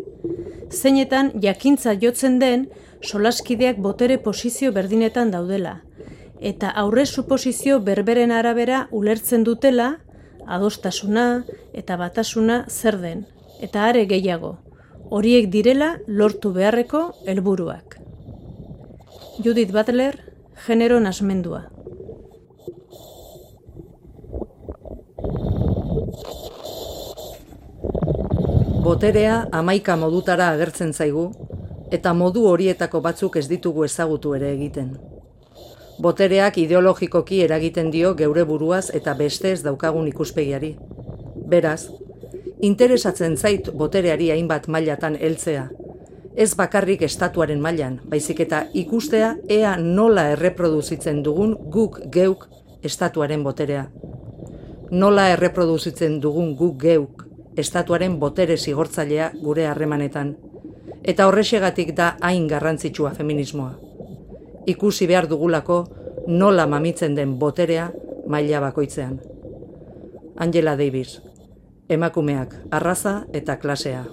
Zeinetan 0.72 1.34
jakintza 1.44 1.98
jotzen 2.00 2.40
den 2.40 2.70
solaskideak 3.04 3.78
botere 3.78 4.18
posizio 4.18 4.72
berdinetan 4.72 5.32
daudela. 5.32 5.82
Eta 6.40 6.70
aurre 6.84 7.06
suposizio 7.06 7.80
berberen 7.80 8.32
arabera 8.32 8.88
ulertzen 8.92 9.44
dutela, 9.44 9.98
adostasuna 10.48 11.44
eta 11.74 11.98
batasuna 11.98 12.66
zer 12.70 13.00
den. 13.00 13.26
Eta 13.62 13.86
are 13.88 14.06
gehiago, 14.08 14.58
horiek 15.10 15.50
direla 15.52 15.98
lortu 16.08 16.52
beharreko 16.56 17.12
helburuak. 17.28 18.00
Judith 19.44 19.72
Butler, 19.72 20.20
genero 20.66 21.00
nasmendua. 21.00 21.64
Boterea 28.84 29.48
amaika 29.56 29.96
modutara 29.96 30.50
agertzen 30.52 30.92
zaigu, 30.94 31.32
eta 31.94 32.14
modu 32.18 32.48
horietako 32.50 33.02
batzuk 33.06 33.36
ez 33.38 33.46
ditugu 33.50 33.84
ezagutu 33.86 34.34
ere 34.34 34.50
egiten. 34.56 34.96
Botereak 36.02 36.58
ideologikoki 36.58 37.44
eragiten 37.46 37.92
dio 37.94 38.16
geure 38.18 38.44
buruaz 38.50 38.88
eta 39.00 39.14
beste 39.20 39.52
ez 39.54 39.62
daukagun 39.62 40.08
ikuspegiari. 40.10 40.72
Beraz, 41.54 41.92
interesatzen 42.70 43.38
zait 43.38 43.70
botereari 43.78 44.32
hainbat 44.34 44.68
mailatan 44.68 45.18
heltzea. 45.20 45.68
Ez 46.34 46.56
bakarrik 46.58 47.04
estatuaren 47.06 47.62
mailan, 47.62 48.00
baizik 48.10 48.40
eta 48.48 48.64
ikustea 48.74 49.36
ea 49.58 49.76
nola 49.78 50.32
erreproduzitzen 50.32 51.22
dugun 51.28 51.54
guk 51.76 52.00
geuk 52.16 52.48
estatuaren 52.82 53.44
boterea. 53.46 53.86
Nola 54.90 55.28
erreproduzitzen 55.36 56.18
dugun 56.26 56.56
guk 56.58 56.82
geuk 56.82 57.24
estatuaren 57.56 58.18
botere 58.20 58.58
zigortzailea 58.58 59.30
gure 59.44 59.68
harremanetan. 59.70 60.34
Eta 61.04 61.28
horrexegatik 61.28 61.94
da 61.96 62.16
hain 62.22 62.48
garrantzitsua 62.48 63.12
feminismoa. 63.18 63.74
Ikusi 64.66 65.08
behar 65.08 65.28
dugulako 65.28 65.84
nola 66.28 66.68
mamitzen 66.68 67.16
den 67.16 67.38
boterea 67.40 67.92
maila 68.28 68.62
bakoitzean. 68.64 69.20
Angela 70.38 70.76
Davis, 70.76 71.20
emakumeak, 71.90 72.56
arraza 72.72 73.24
eta 73.34 73.58
klasea. 73.60 74.06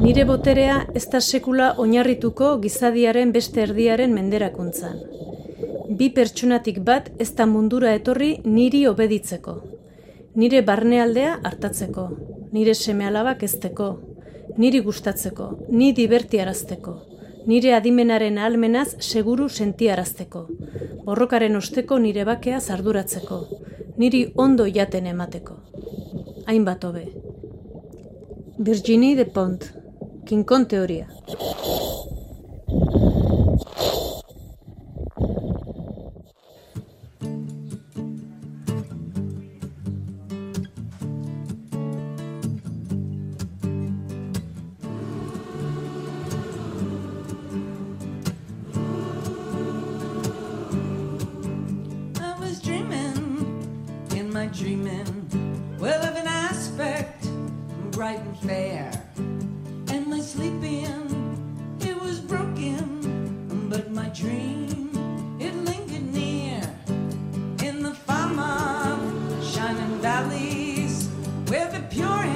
Nire 0.00 0.24
boterea 0.24 0.76
ez 0.96 1.04
da 1.12 1.20
sekula 1.20 1.74
oinarrituko 1.82 2.54
gizadiaren 2.62 3.34
beste 3.34 3.60
erdiaren 3.66 4.14
menderakuntzan. 4.16 4.96
Bi 5.98 6.08
pertsonatik 6.16 6.80
bat 6.86 7.10
ez 7.18 7.28
da 7.36 7.46
mundura 7.46 7.92
etorri 7.98 8.30
niri 8.44 8.86
obeditzeko. 8.88 9.79
Nire 10.38 10.60
barnealdea 10.62 11.40
hartatzeko, 11.42 12.04
nire 12.52 12.74
seme 12.74 13.06
alabak 13.08 13.40
ezteko, 13.42 13.86
niri 14.62 14.78
gustatzeko, 14.86 15.48
ni 15.74 15.88
divertiarazteko, 15.96 16.94
nire 17.50 17.72
adimenaren 17.74 18.38
ahalmenaz 18.38 18.94
seguru 19.02 19.48
sentiarazteko, 19.48 20.44
borrokaren 21.08 21.58
osteko 21.58 21.98
nire 21.98 22.24
bakea 22.28 22.60
zarduratzeko, 22.60 23.40
niri 23.98 24.22
ondo 24.36 24.68
jaten 24.70 25.10
emateko. 25.10 25.58
Hainbat 26.46 26.84
hobe. 26.86 27.04
Virginie 28.58 29.16
de 29.16 29.24
Pont, 29.26 29.66
Kinkon 30.26 30.66
teoria. 30.70 31.08
Dreaming, 54.52 55.78
well 55.78 56.02
of 56.02 56.16
an 56.16 56.26
aspect 56.26 57.26
bright 57.92 58.18
and 58.20 58.38
fair. 58.38 58.90
And 59.88 60.06
my 60.08 60.20
sleeping, 60.20 61.76
it 61.80 62.00
was 62.00 62.20
broken, 62.20 63.68
but 63.68 63.90
my 63.92 64.08
dream, 64.08 64.90
it 65.38 65.54
lingered 65.54 66.12
near. 66.12 66.62
In 67.62 67.82
the 67.82 67.94
farm 67.94 68.38
shining 69.42 69.98
valleys, 70.00 71.08
where 71.48 71.70
the 71.70 71.80
pure 71.90 72.29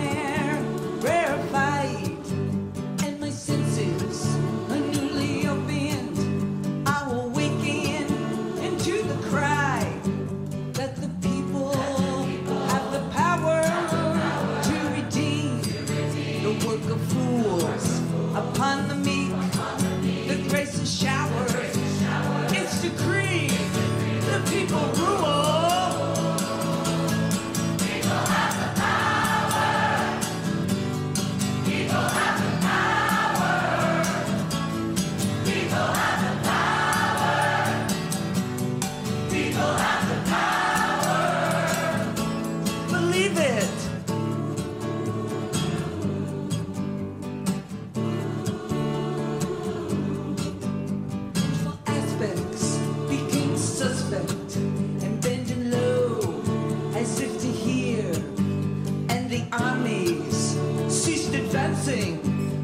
armies 59.64 60.58
ceased 60.88 61.32
advancing 61.34 62.12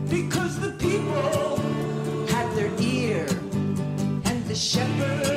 because 0.08 0.60
the 0.60 0.72
people 0.72 1.56
had 2.28 2.46
their 2.56 2.72
ear 2.78 3.26
and 4.28 4.44
the 4.46 4.54
shepherd 4.54 5.29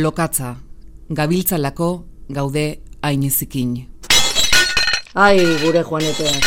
Lokatza, 0.00 0.54
gabiltzalako 1.10 1.88
gaude 2.32 2.64
ainezikin. 3.02 3.74
Ai, 5.14 5.36
gure 5.60 5.82
joaneteak. 5.84 6.46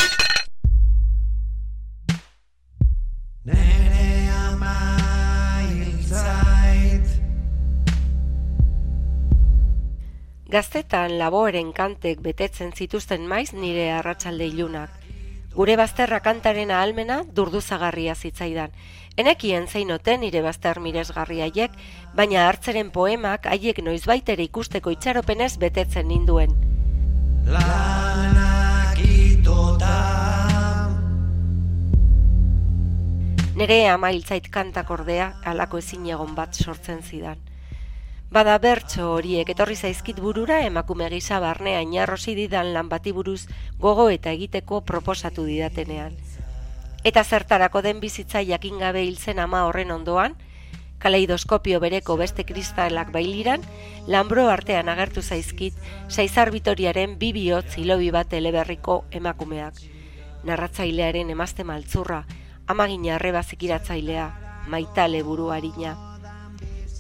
Gaztetan 10.54 11.18
laboeren 11.18 11.72
kantek 11.74 12.20
betetzen 12.26 12.74
zituzten 12.74 13.30
maiz 13.30 13.54
nire 13.54 13.92
arratsalde 14.00 14.50
ilunak. 14.50 15.03
Gure 15.54 15.76
bazterra 15.78 16.18
kantaren 16.26 16.72
ahalmena 16.74 17.20
durduzagarria 17.38 18.16
zitzaidan. 18.16 18.72
Enekien 19.22 19.68
zeinoten 19.68 20.24
nire 20.26 20.42
bazter 20.42 20.80
miresgarriaiek, 20.82 21.76
baina 22.18 22.48
hartzeren 22.48 22.90
poemak 22.96 23.46
haiek 23.46 23.84
noizbait 23.86 24.34
ere 24.34 24.48
ikusteko 24.50 24.90
itxaropenez 24.96 25.52
betetzen 25.62 26.10
ninduen. 26.10 26.58
Nere 33.54 33.80
ama 33.94 34.10
hiltzait 34.10 34.50
kantak 34.50 34.90
ordea 34.90 35.36
halako 35.46 35.78
ezin 35.78 36.10
egon 36.10 36.34
bat 36.34 36.58
sortzen 36.58 37.06
zidan. 37.06 37.38
Bada 38.34 38.56
bertso 38.58 39.12
horiek 39.14 39.50
etorri 39.54 39.76
zaizkit 39.78 40.18
burura 40.18 40.56
emakume 40.66 41.06
gisa 41.14 41.38
barnea 41.38 41.82
inarrosi 41.86 42.34
didan 42.34 42.72
lan 42.74 42.88
bati 42.90 43.12
buruz 43.14 43.44
gogo 43.78 44.08
eta 44.10 44.32
egiteko 44.34 44.80
proposatu 44.82 45.44
didatenean. 45.46 46.16
Eta 47.06 47.22
zertarako 47.24 47.84
den 47.86 48.00
bizitza 48.02 48.42
jakin 48.42 48.80
gabe 48.82 49.04
hiltzen 49.06 49.38
ama 49.44 49.68
horren 49.68 49.92
ondoan, 49.94 50.34
kaleidoskopio 50.98 51.78
bereko 51.84 52.16
beste 52.18 52.42
kristalak 52.44 53.12
bailiran, 53.14 53.62
lambro 54.08 54.48
artean 54.50 54.90
agertu 54.90 55.22
zaizkit, 55.22 55.78
saizar 56.10 56.50
bitoriaren 56.50 57.20
bi 57.20 57.34
bihotz 57.38 57.78
hilobi 57.78 58.10
bat 58.10 58.34
eleberriko 58.34 59.04
emakumeak. 59.12 59.78
Narratzailearen 60.44 61.30
emazte 61.30 61.64
maltzurra, 61.64 62.24
amagina 62.66 63.14
arreba 63.20 63.44
zikiratzailea, 63.44 64.26
maitale 64.74 65.22
buru 65.22 65.52
harina. 65.52 66.13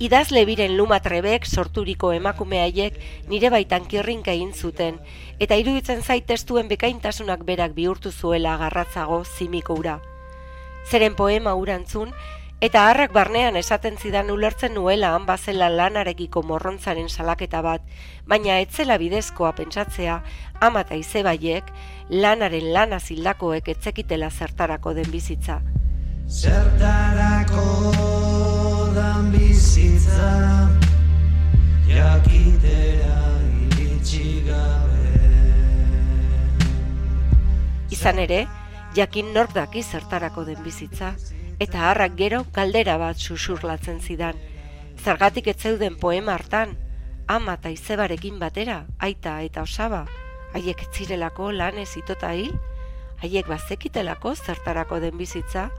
Idazle 0.01 0.41
biren 0.49 0.73
luma 0.75 0.97
trebek 1.05 1.45
sorturiko 1.45 2.09
emakume 2.17 2.63
haiek 2.63 2.95
nire 3.29 3.51
baitan 3.53 3.85
kirrinka 3.85 4.33
egin 4.33 4.53
zuten, 4.53 4.97
eta 5.39 5.55
iruditzen 5.55 6.01
zait 6.01 6.25
testuen 6.25 6.67
bekaintasunak 6.67 7.43
berak 7.45 7.75
bihurtu 7.77 8.11
zuela 8.11 8.57
garratzago 8.57 9.23
zimiko 9.23 9.77
ura. 9.77 9.99
Zeren 10.89 11.13
poema 11.15 11.53
urantzun, 11.53 12.09
eta 12.59 12.87
harrak 12.89 13.13
barnean 13.13 13.55
esaten 13.55 13.97
zidan 14.01 14.31
ulertzen 14.31 14.73
nuela 14.73 15.13
han 15.13 15.27
bazela 15.27 15.69
lanarekiko 15.69 16.41
morrontzaren 16.41 17.09
salaketa 17.09 17.61
bat, 17.61 17.85
baina 18.25 18.57
etzela 18.65 18.97
bidezkoa 18.97 19.53
pentsatzea, 19.59 20.23
ama 20.59 20.81
eta 20.87 20.97
izebaiek, 20.97 21.69
lanaren 22.09 22.73
lana 22.73 22.99
zildakoek 22.99 23.69
etzekitela 23.77 24.31
zertarako 24.31 24.97
den 24.97 25.11
bizitza. 25.11 25.61
Zertarako 26.27 28.12
dan 28.93 29.31
bizitza 29.33 30.69
Jakitera 31.89 33.19
iritsi 33.65 34.43
gabe 34.45 35.09
Izan 37.89 38.21
ere, 38.21 38.45
jakin 38.93 39.33
nork 39.33 39.53
daki 39.57 39.81
zertarako 39.83 40.45
den 40.45 40.61
bizitza, 40.65 41.13
eta 41.61 41.89
harrak 41.89 42.17
gero 42.17 42.43
galdera 42.53 42.97
bat 42.97 43.17
susurlatzen 43.17 44.01
zidan. 44.01 44.37
Zergatik 44.97 45.47
ez 45.47 45.57
zeuden 45.61 45.95
poema 46.01 46.33
hartan, 46.37 46.75
ama 47.27 47.57
eta 47.59 47.69
izebarekin 47.73 48.39
batera, 48.41 48.83
aita 48.99 49.39
eta 49.45 49.63
osaba, 49.65 50.05
haiek 50.53 50.81
ez 50.85 50.89
zirelako 50.93 51.51
lanez 51.51 51.89
itota 52.01 52.33
hil, 52.33 52.53
haiek 53.21 53.47
bazekitelako 53.47 54.35
zertarako 54.35 54.99
den 54.99 55.17
bizitza, 55.17 55.69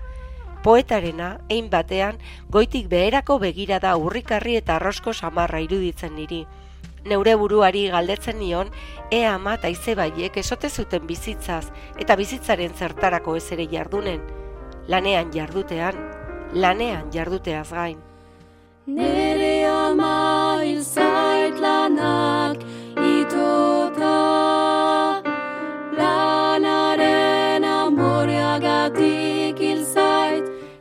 poetarena, 0.64 1.38
ein 1.52 1.68
batean, 1.70 2.16
goitik 2.48 2.88
beherako 2.88 3.36
begirada 3.42 3.92
urrikarri 4.00 4.56
eta 4.56 4.78
arrosko 4.78 5.12
samarra 5.12 5.60
iruditzen 5.60 6.16
niri. 6.16 6.46
Neure 7.04 7.34
buruari 7.36 7.84
galdetzen 7.92 8.38
nion, 8.40 8.70
ea 9.12 9.34
ama 9.34 9.58
eta 9.58 9.68
izebaiek 9.68 10.38
esote 10.40 10.70
zuten 10.70 11.04
bizitzaz 11.06 11.66
eta 12.00 12.16
bizitzaren 12.16 12.72
zertarako 12.72 13.36
ez 13.36 13.44
ere 13.52 13.68
jardunen. 13.68 14.24
Lanean 14.88 15.30
jardutean, 15.36 16.00
lanean 16.54 17.12
jarduteaz 17.12 17.68
gain. 17.70 18.00
Nere 18.86 19.66
ama 19.68 20.60
hil 20.64 20.80
zait 20.84 21.60
lanak 21.60 22.64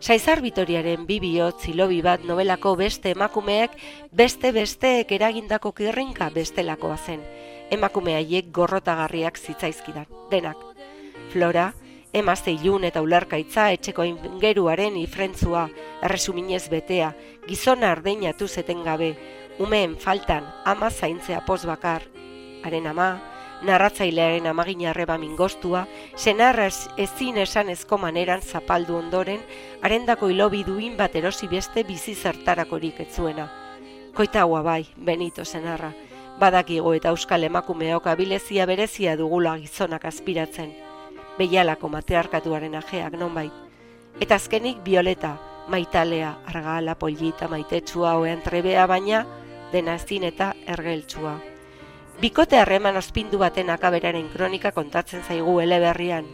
Saizar 0.03 0.41
bi 0.41 0.51
bihotz 1.23 1.63
hilobi 1.63 2.01
bat 2.03 2.25
novelako 2.27 2.75
beste 2.75 3.11
emakumeek 3.11 3.71
beste 4.11 4.51
besteek 4.51 5.09
eragindako 5.15 5.71
kirrinka 5.71 6.29
bestelakoa 6.29 6.97
zen. 6.97 7.21
Emakume 7.71 8.13
haiek 8.15 8.51
gorrotagarriak 8.51 9.37
zitzaizkidan, 9.37 10.05
denak. 10.29 10.57
Flora, 11.31 11.71
emazte 12.11 12.51
ilun 12.51 12.83
eta 12.83 13.01
ularkaitza 13.01 13.71
etxeko 13.71 14.03
ingeruaren 14.03 14.97
ifrentzua, 14.97 15.69
erresuminez 16.01 16.67
betea, 16.67 17.13
gizona 17.47 17.91
ardeinatu 17.95 18.47
zeten 18.47 18.83
gabe, 18.83 19.13
umeen 19.59 19.95
faltan 19.95 20.43
ama 20.65 20.91
zaintzea 20.91 21.45
poz 21.47 21.63
bakar. 21.63 22.03
Haren 22.65 22.87
ama, 22.91 23.21
narratzailearen 23.63 24.47
amagina 24.47 24.89
arreba 24.89 25.17
mingostua, 25.17 25.87
senarra 26.15 26.65
ez- 26.67 26.89
ezin 26.97 27.37
esan 27.37 27.69
ezko 27.69 27.97
maneran 27.97 28.41
zapaldu 28.41 28.95
ondoren, 28.95 29.39
arendako 29.81 30.29
hilobi 30.29 30.63
duin 30.63 30.97
bat 30.97 31.15
erosi 31.15 31.47
beste 31.47 31.83
bizi 31.83 32.15
zertarakorik 32.15 32.99
ez 32.99 33.15
zuena. 33.15 33.49
Koitaua 34.13 34.61
bai, 34.61 34.87
Benito 34.97 35.45
senarra, 35.45 35.93
badakigo 36.39 36.93
eta 36.93 37.09
euskal 37.09 37.43
emakumeok 37.43 38.07
abilezia 38.07 38.65
berezia 38.65 39.15
dugula 39.17 39.57
gizonak 39.57 40.05
aspiratzen. 40.05 40.73
Beialako 41.37 41.89
matriarkatuaren 41.89 42.75
ajeak 42.75 43.13
nonbait. 43.13 43.51
Eta 44.19 44.35
azkenik 44.35 44.83
Violeta, 44.85 45.37
maitalea, 45.67 46.35
argala, 46.45 46.95
polita, 46.95 47.47
maitetsua, 47.47 48.15
oean 48.17 48.41
trebea 48.43 48.85
baina, 48.85 49.25
dena 49.71 49.95
ezin 49.95 50.23
eta 50.23 50.53
ergeltsua. 50.67 51.39
Bikote 52.23 52.55
harreman 52.55 52.95
ospindu 52.95 53.35
baten 53.41 53.67
akaberaren 53.73 54.29
kronika 54.31 54.69
kontatzen 54.71 55.25
zaigu 55.27 55.57
eleberrian. 55.59 56.27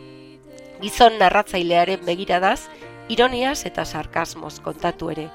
Gizon 0.84 1.16
narratzailearen 1.18 2.04
begiradaz, 2.06 2.68
ironiaz 3.16 3.64
eta 3.66 3.86
sarkasmoz 3.86 4.60
kontatu 4.68 5.10
ere. 5.10 5.26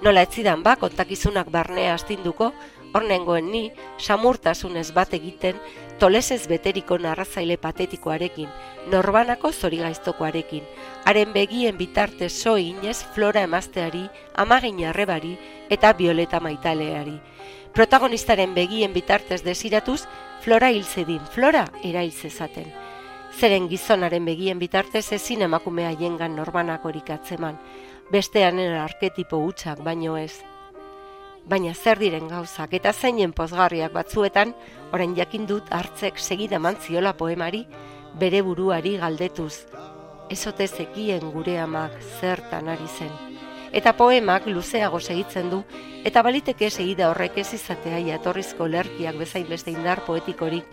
Nola 0.00 0.22
etzidan 0.24 0.62
ba 0.64 0.78
kontakizunak 0.80 1.50
barnea 1.52 1.92
astinduko, 1.98 2.48
hornengoen 2.94 3.50
ni, 3.50 3.64
samurtasunez 3.98 4.92
bat 4.94 5.12
egiten, 5.16 5.58
tolesez 5.98 6.46
beteriko 6.48 6.98
narratzaile 6.98 7.56
patetikoarekin, 7.58 8.48
norbanako 8.92 9.50
zorigaiztokoarekin, 9.52 10.62
haren 11.04 11.32
begien 11.34 11.78
bitarte 11.78 12.28
so 12.28 12.56
inez 12.58 13.00
flora 13.14 13.42
emazteari, 13.48 14.06
amagin 14.34 14.84
arrebari 14.86 15.34
eta 15.70 15.92
violeta 15.92 16.40
maitaleari. 16.40 17.18
Protagonistaren 17.74 18.54
begien 18.54 18.94
bitartez 18.94 19.42
desiratuz, 19.42 20.04
flora 20.40 20.70
hil 20.70 20.84
zedin, 20.84 21.20
flora 21.34 21.66
erail 21.82 22.12
zezaten. 22.12 22.70
Zeren 23.34 23.66
gizonaren 23.68 24.24
begien 24.24 24.60
bitartez 24.62 25.08
ezin 25.12 25.42
emakume 25.42 25.88
haiengan 25.88 26.36
norbanakorik 26.38 27.10
atzeman, 27.10 27.58
besteanen 28.12 28.78
arketipo 28.78 29.42
hutsak 29.42 29.82
baino 29.82 30.16
ez. 30.16 30.53
Baina 31.44 31.74
zer 31.74 31.98
diren 32.00 32.24
gauzak 32.30 32.72
eta 32.78 32.92
zeinen 32.92 33.32
pozgarriak 33.36 33.92
batzuetan, 33.92 34.54
orain 34.96 35.12
jakin 35.16 35.44
dut 35.46 35.68
hartzek 35.76 36.16
segida 36.18 36.58
mantziola 36.58 37.12
poemari, 37.18 37.66
bere 38.16 38.40
buruari 38.46 38.94
galdetuz. 39.02 39.66
Ezote 40.32 40.66
zekien 40.66 41.28
gure 41.34 41.58
amak 41.60 41.98
zertan 42.20 42.72
ari 42.72 42.88
zen. 42.88 43.12
Eta 43.76 43.92
poemak 43.92 44.46
luzeago 44.46 45.00
segitzen 45.00 45.50
du, 45.50 45.60
eta 46.08 46.22
baliteke 46.22 46.70
segida 46.70 47.10
horrek 47.10 47.36
ez 47.42 47.50
izatea 47.58 48.00
jatorrizko 48.08 48.70
lerkiak 48.70 49.20
bezain 49.20 49.48
beste 49.50 49.74
indar 49.74 50.00
poetikorik, 50.06 50.64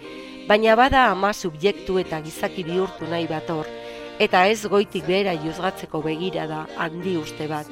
baina 0.47 0.77
bada 0.79 1.09
ama 1.11 1.33
subjektu 1.33 1.99
eta 1.99 2.21
gizaki 2.23 2.63
bihurtu 2.63 3.11
nahi 3.11 3.27
bator, 3.27 3.67
eta 4.19 4.47
ez 4.47 4.65
goitik 4.65 5.05
behera 5.07 5.33
juzgatzeko 5.33 6.01
begira 6.01 6.47
da 6.47 6.65
handi 6.77 7.15
uste 7.17 7.47
bat, 7.47 7.67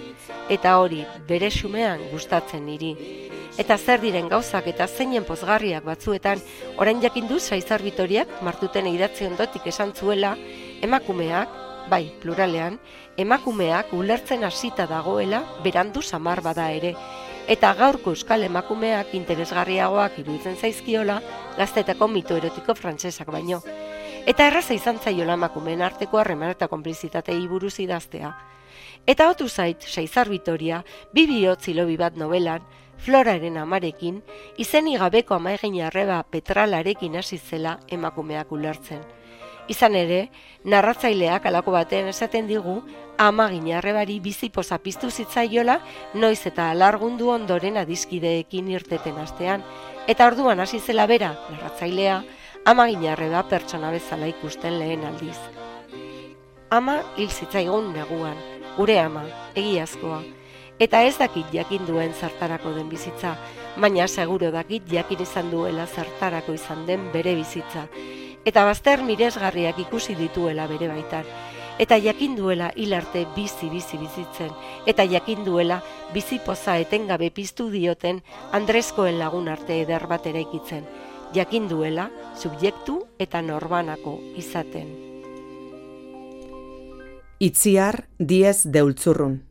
eta 0.49 0.77
hori 0.79 1.03
bere 1.27 1.49
xumean 1.51 2.05
gustatzen 2.11 2.65
niri. 2.65 2.95
Eta 3.59 3.75
zer 3.77 3.99
diren 3.99 4.29
gauzak 4.31 4.67
eta 4.71 4.87
zeinen 4.87 5.25
pozgarriak 5.27 5.83
batzuetan, 5.83 6.39
orain 6.77 7.01
jakin 7.01 7.27
du 7.27 7.39
Saizar 7.39 7.81
Bitoriak 7.83 8.41
martuten 8.41 8.87
idatzi 8.87 9.25
ondotik 9.27 9.67
esan 9.67 9.91
zuela, 9.93 10.35
emakumeak, 10.81 11.49
bai, 11.89 12.05
pluralean, 12.21 12.77
emakumeak 13.17 13.91
ulertzen 13.93 14.45
hasita 14.47 14.85
dagoela 14.87 15.43
berandu 15.63 16.01
samar 16.01 16.41
bada 16.45 16.69
ere, 16.71 16.93
eta 17.49 17.73
gaurko 17.73 18.13
euskal 18.13 18.45
emakumeak 18.45 19.15
interesgarriagoak 19.17 20.19
iruditzen 20.21 20.55
zaizkiola 20.55 21.19
gaztetako 21.57 22.07
mito 22.07 22.37
erotiko 22.37 22.75
frantsesak 22.77 23.31
baino. 23.33 23.63
Eta 24.29 24.45
erraza 24.45 24.75
izan 24.77 24.99
zaiola 25.01 25.33
emakumeen 25.39 25.81
arteko 25.81 26.19
harreman 26.21 26.51
eta 26.53 26.67
konplizitatei 26.69 27.39
buruz 27.49 27.79
idaztea. 27.81 28.29
Eta 29.09 29.25
otu 29.31 29.47
zait, 29.49 29.81
Saizar 29.81 30.29
Vitoria, 30.29 30.83
bi 31.13 31.23
bihotz 31.25 31.63
hilobi 31.71 31.97
bat 31.97 32.13
novelan, 32.13 32.61
Floraren 33.01 33.57
amarekin, 33.57 34.19
izeni 34.61 34.97
gabeko 35.01 35.33
amaegin 35.39 35.79
arreba 35.87 36.21
petralarekin 36.29 37.15
hasi 37.17 37.39
zela 37.39 37.79
emakumeak 37.87 38.51
ulertzen. 38.51 39.01
Izan 39.69 39.95
ere, 39.97 40.21
narratzaileak 40.63 41.47
alako 41.49 41.73
batean 41.73 42.09
esaten 42.13 42.45
digu, 42.49 42.83
amagin 43.17 43.71
arrebari 43.73 44.19
bizipoza 44.19 44.77
piztu 44.77 45.09
zitzaiola, 45.09 45.79
noiz 46.13 46.45
eta 46.45 46.69
alargundu 46.69 47.31
ondoren 47.33 47.81
adiskideekin 47.81 48.69
irteten 48.77 49.17
astean, 49.17 49.65
eta 50.07 50.27
orduan 50.29 50.59
hasi 50.59 50.77
zela 50.79 51.07
bera, 51.09 51.33
narratzailea, 51.49 52.21
amagin 52.65 53.07
arreba 53.07 53.43
pertsona 53.49 53.91
bezala 53.91 54.27
ikusten 54.27 54.79
lehen 54.79 55.05
aldiz. 55.05 55.37
Ama 56.69 56.99
hil 57.17 57.29
zitzaigun 57.29 57.93
neguan, 57.93 58.37
gure 58.77 58.99
ama, 58.99 59.23
egiazkoa, 59.55 60.21
eta 60.79 61.01
ez 61.03 61.17
dakit 61.17 61.49
jakin 61.53 61.87
duen 61.87 62.13
zertarako 62.13 62.75
den 62.75 62.89
bizitza, 62.89 63.35
baina 63.77 64.07
seguro 64.07 64.51
dakit 64.51 64.85
jakin 64.91 65.23
izan 65.25 65.49
duela 65.51 65.87
zertarako 65.87 66.53
izan 66.53 66.85
den 66.85 67.09
bere 67.13 67.35
bizitza, 67.35 67.87
eta 68.45 68.65
bazter 68.65 69.03
miresgarriak 69.03 69.79
ikusi 69.87 70.15
dituela 70.15 70.67
bere 70.67 70.87
baitan, 70.87 71.25
eta 71.79 71.97
jakin 71.97 72.35
duela 72.35 72.71
hil 72.75 72.93
arte 72.93 73.25
bizi 73.35 73.69
bizi 73.71 73.97
bizitzen, 73.97 74.51
eta 74.85 75.07
jakin 75.07 75.45
duela 75.45 75.81
bizi 76.13 76.39
poza 76.45 76.77
etengabe 76.77 77.31
piztu 77.31 77.69
dioten 77.71 78.21
Andreskoen 78.51 79.17
lagun 79.19 79.47
arte 79.49 79.81
eder 79.81 80.07
bat 80.07 80.27
eraikitzen, 80.27 80.85
jakin 81.33 81.69
duela 81.69 82.09
subjektu 82.35 83.01
eta 83.19 83.41
norbanako 83.41 84.19
izaten. 84.37 84.89
Itziar 87.39 88.03
Diez 88.19 88.65
Deultzurrun. 88.65 89.48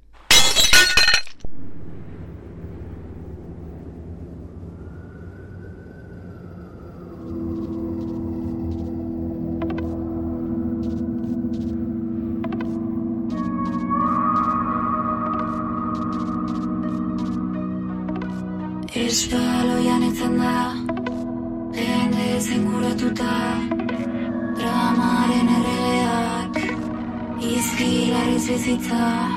Bizitza. 28.68 29.28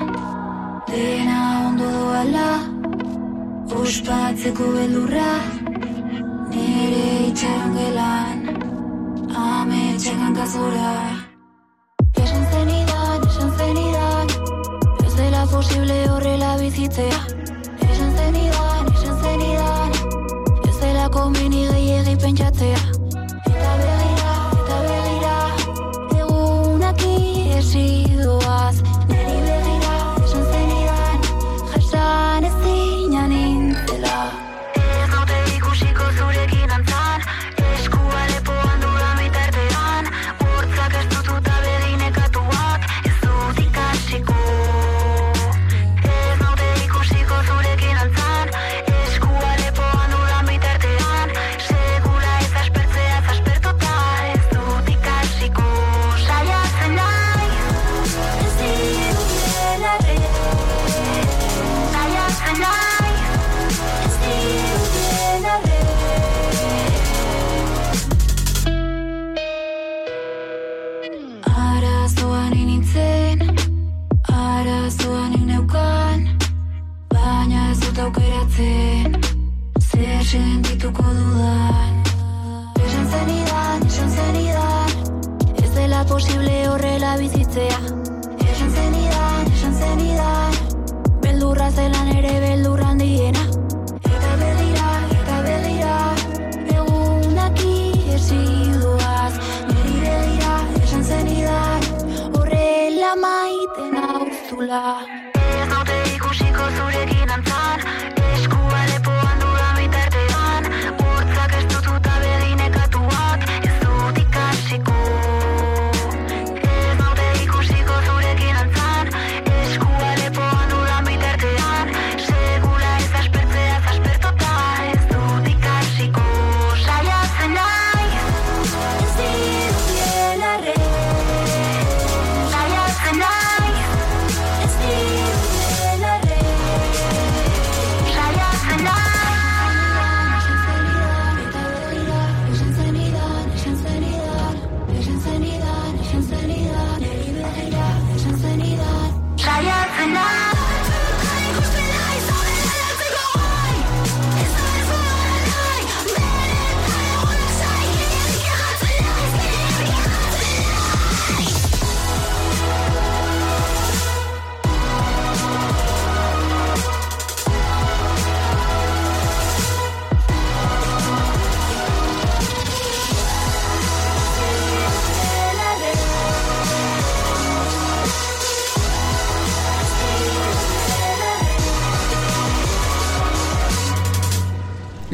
Dena 0.88 1.68
ondo 1.68 1.88
doala 1.92 2.50
Ospatzeko 3.82 4.66
beldurra 4.76 5.32
Nire 6.52 7.08
itxaron 7.30 7.74
gelan 7.78 8.38
Ame 9.32 9.84
txekan 9.98 10.36
kazora 10.36 10.92
Esan 10.92 11.21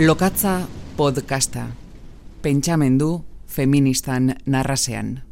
Lokatza 0.07 0.63
podcasta. 0.95 1.67
Pentsamendu 2.41 3.25
feministan 3.45 4.39
narrasean. 4.45 5.27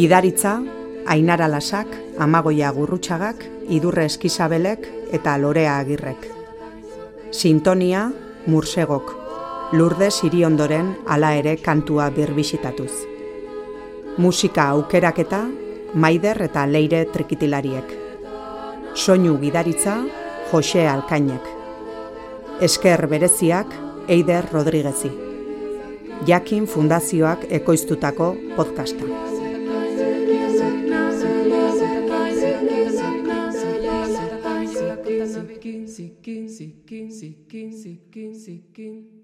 gidaritza, 0.00 0.62
Ainara 1.10 1.48
Lasak, 1.48 1.88
Amagoia 2.22 2.70
Gurrutxagak, 2.70 3.42
Idurre 3.66 4.04
Eskizabelek 4.06 4.84
eta 5.10 5.32
Lorea 5.42 5.80
Agirrek. 5.80 6.28
Sintonia, 7.34 8.12
Mursegok, 8.46 9.10
Lurde 9.72 10.12
Siriondoren 10.14 10.92
hala 11.10 11.32
ere 11.34 11.56
kantua 11.56 12.12
birbisitatuz. 12.14 12.92
Musika 14.22 14.68
aukeraketa, 14.70 15.40
Maider 15.94 16.44
eta 16.46 16.62
Leire 16.70 17.04
Trikitilariek. 17.10 17.90
Soinu 18.94 19.34
gidaritza, 19.42 19.96
Jose 20.52 20.86
Alkainek. 20.86 21.50
Esker 22.60 23.08
bereziak, 23.10 23.74
Eider 24.06 24.46
Rodriguezi. 24.52 25.10
Jakin 26.26 26.70
Fundazioak 26.70 27.48
ekoiztutako 27.50 28.36
podcasta. 28.54 29.29
seeking, 36.90 37.10
seeking, 37.12 37.70
seeking, 37.72 38.34
seeking. 38.34 39.19